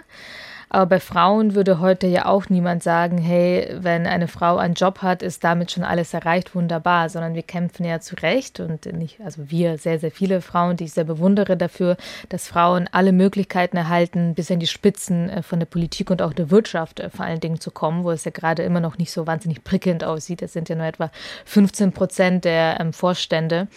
Aber 0.69 0.85
bei 0.85 0.99
Frauen 0.99 1.55
würde 1.55 1.79
heute 1.79 2.07
ja 2.07 2.25
auch 2.25 2.49
niemand 2.49 2.83
sagen, 2.83 3.17
hey, 3.17 3.73
wenn 3.79 4.05
eine 4.05 4.27
Frau 4.27 4.57
einen 4.57 4.73
Job 4.73 5.01
hat, 5.01 5.21
ist 5.21 5.43
damit 5.43 5.71
schon 5.71 5.83
alles 5.83 6.13
erreicht, 6.13 6.55
wunderbar, 6.55 7.09
sondern 7.09 7.35
wir 7.35 7.43
kämpfen 7.43 7.85
ja 7.85 8.01
zu 8.01 8.15
Recht 8.15 8.59
und 8.59 8.85
nicht, 8.85 9.21
also 9.21 9.49
wir, 9.49 9.77
sehr, 9.77 9.97
sehr 9.99 10.11
viele 10.11 10.41
Frauen, 10.41 10.75
die 10.75 10.85
ich 10.85 10.93
sehr 10.93 11.05
bewundere 11.05 11.55
dafür, 11.55 11.95
dass 12.27 12.49
Frauen 12.49 12.89
alle 12.91 13.13
Möglichkeiten 13.13 13.77
erhalten, 13.77 14.35
bis 14.35 14.49
in 14.49 14.59
die 14.59 14.67
Spitzen 14.67 15.29
äh, 15.29 15.41
von 15.41 15.59
der 15.59 15.67
Politik 15.67 16.09
und 16.09 16.21
auch 16.21 16.33
der 16.33 16.51
Wirtschaft 16.51 16.99
äh, 16.99 17.09
vor 17.09 17.25
allen 17.25 17.39
Dingen 17.39 17.61
zu 17.61 17.71
kommen, 17.71 18.03
wo 18.03 18.11
es 18.11 18.25
ja 18.25 18.31
gerade 18.31 18.63
immer 18.63 18.81
noch 18.81 18.97
nicht 18.97 19.11
so 19.11 19.25
wahnsinnig 19.25 19.63
prickelnd 19.63 20.03
aussieht. 20.03 20.41
Es 20.41 20.51
sind 20.51 20.67
ja 20.67 20.75
nur 20.75 20.85
etwa 20.85 21.11
15 21.45 21.93
Prozent 21.93 22.43
der 22.43 22.79
ähm, 22.79 22.91
Vorstände 22.91 23.67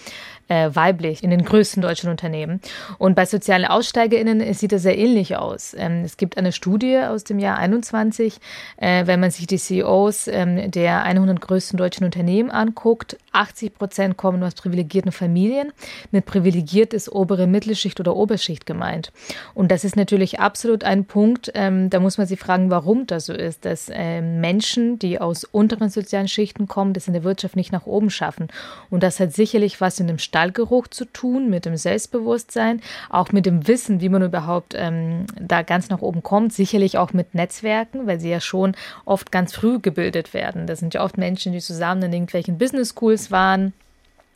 äh, 0.50 0.74
weiblich 0.74 1.22
in 1.22 1.30
den 1.30 1.44
größten 1.44 1.80
deutschen 1.80 2.10
Unternehmen. 2.10 2.60
Und 2.98 3.14
bei 3.14 3.24
sozialen 3.24 3.64
AussteigerInnen 3.64 4.52
sieht 4.52 4.72
es 4.72 4.82
sehr 4.82 4.98
ähnlich 4.98 5.36
aus. 5.36 5.74
Ähm, 5.78 6.02
es 6.04 6.16
gibt 6.16 6.36
eine 6.36 6.52
Studie 6.52 6.98
aus 6.98 7.24
dem 7.24 7.38
Jahr 7.38 7.56
21, 7.56 8.40
äh, 8.76 9.06
wenn 9.06 9.20
man 9.20 9.30
sich 9.30 9.46
die 9.46 9.58
CEOs 9.58 10.26
ähm, 10.26 10.70
der 10.70 11.04
100 11.04 11.40
größten 11.40 11.78
deutschen 11.78 12.04
Unternehmen 12.04 12.50
anguckt, 12.50 13.16
80 13.32 13.74
Prozent 13.74 14.16
kommen 14.16 14.42
aus 14.42 14.54
privilegierten 14.54 15.12
Familien. 15.12 15.72
Mit 16.10 16.26
privilegiert 16.26 16.92
ist 16.94 17.10
obere 17.10 17.46
Mittelschicht 17.46 18.00
oder 18.00 18.16
Oberschicht 18.16 18.66
gemeint. 18.66 19.12
Und 19.54 19.70
das 19.70 19.84
ist 19.84 19.96
natürlich 19.96 20.40
absolut 20.40 20.84
ein 20.84 21.04
Punkt, 21.04 21.50
ähm, 21.54 21.90
da 21.90 22.00
muss 22.00 22.18
man 22.18 22.26
sich 22.26 22.38
fragen, 22.38 22.70
warum 22.70 23.06
das 23.06 23.26
so 23.26 23.32
ist, 23.32 23.64
dass 23.64 23.90
ähm, 23.92 24.40
Menschen, 24.40 24.98
die 24.98 25.20
aus 25.20 25.44
unteren 25.44 25.90
sozialen 25.90 26.28
Schichten 26.28 26.66
kommen, 26.66 26.92
das 26.92 27.06
in 27.06 27.12
der 27.12 27.24
Wirtschaft 27.24 27.56
nicht 27.56 27.72
nach 27.72 27.86
oben 27.86 28.10
schaffen. 28.10 28.48
Und 28.90 29.02
das 29.02 29.20
hat 29.20 29.32
sicherlich 29.32 29.80
was 29.80 30.00
in 30.00 30.06
dem 30.06 30.18
Stallgeruch 30.18 30.88
zu 30.88 31.04
tun, 31.04 31.50
mit 31.50 31.64
dem 31.64 31.76
Selbstbewusstsein, 31.76 32.80
auch 33.08 33.32
mit 33.32 33.46
dem 33.46 33.66
Wissen, 33.68 34.00
wie 34.00 34.08
man 34.08 34.22
überhaupt 34.22 34.74
ähm, 34.76 35.26
da 35.40 35.62
ganz 35.62 35.88
nach 35.88 36.02
oben 36.02 36.22
kommt, 36.22 36.52
sicherlich 36.52 36.98
auch 36.98 37.12
mit 37.12 37.34
Netzwerken, 37.34 38.06
weil 38.06 38.20
sie 38.20 38.30
ja 38.30 38.40
schon 38.40 38.74
oft 39.04 39.32
ganz 39.32 39.54
früh 39.54 39.78
gebildet 39.78 40.34
werden. 40.34 40.66
Das 40.66 40.80
sind 40.80 40.94
ja 40.94 41.04
oft 41.04 41.18
Menschen, 41.18 41.52
die 41.52 41.60
zusammen 41.60 42.02
in 42.04 42.12
irgendwelchen 42.12 42.58
Business 42.58 42.94
Schools 42.94 43.19
waren. 43.30 43.68
äh, 43.68 43.89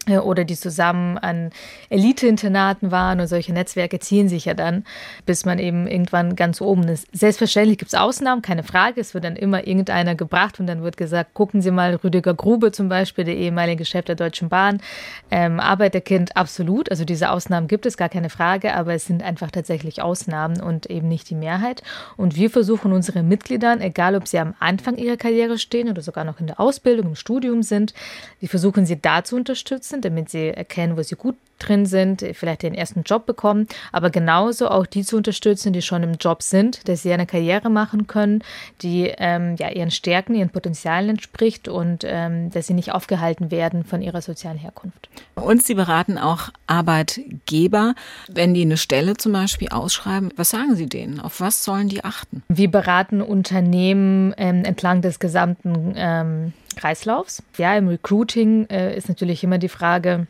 oder 0.08 0.44
die 0.44 0.56
zusammen 0.56 1.18
an 1.18 1.50
Elite-Internaten 1.88 2.90
waren 2.90 3.20
und 3.20 3.26
solche 3.26 3.52
Netzwerke 3.52 3.98
ziehen 3.98 4.28
sich 4.28 4.44
ja 4.44 4.54
dann, 4.54 4.84
bis 5.26 5.44
man 5.44 5.58
eben 5.58 5.86
irgendwann 5.86 6.36
ganz 6.36 6.60
oben 6.60 6.88
ist. 6.88 7.06
Selbstverständlich 7.12 7.78
gibt 7.78 7.92
es 7.92 7.98
Ausnahmen, 7.98 8.42
keine 8.42 8.62
Frage. 8.62 9.00
Es 9.00 9.14
wird 9.14 9.24
dann 9.24 9.36
immer 9.36 9.66
irgendeiner 9.66 10.14
gebracht 10.14 10.60
und 10.60 10.66
dann 10.66 10.82
wird 10.82 10.96
gesagt, 10.96 11.34
gucken 11.34 11.62
Sie 11.62 11.70
mal, 11.70 11.94
Rüdiger 11.96 12.34
Grube 12.34 12.72
zum 12.72 12.88
Beispiel, 12.88 13.24
der 13.24 13.36
ehemalige 13.36 13.84
Chef 13.84 14.04
der 14.04 14.14
Deutschen 14.14 14.48
Bahn, 14.48 14.80
ähm, 15.30 15.60
Arbeiterkind, 15.60 16.36
absolut. 16.36 16.90
Also 16.90 17.04
diese 17.04 17.30
Ausnahmen 17.30 17.68
gibt 17.68 17.86
es, 17.86 17.96
gar 17.96 18.08
keine 18.08 18.30
Frage, 18.30 18.74
aber 18.74 18.94
es 18.94 19.06
sind 19.06 19.22
einfach 19.22 19.50
tatsächlich 19.50 20.02
Ausnahmen 20.02 20.60
und 20.60 20.86
eben 20.86 21.08
nicht 21.08 21.30
die 21.30 21.34
Mehrheit. 21.34 21.82
Und 22.16 22.36
wir 22.36 22.50
versuchen 22.50 22.92
unsere 22.92 23.22
Mitgliedern, 23.22 23.80
egal 23.80 24.16
ob 24.16 24.28
sie 24.28 24.38
am 24.38 24.54
Anfang 24.60 24.96
ihrer 24.96 25.16
Karriere 25.16 25.58
stehen 25.58 25.88
oder 25.88 26.02
sogar 26.02 26.24
noch 26.24 26.40
in 26.40 26.46
der 26.46 26.60
Ausbildung, 26.60 27.08
im 27.08 27.14
Studium 27.14 27.62
sind, 27.62 27.94
wir 28.40 28.48
versuchen 28.48 28.86
sie 28.86 29.00
da 29.00 29.24
zu 29.24 29.36
unterstützen 29.36 29.93
sind, 29.94 30.04
damit 30.04 30.28
sie 30.28 30.48
erkennen, 30.48 30.96
wo 30.96 31.02
sie 31.02 31.16
gut 31.16 31.36
drin 31.60 31.86
sind, 31.86 32.24
vielleicht 32.32 32.62
den 32.62 32.74
ersten 32.74 33.02
Job 33.02 33.26
bekommen, 33.26 33.68
aber 33.92 34.10
genauso 34.10 34.68
auch 34.68 34.86
die 34.86 35.04
zu 35.04 35.16
unterstützen, 35.16 35.72
die 35.72 35.82
schon 35.82 36.02
im 36.02 36.14
Job 36.14 36.42
sind, 36.42 36.88
dass 36.88 37.02
sie 37.02 37.12
eine 37.12 37.26
Karriere 37.26 37.70
machen 37.70 38.06
können, 38.06 38.42
die 38.82 39.12
ähm, 39.18 39.54
ja, 39.56 39.70
ihren 39.70 39.92
Stärken, 39.92 40.34
ihren 40.34 40.50
Potenzialen 40.50 41.10
entspricht 41.10 41.68
und 41.68 42.02
ähm, 42.04 42.50
dass 42.50 42.66
sie 42.66 42.74
nicht 42.74 42.92
aufgehalten 42.92 43.50
werden 43.50 43.84
von 43.84 44.02
ihrer 44.02 44.20
sozialen 44.20 44.58
Herkunft. 44.58 45.08
Und 45.36 45.62
Sie 45.62 45.74
beraten 45.74 46.18
auch 46.18 46.50
Arbeitgeber, 46.66 47.94
wenn 48.28 48.54
die 48.54 48.62
eine 48.62 48.76
Stelle 48.76 49.16
zum 49.16 49.32
Beispiel 49.32 49.68
ausschreiben. 49.68 50.32
Was 50.36 50.50
sagen 50.50 50.74
Sie 50.74 50.86
denen? 50.86 51.20
Auf 51.20 51.40
was 51.40 51.64
sollen 51.64 51.88
die 51.88 52.04
achten? 52.04 52.42
Wir 52.48 52.70
beraten 52.70 53.20
Unternehmen 53.20 54.34
ähm, 54.36 54.64
entlang 54.64 55.02
des 55.02 55.18
gesamten 55.18 55.94
Kreislaufs. 56.74 57.42
Ja, 57.56 57.76
im 57.76 57.88
Recruiting 57.88 58.66
äh, 58.68 58.96
ist 58.96 59.08
natürlich 59.08 59.44
immer 59.44 59.58
die 59.58 59.68
Frage, 59.68 60.26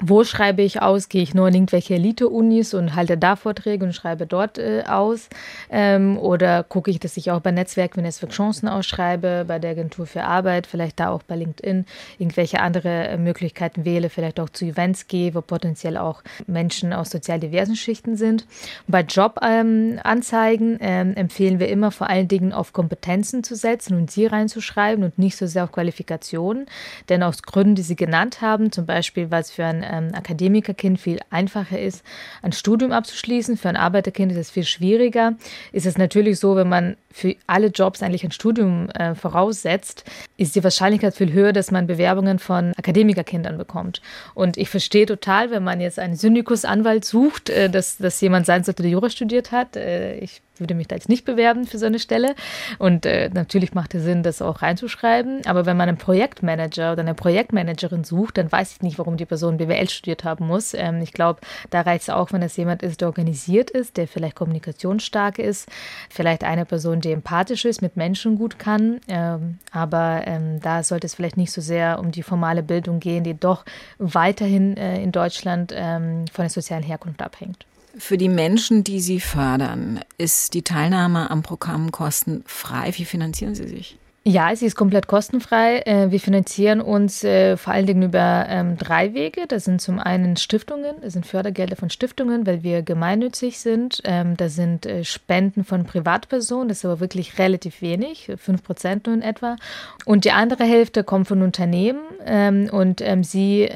wo 0.00 0.24
schreibe 0.24 0.62
ich 0.62 0.82
aus? 0.82 1.08
Gehe 1.08 1.22
ich 1.22 1.34
nur 1.34 1.48
in 1.48 1.54
irgendwelche 1.54 1.94
Elite-Unis 1.94 2.74
und 2.74 2.94
halte 2.94 3.16
da 3.18 3.36
Vorträge 3.36 3.84
und 3.84 3.92
schreibe 3.92 4.26
dort 4.26 4.58
äh, 4.58 4.84
aus? 4.88 5.28
Ähm, 5.70 6.18
oder 6.18 6.62
gucke 6.64 6.90
ich, 6.90 7.00
dass 7.00 7.16
ich 7.16 7.30
auch 7.30 7.40
bei 7.40 7.50
Netzwerk 7.50 7.96
wie 7.96 8.00
Netzwerk 8.00 8.32
Chancen 8.32 8.68
ausschreibe, 8.68 9.44
bei 9.46 9.58
der 9.58 9.72
Agentur 9.72 10.06
für 10.06 10.24
Arbeit, 10.24 10.66
vielleicht 10.66 11.00
da 11.00 11.10
auch 11.10 11.22
bei 11.22 11.36
LinkedIn 11.36 11.84
irgendwelche 12.18 12.60
andere 12.60 13.08
äh, 13.08 13.16
Möglichkeiten 13.18 13.84
wähle, 13.84 14.10
vielleicht 14.10 14.40
auch 14.40 14.48
zu 14.48 14.64
Events 14.64 15.06
gehe, 15.06 15.34
wo 15.34 15.42
potenziell 15.42 15.96
auch 15.96 16.22
Menschen 16.46 16.92
aus 16.92 17.10
sozial 17.10 17.38
diversen 17.38 17.76
Schichten 17.76 18.16
sind. 18.16 18.46
Bei 18.88 19.02
Jobanzeigen 19.02 20.78
ähm, 20.80 21.10
ähm, 21.10 21.14
empfehlen 21.14 21.60
wir 21.60 21.68
immer 21.68 21.90
vor 21.90 22.08
allen 22.08 22.28
Dingen 22.28 22.52
auf 22.52 22.72
Kompetenzen 22.72 23.44
zu 23.44 23.54
setzen 23.54 23.96
und 23.96 24.10
sie 24.10 24.26
reinzuschreiben 24.26 25.04
und 25.04 25.18
nicht 25.18 25.36
so 25.36 25.46
sehr 25.46 25.64
auf 25.64 25.72
Qualifikationen. 25.72 26.66
Denn 27.08 27.22
aus 27.22 27.42
Gründen, 27.42 27.74
die 27.74 27.82
Sie 27.82 27.96
genannt 27.96 28.40
haben, 28.40 28.72
zum 28.72 28.86
Beispiel, 28.86 29.30
was 29.30 29.50
für 29.50 29.64
ein 29.64 29.82
ähm, 29.90 30.14
Akademikerkind 30.14 31.00
viel 31.00 31.18
einfacher 31.30 31.78
ist, 31.78 32.04
ein 32.42 32.52
Studium 32.52 32.92
abzuschließen. 32.92 33.56
Für 33.56 33.68
ein 33.68 33.76
Arbeiterkind 33.76 34.32
ist 34.32 34.38
es 34.38 34.50
viel 34.50 34.64
schwieriger. 34.64 35.34
Ist 35.72 35.86
es 35.86 35.98
natürlich 35.98 36.38
so, 36.38 36.56
wenn 36.56 36.68
man 36.68 36.96
für 37.12 37.36
alle 37.46 37.68
Jobs 37.68 38.02
eigentlich 38.02 38.24
ein 38.24 38.30
Studium 38.30 38.88
äh, 38.90 39.14
voraussetzt, 39.14 40.04
ist 40.36 40.54
die 40.54 40.64
Wahrscheinlichkeit 40.64 41.14
viel 41.14 41.32
höher, 41.32 41.52
dass 41.52 41.70
man 41.70 41.86
Bewerbungen 41.86 42.38
von 42.38 42.72
Akademikerkindern 42.76 43.58
bekommt. 43.58 44.00
Und 44.34 44.56
ich 44.56 44.68
verstehe 44.68 45.06
total, 45.06 45.50
wenn 45.50 45.64
man 45.64 45.80
jetzt 45.80 45.98
einen 45.98 46.16
Syndikusanwalt 46.16 47.04
sucht, 47.04 47.50
äh, 47.50 47.68
dass, 47.68 47.98
dass 47.98 48.20
jemand 48.20 48.46
sein 48.46 48.64
sollte, 48.64 48.82
der 48.82 48.92
Jura 48.92 49.10
studiert 49.10 49.52
hat. 49.52 49.76
Äh, 49.76 50.18
ich 50.18 50.42
würde 50.60 50.74
mich 50.74 50.86
da 50.86 50.94
jetzt 50.94 51.08
nicht 51.08 51.24
bewerben 51.24 51.66
für 51.66 51.78
so 51.78 51.86
eine 51.86 51.98
Stelle. 51.98 52.34
Und 52.78 53.06
äh, 53.06 53.30
natürlich 53.32 53.74
macht 53.74 53.94
es 53.94 54.04
Sinn, 54.04 54.22
das 54.22 54.42
auch 54.42 54.62
reinzuschreiben. 54.62 55.40
Aber 55.46 55.66
wenn 55.66 55.76
man 55.76 55.88
einen 55.88 55.98
Projektmanager 55.98 56.92
oder 56.92 57.00
eine 57.00 57.14
Projektmanagerin 57.14 58.04
sucht, 58.04 58.38
dann 58.38 58.52
weiß 58.52 58.72
ich 58.72 58.82
nicht, 58.82 58.98
warum 58.98 59.16
die 59.16 59.26
Person 59.26 59.56
BWL 59.56 59.88
studiert 59.88 60.24
haben 60.24 60.46
muss. 60.46 60.74
Ähm, 60.74 61.00
ich 61.00 61.12
glaube, 61.12 61.40
da 61.70 61.80
reicht 61.80 62.02
es 62.02 62.10
auch, 62.10 62.32
wenn 62.32 62.42
es 62.42 62.56
jemand 62.56 62.82
ist, 62.82 63.00
der 63.00 63.08
organisiert 63.08 63.70
ist, 63.70 63.96
der 63.96 64.06
vielleicht 64.06 64.36
kommunikationsstark 64.36 65.38
ist, 65.38 65.68
vielleicht 66.10 66.44
eine 66.44 66.66
Person, 66.66 66.99
die 67.00 67.12
empathisch 67.12 67.64
ist, 67.64 67.82
mit 67.82 67.96
Menschen 67.96 68.36
gut 68.36 68.58
kann. 68.58 69.00
Ähm, 69.08 69.58
aber 69.72 70.22
ähm, 70.26 70.60
da 70.60 70.82
sollte 70.82 71.06
es 71.06 71.14
vielleicht 71.14 71.36
nicht 71.36 71.52
so 71.52 71.60
sehr 71.60 71.98
um 71.98 72.10
die 72.10 72.22
formale 72.22 72.62
Bildung 72.62 73.00
gehen, 73.00 73.24
die 73.24 73.34
doch 73.34 73.64
weiterhin 73.98 74.76
äh, 74.76 75.02
in 75.02 75.12
Deutschland 75.12 75.72
ähm, 75.74 76.26
von 76.32 76.44
der 76.44 76.50
sozialen 76.50 76.82
Herkunft 76.82 77.22
abhängt. 77.22 77.66
Für 77.98 78.16
die 78.16 78.28
Menschen, 78.28 78.84
die 78.84 79.00
Sie 79.00 79.20
fördern, 79.20 80.00
ist 80.16 80.54
die 80.54 80.62
Teilnahme 80.62 81.30
am 81.30 81.42
Programm 81.42 81.90
kostenfrei. 81.90 82.92
Wie 82.94 83.04
finanzieren 83.04 83.54
Sie 83.54 83.66
sich? 83.66 83.98
Ja, 84.22 84.54
sie 84.54 84.66
ist 84.66 84.76
komplett 84.76 85.06
kostenfrei. 85.06 85.78
Äh, 85.86 86.10
wir 86.10 86.20
finanzieren 86.20 86.82
uns 86.82 87.24
äh, 87.24 87.56
vor 87.56 87.72
allen 87.72 87.86
Dingen 87.86 88.02
über 88.02 88.44
ähm, 88.50 88.76
drei 88.76 89.14
Wege. 89.14 89.46
Das 89.48 89.64
sind 89.64 89.80
zum 89.80 89.98
einen 89.98 90.36
Stiftungen, 90.36 90.96
das 91.00 91.14
sind 91.14 91.24
Fördergelder 91.24 91.74
von 91.74 91.88
Stiftungen, 91.88 92.46
weil 92.46 92.62
wir 92.62 92.82
gemeinnützig 92.82 93.58
sind. 93.58 94.02
Ähm, 94.04 94.36
das 94.36 94.56
sind 94.56 94.84
äh, 94.84 95.04
Spenden 95.04 95.64
von 95.64 95.84
Privatpersonen, 95.84 96.68
das 96.68 96.78
ist 96.78 96.84
aber 96.84 97.00
wirklich 97.00 97.38
relativ 97.38 97.80
wenig, 97.80 98.30
fünf 98.36 98.62
Prozent 98.62 99.06
nur 99.06 99.16
in 99.16 99.22
etwa. 99.22 99.56
Und 100.04 100.26
die 100.26 100.32
andere 100.32 100.64
Hälfte 100.64 101.02
kommt 101.02 101.26
von 101.26 101.40
Unternehmen 101.40 102.02
ähm, 102.26 102.68
und 102.70 103.02
sie 103.22 103.68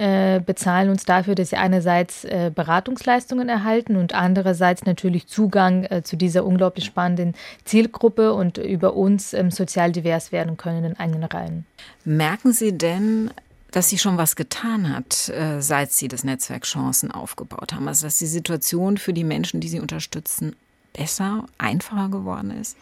bezahlen 0.44 0.90
uns 0.90 1.04
dafür, 1.04 1.34
dass 1.34 1.50
sie 1.50 1.56
einerseits 1.56 2.26
Beratungsleistungen 2.54 3.48
erhalten 3.48 3.96
und 3.96 4.14
andererseits 4.14 4.84
natürlich 4.84 5.26
Zugang 5.26 5.88
zu 6.04 6.16
dieser 6.16 6.44
unglaublich 6.44 6.84
spannenden 6.84 7.34
Zielgruppe 7.64 8.34
und 8.34 8.58
über 8.58 8.94
uns 8.94 9.30
sozial 9.30 9.92
divers 9.92 10.32
werden 10.32 10.33
können 10.56 10.78
in 10.78 10.82
den 10.84 10.98
eigenen 10.98 11.24
Reihen. 11.24 11.66
Merken 12.04 12.52
Sie 12.52 12.76
denn, 12.76 13.30
dass 13.70 13.88
sie 13.88 13.98
schon 13.98 14.16
was 14.16 14.36
getan 14.36 14.94
hat, 14.94 15.28
äh, 15.30 15.60
seit 15.60 15.90
sie 15.92 16.06
das 16.06 16.22
Netzwerk 16.22 16.62
Chancen 16.62 17.10
aufgebaut 17.10 17.72
haben? 17.72 17.88
Also 17.88 18.06
dass 18.06 18.18
die 18.18 18.26
Situation 18.26 18.98
für 18.98 19.12
die 19.12 19.24
Menschen, 19.24 19.60
die 19.60 19.68
sie 19.68 19.80
unterstützen, 19.80 20.54
besser, 20.94 21.44
einfacher 21.58 22.08
geworden 22.08 22.50
ist? 22.50 22.76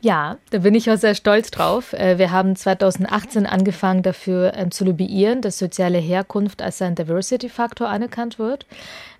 Ja, 0.00 0.38
da 0.50 0.58
bin 0.58 0.74
ich 0.74 0.90
auch 0.90 0.96
sehr 0.96 1.14
stolz 1.14 1.50
drauf. 1.50 1.92
Äh, 1.92 2.18
wir 2.18 2.30
haben 2.30 2.56
2018 2.56 3.46
angefangen 3.46 4.02
dafür 4.02 4.54
ähm, 4.54 4.70
zu 4.70 4.84
lobbyieren, 4.84 5.42
dass 5.42 5.58
soziale 5.58 5.98
Herkunft 5.98 6.62
als 6.62 6.82
ein 6.82 6.94
Diversity-Faktor 6.94 7.88
anerkannt 7.88 8.38
wird. 8.38 8.66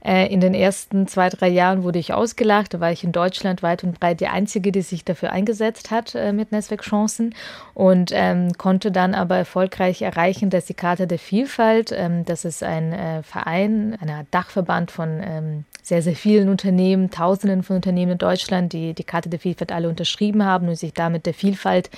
Äh, 0.05 0.33
in 0.33 0.41
den 0.41 0.55
ersten 0.55 1.09
zwei, 1.09 1.29
drei 1.29 1.49
Jahren 1.49 1.83
wurde 1.83 1.99
ich 1.99 2.13
ausgelacht. 2.13 2.75
Da 2.75 2.81
war 2.81 2.93
ich 2.93 3.03
in 3.03 3.13
Deutschland 3.13 3.63
weit 3.63 3.83
und 3.83 3.99
breit 3.99 4.21
die 4.21 4.29
Einzige, 4.29 4.71
die 4.71 4.83
sich 4.83 5.05
dafür 5.05 5.33
eingesetzt 5.33 5.91
hat 5.91 6.15
äh, 6.15 6.33
mit 6.33 6.53
Netzwerkchancen 6.53 7.35
und 7.75 8.11
ähm, 8.15 8.53
konnte 8.57 8.93
dann 8.93 9.15
aber 9.15 9.37
erfolgreich 9.37 10.03
erreichen, 10.03 10.51
dass 10.51 10.67
die 10.67 10.75
Karte 10.75 11.07
der 11.07 11.19
Vielfalt, 11.19 11.93
ähm, 11.93 12.25
das 12.25 12.45
ist 12.45 12.63
ein 12.63 13.23
Verein, 13.23 13.97
ein 14.01 14.27
Dachverband 14.31 14.91
von 14.91 15.65
sehr, 15.89 16.03
sehr 16.03 16.14
vielen 16.14 16.51
Unternehmen, 16.51 17.11
Tausenden 17.11 17.62
von 17.62 17.76
Unternehmen 17.76 18.12
in 18.12 18.18
Deutschland, 18.18 18.74
die 18.74 18.93
die 18.93 19.05
Karte 19.05 19.30
der 19.30 19.41
Vielfalt 19.41 19.72
alle 19.72 19.89
unterschrieben 19.89 20.45
haben 20.45 20.68
und 20.68 20.76
sich 20.76 20.93
damit 20.93 21.24
der 21.24 21.32
Vielfalt 21.32 21.91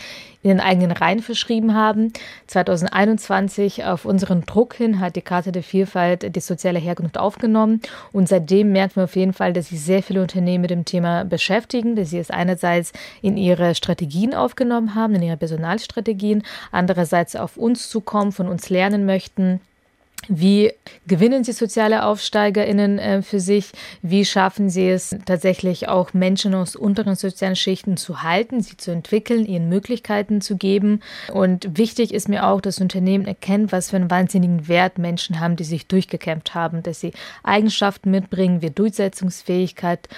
in 0.42 0.50
den 0.50 0.60
eigenen 0.60 0.92
Reihen 0.92 1.20
verschrieben 1.20 1.74
haben. 1.74 2.12
2021 2.46 3.84
auf 3.84 4.04
unseren 4.04 4.46
Druck 4.46 4.74
hin 4.74 5.00
hat 5.00 5.16
die 5.16 5.22
Karte 5.22 5.50
der 5.50 5.64
Vielfalt 5.64 6.34
die 6.34 6.40
soziale 6.40 6.78
Herkunft 6.78 7.18
aufgenommen 7.18 7.80
und 8.12 8.28
seitdem 8.28 8.70
merken 8.72 8.96
wir 8.96 9.04
auf 9.04 9.16
jeden 9.16 9.32
Fall, 9.32 9.52
dass 9.52 9.68
sich 9.68 9.80
sehr 9.80 10.02
viele 10.02 10.22
Unternehmen 10.22 10.62
mit 10.62 10.70
dem 10.70 10.84
Thema 10.84 11.24
beschäftigen, 11.24 11.96
dass 11.96 12.10
sie 12.10 12.18
es 12.18 12.30
einerseits 12.30 12.92
in 13.22 13.36
ihre 13.36 13.74
Strategien 13.74 14.34
aufgenommen 14.34 14.94
haben, 14.94 15.16
in 15.16 15.22
ihre 15.22 15.36
Personalstrategien, 15.36 16.44
andererseits 16.70 17.34
auf 17.34 17.56
uns 17.56 17.90
zukommen, 17.90 18.30
von 18.30 18.48
uns 18.48 18.70
lernen 18.70 19.04
möchten 19.04 19.60
wie 20.28 20.72
gewinnen 21.06 21.44
Sie 21.44 21.52
soziale 21.52 22.04
AufsteigerInnen 22.04 22.98
äh, 22.98 23.22
für 23.22 23.40
sich? 23.40 23.72
Wie 24.02 24.24
schaffen 24.24 24.68
Sie 24.68 24.88
es 24.88 25.16
tatsächlich 25.24 25.88
auch 25.88 26.12
Menschen 26.12 26.54
aus 26.54 26.76
unteren 26.76 27.16
sozialen 27.16 27.56
Schichten 27.56 27.96
zu 27.96 28.22
halten, 28.22 28.60
sie 28.60 28.76
zu 28.76 28.90
entwickeln, 28.90 29.46
ihnen 29.46 29.68
Möglichkeiten 29.68 30.40
zu 30.40 30.56
geben? 30.56 31.00
Und 31.32 31.76
wichtig 31.78 32.12
ist 32.12 32.28
mir 32.28 32.46
auch, 32.46 32.60
dass 32.60 32.80
Unternehmen 32.80 33.26
erkennen, 33.26 33.72
was 33.72 33.90
für 33.90 33.96
einen 33.96 34.10
wahnsinnigen 34.10 34.68
Wert 34.68 34.98
Menschen 34.98 35.40
haben, 35.40 35.56
die 35.56 35.64
sich 35.64 35.86
durchgekämpft 35.86 36.54
haben, 36.54 36.82
dass 36.82 37.00
sie 37.00 37.12
Eigenschaften 37.42 38.10
mitbringen 38.10 38.62
wie 38.62 38.70
Durchsetzungsfähigkeit, 38.70 40.08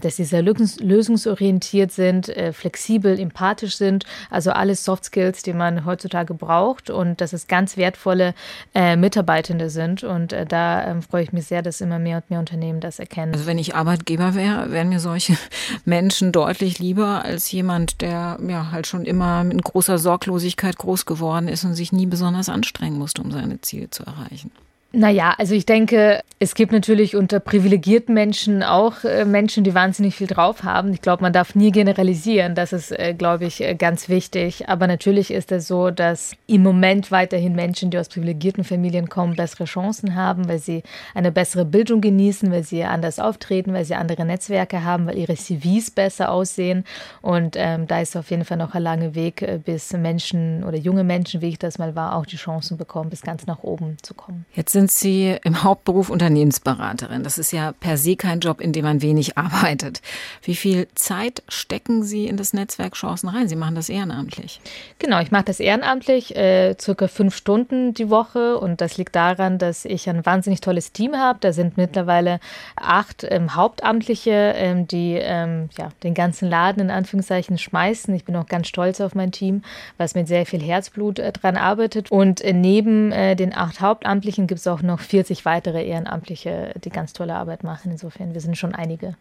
dass 0.00 0.16
sie 0.16 0.24
sehr 0.24 0.42
lösungsorientiert 0.42 1.92
sind, 1.92 2.28
äh, 2.28 2.52
flexibel, 2.52 3.18
empathisch 3.18 3.76
sind, 3.76 4.04
also 4.30 4.50
alles 4.50 4.84
Soft 4.84 5.04
Skills, 5.04 5.42
die 5.42 5.52
man 5.52 5.84
heutzutage 5.84 6.34
braucht 6.34 6.90
und 6.90 7.20
dass 7.20 7.32
es 7.32 7.46
ganz 7.46 7.76
wertvolle 7.76 8.34
äh, 8.74 8.96
Mitarbeitende 8.96 9.70
sind 9.70 10.04
und 10.04 10.32
äh, 10.32 10.46
da 10.46 10.86
ähm, 10.86 11.02
freue 11.02 11.24
ich 11.24 11.32
mich 11.32 11.46
sehr, 11.46 11.62
dass 11.62 11.80
immer 11.80 11.98
mehr 11.98 12.18
und 12.18 12.30
mehr 12.30 12.38
Unternehmen 12.38 12.80
das 12.80 12.98
erkennen. 12.98 13.34
Also 13.34 13.46
wenn 13.46 13.58
ich 13.58 13.74
Arbeitgeber 13.74 14.34
wäre, 14.34 14.70
wären 14.70 14.88
mir 14.88 15.00
solche 15.00 15.36
Menschen 15.84 16.32
deutlich 16.32 16.78
lieber 16.78 17.24
als 17.24 17.50
jemand, 17.50 18.00
der 18.00 18.38
ja 18.46 18.70
halt 18.70 18.86
schon 18.86 19.04
immer 19.04 19.44
mit 19.44 19.62
großer 19.62 19.98
Sorglosigkeit 19.98 20.76
groß 20.78 21.06
geworden 21.06 21.48
ist 21.48 21.64
und 21.64 21.74
sich 21.74 21.92
nie 21.92 22.06
besonders 22.06 22.48
anstrengen 22.48 22.98
musste, 22.98 23.22
um 23.22 23.30
seine 23.30 23.60
Ziele 23.60 23.90
zu 23.90 24.04
erreichen. 24.04 24.50
Naja, 24.96 25.34
also 25.38 25.56
ich 25.56 25.66
denke, 25.66 26.22
es 26.38 26.54
gibt 26.54 26.70
natürlich 26.70 27.16
unter 27.16 27.40
privilegierten 27.40 28.14
Menschen 28.14 28.62
auch 28.62 29.02
äh, 29.02 29.24
Menschen, 29.24 29.64
die 29.64 29.74
wahnsinnig 29.74 30.14
viel 30.14 30.28
drauf 30.28 30.62
haben. 30.62 30.92
Ich 30.92 31.00
glaube, 31.00 31.22
man 31.22 31.32
darf 31.32 31.56
nie 31.56 31.72
generalisieren. 31.72 32.54
Das 32.54 32.72
ist, 32.72 32.92
äh, 32.92 33.12
glaube 33.12 33.46
ich, 33.46 33.60
äh, 33.60 33.74
ganz 33.74 34.08
wichtig. 34.08 34.68
Aber 34.68 34.86
natürlich 34.86 35.32
ist 35.32 35.50
es 35.50 35.66
so, 35.66 35.90
dass 35.90 36.36
im 36.46 36.62
Moment 36.62 37.10
weiterhin 37.10 37.56
Menschen, 37.56 37.90
die 37.90 37.98
aus 37.98 38.08
privilegierten 38.08 38.62
Familien 38.62 39.08
kommen, 39.08 39.34
bessere 39.34 39.64
Chancen 39.64 40.14
haben, 40.14 40.48
weil 40.48 40.60
sie 40.60 40.84
eine 41.14 41.32
bessere 41.32 41.64
Bildung 41.64 42.00
genießen, 42.00 42.52
weil 42.52 42.62
sie 42.62 42.84
anders 42.84 43.18
auftreten, 43.18 43.72
weil 43.72 43.84
sie 43.84 43.96
andere 43.96 44.24
Netzwerke 44.24 44.84
haben, 44.84 45.06
weil 45.06 45.18
ihre 45.18 45.34
CVs 45.34 45.90
besser 45.90 46.30
aussehen. 46.30 46.84
Und 47.20 47.56
ähm, 47.58 47.88
da 47.88 48.00
ist 48.00 48.16
auf 48.16 48.30
jeden 48.30 48.44
Fall 48.44 48.58
noch 48.58 48.74
ein 48.74 48.82
langer 48.82 49.16
Weg, 49.16 49.44
bis 49.64 49.92
Menschen 49.92 50.62
oder 50.62 50.76
junge 50.76 51.02
Menschen, 51.02 51.40
wie 51.40 51.48
ich 51.48 51.58
das 51.58 51.78
mal 51.78 51.96
war, 51.96 52.14
auch 52.14 52.26
die 52.26 52.36
Chancen 52.36 52.76
bekommen, 52.76 53.10
bis 53.10 53.22
ganz 53.22 53.46
nach 53.46 53.64
oben 53.64 53.96
zu 54.02 54.14
kommen. 54.14 54.44
Jetzt 54.54 54.72
sind 54.72 54.83
sind 54.84 54.90
Sie 54.90 55.36
im 55.44 55.62
Hauptberuf 55.62 56.10
Unternehmensberaterin. 56.10 57.22
Das 57.22 57.38
ist 57.38 57.52
ja 57.52 57.72
per 57.72 57.96
se 57.96 58.16
kein 58.16 58.40
Job, 58.40 58.60
in 58.60 58.72
dem 58.72 58.84
man 58.84 59.00
wenig 59.00 59.38
arbeitet. 59.38 60.02
Wie 60.42 60.54
viel 60.54 60.88
Zeit 60.94 61.42
stecken 61.48 62.02
Sie 62.02 62.26
in 62.26 62.36
das 62.36 62.52
Netzwerk 62.52 62.94
Chancen 62.94 63.30
rein? 63.30 63.48
Sie 63.48 63.56
machen 63.56 63.76
das 63.76 63.88
ehrenamtlich. 63.88 64.60
Genau, 64.98 65.20
ich 65.20 65.30
mache 65.30 65.44
das 65.44 65.58
ehrenamtlich, 65.58 66.36
äh, 66.36 66.76
circa 66.78 67.08
fünf 67.08 67.34
Stunden 67.34 67.94
die 67.94 68.10
Woche. 68.10 68.58
Und 68.58 68.82
das 68.82 68.98
liegt 68.98 69.16
daran, 69.16 69.56
dass 69.56 69.86
ich 69.86 70.08
ein 70.10 70.26
wahnsinnig 70.26 70.60
tolles 70.60 70.92
Team 70.92 71.16
habe. 71.16 71.38
Da 71.40 71.54
sind 71.54 71.78
mittlerweile 71.78 72.38
acht 72.76 73.26
ähm, 73.30 73.54
Hauptamtliche, 73.54 74.52
ähm, 74.54 74.86
die 74.86 75.14
ähm, 75.14 75.70
ja, 75.78 75.88
den 76.02 76.12
ganzen 76.12 76.50
Laden 76.50 76.82
in 76.82 76.90
Anführungszeichen 76.90 77.56
schmeißen. 77.56 78.14
Ich 78.14 78.24
bin 78.24 78.36
auch 78.36 78.46
ganz 78.46 78.68
stolz 78.68 79.00
auf 79.00 79.14
mein 79.14 79.32
Team, 79.32 79.62
was 79.96 80.14
mit 80.14 80.28
sehr 80.28 80.44
viel 80.44 80.60
Herzblut 80.60 81.20
äh, 81.20 81.32
dran 81.32 81.56
arbeitet. 81.56 82.10
Und 82.10 82.42
äh, 82.42 82.52
neben 82.52 83.12
äh, 83.12 83.34
den 83.34 83.54
acht 83.56 83.80
Hauptamtlichen 83.80 84.46
gibt 84.46 84.60
es 84.60 84.66
auch 84.66 84.73
auch 84.74 84.82
noch 84.82 85.00
40 85.00 85.44
weitere 85.44 85.86
Ehrenamtliche, 85.86 86.74
die 86.84 86.90
ganz 86.90 87.12
tolle 87.12 87.36
Arbeit 87.36 87.62
machen. 87.62 87.92
Insofern, 87.92 88.34
wir 88.34 88.40
sind 88.40 88.58
schon 88.58 88.74
einige. 88.74 89.14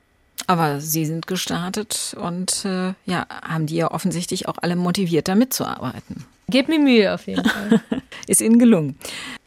Aber 0.47 0.81
Sie 0.81 1.05
sind 1.05 1.27
gestartet 1.27 2.15
und 2.19 2.65
äh, 2.65 2.93
ja, 3.05 3.27
haben 3.29 3.67
die 3.67 3.75
ja 3.75 3.91
offensichtlich 3.91 4.47
auch 4.47 4.55
alle 4.61 4.75
motiviert, 4.75 5.27
da 5.27 5.35
mitzuarbeiten. 5.35 6.25
Gebt 6.49 6.69
mir 6.69 6.79
Mühe 6.79 7.13
auf 7.13 7.27
jeden 7.27 7.45
Fall. 7.45 7.81
Ist 8.27 8.41
Ihnen 8.41 8.59
gelungen. 8.59 8.97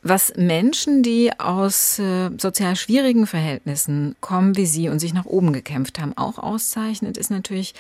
Was 0.03 0.35
Menschen, 0.37 1.03
die 1.03 1.33
aus 1.39 1.99
äh, 1.99 2.31
sozial 2.39 2.77
schwierigen 2.77 3.27
Verhältnissen 3.27 4.15
kommen 4.21 4.57
wie 4.57 4.67
Sie 4.67 4.89
und 4.89 5.01
sich 5.01 5.13
nach 5.13 5.27
oben 5.27 5.53
gekämpft 5.53 5.99
haben, 5.99 6.17
auch 6.17 6.39
auszeichnet, 6.39 7.17
ist 7.17 7.31
natürlich 7.31 7.75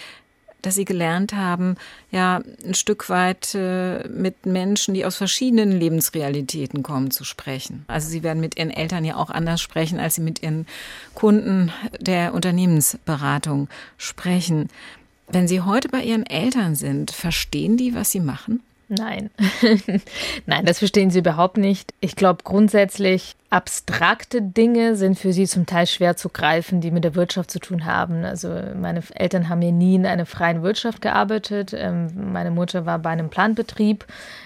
dass 0.66 0.74
sie 0.74 0.84
gelernt 0.84 1.32
haben, 1.32 1.76
ja, 2.10 2.42
ein 2.64 2.74
Stück 2.74 3.08
weit 3.08 3.54
äh, 3.54 4.06
mit 4.08 4.46
Menschen, 4.46 4.94
die 4.94 5.04
aus 5.04 5.16
verschiedenen 5.16 5.70
Lebensrealitäten 5.70 6.82
kommen, 6.82 7.12
zu 7.12 7.22
sprechen. 7.22 7.84
Also 7.86 8.08
sie 8.08 8.24
werden 8.24 8.40
mit 8.40 8.58
ihren 8.58 8.70
Eltern 8.70 9.04
ja 9.04 9.16
auch 9.16 9.30
anders 9.30 9.60
sprechen, 9.60 10.00
als 10.00 10.16
sie 10.16 10.22
mit 10.22 10.42
ihren 10.42 10.66
Kunden 11.14 11.72
der 12.00 12.34
Unternehmensberatung 12.34 13.68
sprechen. 13.96 14.68
Wenn 15.28 15.48
Sie 15.48 15.60
heute 15.60 15.88
bei 15.88 16.02
Ihren 16.02 16.24
Eltern 16.24 16.76
sind, 16.76 17.10
verstehen 17.10 17.76
die, 17.76 17.94
was 17.94 18.12
Sie 18.12 18.20
machen? 18.20 18.60
Nein, 18.88 19.30
nein, 20.46 20.64
das 20.64 20.78
verstehen 20.78 21.10
sie 21.10 21.18
überhaupt 21.18 21.56
nicht. 21.56 21.92
Ich 21.98 22.14
glaube 22.14 22.44
grundsätzlich, 22.44 23.34
abstrakte 23.50 24.40
Dinge 24.40 24.94
sind 24.94 25.18
für 25.18 25.32
sie 25.32 25.46
zum 25.46 25.66
Teil 25.66 25.88
schwer 25.88 26.16
zu 26.16 26.28
greifen, 26.28 26.80
die 26.80 26.92
mit 26.92 27.02
der 27.02 27.16
Wirtschaft 27.16 27.50
zu 27.50 27.58
tun 27.58 27.84
haben. 27.84 28.24
Also 28.24 28.48
meine 28.80 29.02
Eltern 29.14 29.48
haben 29.48 29.62
ja 29.62 29.72
nie 29.72 29.96
in 29.96 30.06
einer 30.06 30.26
freien 30.26 30.62
Wirtschaft 30.62 31.02
gearbeitet. 31.02 31.72
Ähm, 31.76 32.32
meine 32.32 32.52
Mutter 32.52 32.86
war 32.86 33.00
bei 33.00 33.10
einem 33.10 33.28
Planbetrieb, 33.28 34.04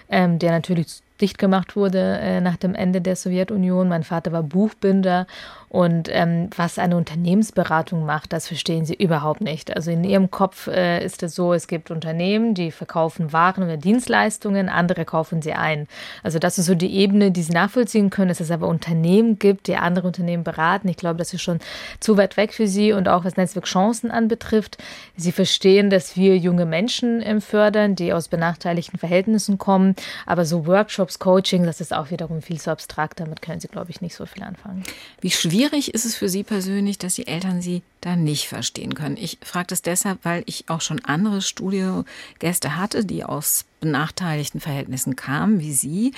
ähm, 0.08 0.38
der 0.38 0.52
natürlich 0.52 1.02
dicht 1.20 1.36
gemacht 1.36 1.76
wurde 1.76 2.18
äh, 2.18 2.40
nach 2.40 2.56
dem 2.56 2.74
Ende 2.74 3.02
der 3.02 3.16
Sowjetunion. 3.16 3.88
Mein 3.88 4.04
Vater 4.04 4.32
war 4.32 4.42
Buchbinder 4.42 5.26
und 5.70 6.08
ähm, 6.10 6.50
was 6.54 6.78
eine 6.78 6.96
Unternehmensberatung 6.96 8.04
macht, 8.04 8.32
das 8.32 8.48
verstehen 8.48 8.84
sie 8.84 8.94
überhaupt 8.94 9.40
nicht. 9.40 9.74
Also 9.74 9.90
in 9.90 10.04
ihrem 10.04 10.30
Kopf 10.30 10.66
äh, 10.66 11.02
ist 11.04 11.22
es 11.22 11.34
so, 11.34 11.54
es 11.54 11.66
gibt 11.66 11.90
Unternehmen, 11.90 12.54
die 12.54 12.70
verkaufen 12.70 13.32
Waren 13.32 13.64
oder 13.64 13.76
Dienstleistungen, 13.76 14.68
andere 14.68 15.04
kaufen 15.04 15.42
sie 15.42 15.52
ein. 15.52 15.86
Also 16.22 16.38
das 16.38 16.58
ist 16.58 16.66
so 16.66 16.74
die 16.74 16.94
Ebene, 16.96 17.30
die 17.30 17.42
sie 17.42 17.52
nachvollziehen 17.52 18.10
können, 18.10 18.28
dass 18.28 18.40
es 18.40 18.50
aber 18.50 18.68
Unternehmen 18.68 19.38
gibt, 19.38 19.66
die 19.66 19.76
andere 19.76 20.06
Unternehmen 20.06 20.44
beraten. 20.44 20.88
Ich 20.88 20.96
glaube, 20.96 21.18
das 21.18 21.32
ist 21.32 21.42
schon 21.42 21.60
zu 22.00 22.16
weit 22.16 22.36
weg 22.36 22.52
für 22.52 22.66
sie 22.66 22.92
und 22.92 23.08
auch 23.08 23.24
was 23.24 23.36
Netzwerk 23.36 23.66
Chancen 23.66 24.10
anbetrifft. 24.10 24.78
Sie 25.16 25.32
verstehen, 25.32 25.88
dass 25.90 26.16
wir 26.16 26.36
junge 26.36 26.66
Menschen 26.66 27.22
ähm, 27.22 27.40
fördern, 27.40 27.94
die 27.94 28.12
aus 28.12 28.28
benachteiligten 28.28 28.98
Verhältnissen 28.98 29.58
kommen, 29.58 29.94
aber 30.26 30.44
so 30.44 30.66
Workshops 30.66 31.00
Workshops, 31.00 31.18
Coaching, 31.18 31.64
das 31.64 31.80
ist 31.80 31.94
auch 31.94 32.10
wiederum 32.10 32.42
viel 32.42 32.60
zu 32.60 32.70
abstrakt. 32.70 33.20
Damit 33.20 33.42
können 33.42 33.60
Sie, 33.60 33.68
glaube 33.68 33.90
ich, 33.90 34.00
nicht 34.00 34.14
so 34.14 34.26
viel 34.26 34.42
anfangen. 34.42 34.82
Wie 35.20 35.30
schwierig 35.30 35.59
ist 35.68 36.04
es 36.04 36.14
für 36.14 36.28
Sie 36.28 36.42
persönlich, 36.42 36.98
dass 36.98 37.14
die 37.14 37.26
Eltern 37.26 37.60
Sie 37.60 37.82
da 38.00 38.16
nicht 38.16 38.48
verstehen 38.48 38.94
können? 38.94 39.16
Ich 39.16 39.38
frage 39.42 39.68
das 39.68 39.82
deshalb, 39.82 40.24
weil 40.24 40.42
ich 40.46 40.68
auch 40.68 40.80
schon 40.80 41.04
andere 41.04 41.42
Studiogäste 41.42 42.76
hatte, 42.76 43.04
die 43.04 43.24
aus 43.24 43.64
benachteiligten 43.80 44.60
Verhältnissen 44.60 45.16
kamen, 45.16 45.60
wie 45.60 45.72
Sie, 45.72 46.12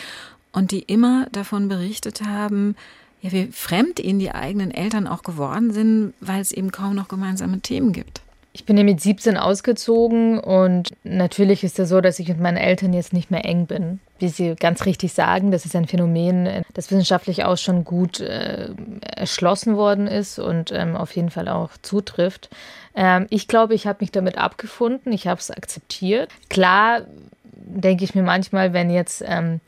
und 0.53 0.71
die 0.71 0.81
immer 0.81 1.27
davon 1.33 1.69
berichtet 1.69 2.23
haben, 2.23 2.77
ja, 3.23 3.33
wie 3.33 3.47
fremd 3.53 4.01
ihnen 4.01 4.19
die 4.19 4.33
eigenen 4.33 4.71
Eltern 4.71 5.07
auch 5.07 5.23
geworden 5.23 5.73
sind, 5.73 6.15
weil 6.21 6.41
es 6.41 6.53
eben 6.53 6.71
kaum 6.71 6.95
noch 6.95 7.09
gemeinsame 7.09 7.61
Themen 7.61 7.93
gibt. 7.93 8.21
Ich 8.55 8.67
bin 8.67 8.77
ja 8.77 8.85
mit 8.85 9.01
17 9.01 9.39
ausgezogen 9.39 10.39
und 10.39 10.91
natürlich 11.05 11.65
ist 11.65 11.79
es 11.79 11.89
so, 11.89 12.03
dass 12.03 12.19
ich 12.19 12.29
mit 12.29 12.39
meinen 12.39 12.59
Eltern 12.59 12.93
jetzt 12.93 13.15
nicht 13.15 13.31
mehr 13.31 13.47
eng 13.47 13.67
bin. 13.67 13.99
Wie 14.19 14.29
Sie 14.29 14.55
ganz 14.57 14.85
richtig 14.85 15.15
sagen, 15.15 15.51
das 15.51 15.65
ist 15.65 15.75
ein 15.75 15.87
Phänomen, 15.87 16.63
das 16.75 16.91
wissenschaftlich 16.91 17.45
auch 17.45 17.57
schon 17.57 17.85
gut 17.85 18.21
äh, 18.21 18.69
erschlossen 19.17 19.77
worden 19.77 20.07
ist 20.07 20.39
und 20.39 20.71
ähm, 20.71 20.97
auf 20.97 21.17
jeden 21.17 21.31
Fall 21.31 21.49
auch 21.49 21.71
zutrifft. 21.81 22.51
Ähm, 22.95 23.27
ich 23.31 23.49
glaube, 23.49 23.73
ich 23.73 23.87
habe 23.87 23.99
mich 24.01 24.13
damit 24.13 24.37
abgefunden, 24.37 25.13
ich 25.13 25.27
habe 25.27 25.41
es 25.41 25.51
akzeptiert. 25.51 26.31
Klar 26.51 27.07
denke 27.55 28.05
ich 28.05 28.15
mir 28.15 28.23
manchmal, 28.23 28.75
wenn 28.75 28.91
jetzt 28.91 29.25
ähm, 29.27 29.61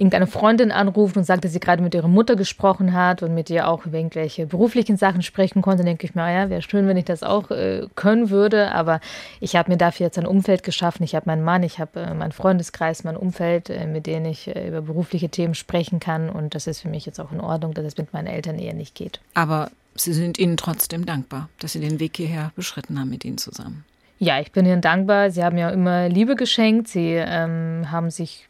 irgendeine 0.00 0.26
Freundin 0.26 0.72
anruft 0.72 1.18
und 1.18 1.24
sagt, 1.24 1.44
dass 1.44 1.52
sie 1.52 1.60
gerade 1.60 1.82
mit 1.82 1.94
ihrer 1.94 2.08
Mutter 2.08 2.34
gesprochen 2.34 2.94
hat 2.94 3.22
und 3.22 3.34
mit 3.34 3.50
ihr 3.50 3.68
auch 3.68 3.84
über 3.84 3.98
irgendwelche 3.98 4.46
beruflichen 4.46 4.96
Sachen 4.96 5.20
sprechen 5.20 5.60
konnte, 5.60 5.84
denke 5.84 6.06
ich 6.06 6.14
mir, 6.14 6.22
ah 6.22 6.32
ja, 6.32 6.50
wäre 6.50 6.62
schön, 6.62 6.86
wenn 6.88 6.96
ich 6.96 7.04
das 7.04 7.22
auch 7.22 7.50
äh, 7.50 7.86
können 7.96 8.30
würde. 8.30 8.72
Aber 8.72 9.00
ich 9.40 9.56
habe 9.56 9.70
mir 9.70 9.76
dafür 9.76 10.06
jetzt 10.06 10.18
ein 10.18 10.26
Umfeld 10.26 10.62
geschaffen. 10.62 11.02
Ich 11.02 11.14
habe 11.14 11.26
meinen 11.26 11.44
Mann, 11.44 11.62
ich 11.62 11.78
habe 11.78 12.00
äh, 12.00 12.14
meinen 12.14 12.32
Freundeskreis, 12.32 13.04
mein 13.04 13.16
Umfeld, 13.16 13.68
äh, 13.68 13.86
mit 13.86 14.06
denen 14.06 14.24
ich 14.24 14.48
äh, 14.48 14.68
über 14.68 14.80
berufliche 14.80 15.28
Themen 15.28 15.54
sprechen 15.54 16.00
kann. 16.00 16.30
Und 16.30 16.54
das 16.54 16.66
ist 16.66 16.80
für 16.80 16.88
mich 16.88 17.04
jetzt 17.04 17.20
auch 17.20 17.30
in 17.30 17.40
Ordnung, 17.40 17.74
dass 17.74 17.84
es 17.84 17.98
mit 17.98 18.14
meinen 18.14 18.26
Eltern 18.26 18.58
eher 18.58 18.74
nicht 18.74 18.94
geht. 18.94 19.20
Aber 19.34 19.70
Sie 19.96 20.14
sind 20.14 20.38
Ihnen 20.38 20.56
trotzdem 20.56 21.04
dankbar, 21.04 21.50
dass 21.58 21.72
Sie 21.72 21.80
den 21.80 22.00
Weg 22.00 22.16
hierher 22.16 22.52
beschritten 22.56 22.98
haben 22.98 23.10
mit 23.10 23.26
Ihnen 23.26 23.36
zusammen. 23.36 23.84
Ja, 24.18 24.40
ich 24.40 24.50
bin 24.50 24.64
Ihnen 24.64 24.80
dankbar. 24.80 25.30
Sie 25.30 25.44
haben 25.44 25.58
ja 25.58 25.68
immer 25.68 26.08
Liebe 26.08 26.36
geschenkt. 26.36 26.88
Sie 26.88 27.14
ähm, 27.14 27.90
haben 27.90 28.10
sich 28.10 28.49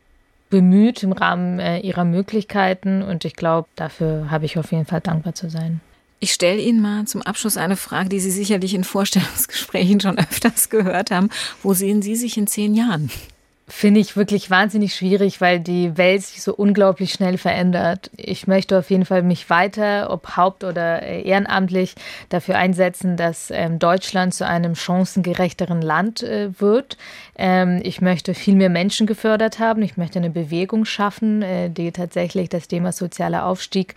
bemüht 0.50 1.02
im 1.02 1.12
Rahmen 1.12 1.58
äh, 1.58 1.78
ihrer 1.78 2.04
Möglichkeiten 2.04 3.02
und 3.02 3.24
ich 3.24 3.34
glaube, 3.34 3.68
dafür 3.76 4.30
habe 4.30 4.44
ich 4.44 4.58
auf 4.58 4.72
jeden 4.72 4.86
Fall 4.86 5.00
dankbar 5.00 5.34
zu 5.34 5.48
sein. 5.48 5.80
Ich 6.22 6.32
stelle 6.34 6.60
Ihnen 6.60 6.82
mal 6.82 7.06
zum 7.06 7.22
Abschluss 7.22 7.56
eine 7.56 7.76
Frage, 7.76 8.10
die 8.10 8.20
Sie 8.20 8.30
sicherlich 8.30 8.74
in 8.74 8.84
Vorstellungsgesprächen 8.84 10.00
schon 10.00 10.18
öfters 10.18 10.68
gehört 10.68 11.10
haben. 11.10 11.30
Wo 11.62 11.72
sehen 11.72 12.02
Sie 12.02 12.14
sich 12.14 12.36
in 12.36 12.46
zehn 12.46 12.74
Jahren? 12.74 13.10
finde 13.70 14.00
ich 14.00 14.16
wirklich 14.16 14.50
wahnsinnig 14.50 14.94
schwierig, 14.94 15.40
weil 15.40 15.60
die 15.60 15.96
Welt 15.96 16.22
sich 16.22 16.42
so 16.42 16.54
unglaublich 16.54 17.12
schnell 17.12 17.38
verändert. 17.38 18.10
Ich 18.16 18.46
möchte 18.46 18.78
auf 18.78 18.90
jeden 18.90 19.04
Fall 19.04 19.22
mich 19.22 19.48
weiter, 19.48 20.10
ob 20.10 20.36
haupt- 20.36 20.64
oder 20.64 21.02
äh, 21.02 21.22
ehrenamtlich, 21.22 21.94
dafür 22.28 22.56
einsetzen, 22.56 23.16
dass 23.16 23.50
ähm, 23.50 23.78
Deutschland 23.78 24.34
zu 24.34 24.46
einem 24.46 24.74
chancengerechteren 24.74 25.80
Land 25.80 26.22
äh, 26.22 26.50
wird. 26.60 26.98
Ähm, 27.40 27.80
ich 27.82 28.00
möchte 28.00 28.34
viel 28.34 28.54
mehr 28.54 28.70
Menschen 28.70 29.06
gefördert 29.06 29.58
haben. 29.58 29.82
Ich 29.82 29.96
möchte 29.96 30.18
eine 30.18 30.30
Bewegung 30.30 30.84
schaffen, 30.84 31.42
äh, 31.42 31.70
die 31.70 31.90
tatsächlich 31.90 32.48
das 32.48 32.68
Thema 32.68 32.92
sozialer 32.92 33.46
Aufstieg 33.46 33.94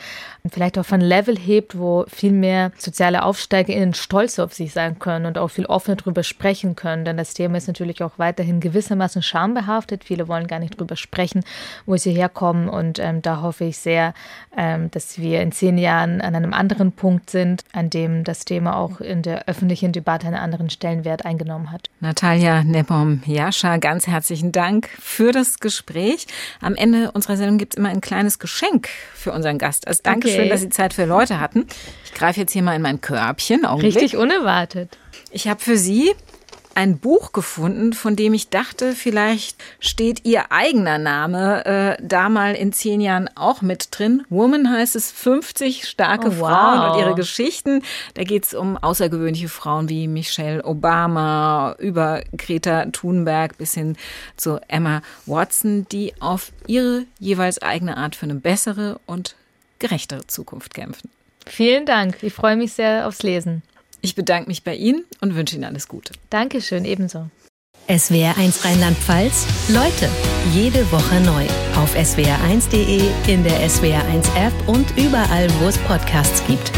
vielleicht 0.50 0.78
auf 0.78 0.92
ein 0.92 1.02
Level 1.02 1.38
hebt, 1.38 1.78
wo 1.78 2.06
viel 2.08 2.32
mehr 2.32 2.72
soziale 2.78 3.24
AufsteigerInnen 3.24 3.94
stolz 3.94 4.40
auf 4.40 4.54
sich 4.54 4.74
sein 4.74 4.98
können 4.98 5.26
und 5.26 5.38
auch 5.38 5.50
viel 5.50 5.66
offener 5.66 5.98
darüber 5.98 6.24
sprechen 6.24 6.76
können. 6.76 7.06
Denn 7.06 7.18
das 7.18 7.34
Thema 7.34 7.58
ist 7.58 7.68
natürlich 7.68 8.02
auch 8.02 8.18
weiterhin 8.18 8.60
gewissermaßen 8.60 9.22
schambehaftet 9.22 9.84
behaftet. 9.84 10.04
Viele 10.04 10.28
wollen 10.28 10.48
gar 10.48 10.60
nicht 10.60 10.80
drüber 10.80 10.96
sprechen, 10.96 11.44
wo 11.86 11.98
sie 11.98 12.14
herkommen. 12.14 12.70
Und 12.70 13.00
ähm, 13.00 13.22
da 13.22 13.42
hoffe 13.42 13.66
ich 13.66 13.78
sehr, 13.78 14.14
ähm, 14.58 14.90
dass 14.92 15.18
wir 15.18 15.42
in 15.42 15.52
zehn 15.52 15.78
Jahren 15.78 16.22
an 16.22 16.36
einem 16.36 16.54
anderen 16.54 16.92
Punkt 16.92 17.30
sind, 17.30 17.64
an 17.74 17.90
dem 17.90 18.24
das 18.24 18.46
Thema 18.46 18.78
auch 18.78 19.02
in 19.02 19.22
der 19.22 19.48
öffentlichen 19.48 19.92
Debatte 19.92 20.28
einen 20.28 20.36
anderen 20.36 20.70
Stellenwert 20.70 21.26
eingenommen 21.26 21.72
hat. 21.72 21.90
Natalia 22.00 22.64
Nebom-Jascha, 23.34 23.78
ganz 23.78 24.08
herzlichen 24.08 24.52
Dank 24.52 24.90
für 25.00 25.32
das 25.32 25.60
Gespräch. 25.60 26.28
Am 26.62 26.76
Ende 26.76 27.12
unserer 27.12 27.36
Sendung 27.36 27.58
gibt 27.58 27.74
es 27.74 27.78
immer 27.78 27.90
ein 27.90 28.02
kleines 28.02 28.40
Geschenk 28.40 28.90
für 29.16 29.32
unseren 29.32 29.58
Gast. 29.58 29.88
Also 29.88 30.02
Dankeschön, 30.04 30.42
okay. 30.42 30.50
dass 30.50 30.62
Sie 30.62 30.70
Zeit 30.70 30.94
für 30.94 31.06
Leute 31.06 31.40
hatten. 31.40 31.66
Ich 32.06 32.14
greife 32.14 32.40
jetzt 32.40 32.54
hier 32.54 32.62
mal 32.62 32.76
in 32.76 32.82
mein 32.82 33.02
Körbchen. 33.02 33.66
Augenblick. 33.66 33.96
Richtig 33.96 34.18
unerwartet. 34.18 34.98
Ich 35.32 35.48
habe 35.48 35.60
für 35.60 35.78
Sie 35.78 36.14
ein 36.76 36.98
Buch 36.98 37.32
gefunden, 37.32 37.94
von 37.94 38.16
dem 38.16 38.34
ich 38.34 38.50
dachte, 38.50 38.94
vielleicht 38.94 39.62
steht 39.80 40.26
ihr 40.26 40.52
eigener 40.52 40.98
Name 40.98 41.66
äh, 41.66 41.98
da 42.02 42.30
mal 42.30 42.56
in 42.56 42.74
zehn 42.74 43.02
Jahren 43.02 43.30
auch 43.36 43.62
mit 43.62 43.90
drin. 43.92 44.24
Woman 44.30 44.70
heißt 44.70 44.96
es 44.96 45.12
50 45.12 45.86
starke 45.88 46.30
oh, 46.30 46.40
wow. 46.40 46.50
Frauen 46.50 46.92
und 46.92 47.00
ihre 47.00 47.16
Geschichten. 47.16 47.84
Da 48.16 48.24
geht 48.24 48.46
es 48.46 48.54
um 48.54 48.78
außergewöhnliche 48.78 49.50
Frauen 49.50 49.90
wie 49.90 50.08
Michelle 50.08 50.64
Obama, 50.64 51.76
über 51.80 52.24
Greta 52.36 52.86
Thunberg 52.86 53.58
bis 53.58 53.74
hin 53.74 53.96
zu 54.36 54.60
Emma 54.68 55.02
Watson, 55.26 55.88
die 55.92 56.14
auf 56.20 56.52
ihre 56.68 57.06
jeweils 57.20 57.62
eigene 57.62 57.98
Art 57.98 58.16
für 58.16 58.26
eine 58.26 58.36
bessere 58.36 59.00
und 59.06 59.36
gerechtere 59.80 60.26
Zukunft 60.28 60.74
kämpfen. 60.74 61.10
Vielen 61.46 61.86
Dank. 61.86 62.24
Ich 62.24 62.34
freue 62.34 62.56
mich 62.56 62.74
sehr 62.74 63.08
aufs 63.08 63.22
Lesen. 63.22 63.64
Ich 64.04 64.16
bedanke 64.16 64.50
mich 64.50 64.64
bei 64.64 64.76
Ihnen 64.76 65.06
und 65.22 65.34
wünsche 65.34 65.56
Ihnen 65.56 65.64
alles 65.64 65.88
Gute. 65.88 66.12
Dankeschön, 66.30 66.84
ebenso. 66.84 67.30
SWR1 67.88 68.66
Rheinland-Pfalz. 68.66 69.46
Leute, 69.70 70.10
jede 70.54 70.92
Woche 70.92 71.22
neu. 71.22 71.46
Auf 71.82 71.96
swr1.de, 71.96 73.02
in 73.28 73.44
der 73.46 73.62
SWR1-App 73.62 74.68
und 74.68 74.86
überall, 74.98 75.50
wo 75.62 75.68
es 75.68 75.78
Podcasts 75.80 76.46
gibt. 76.48 76.72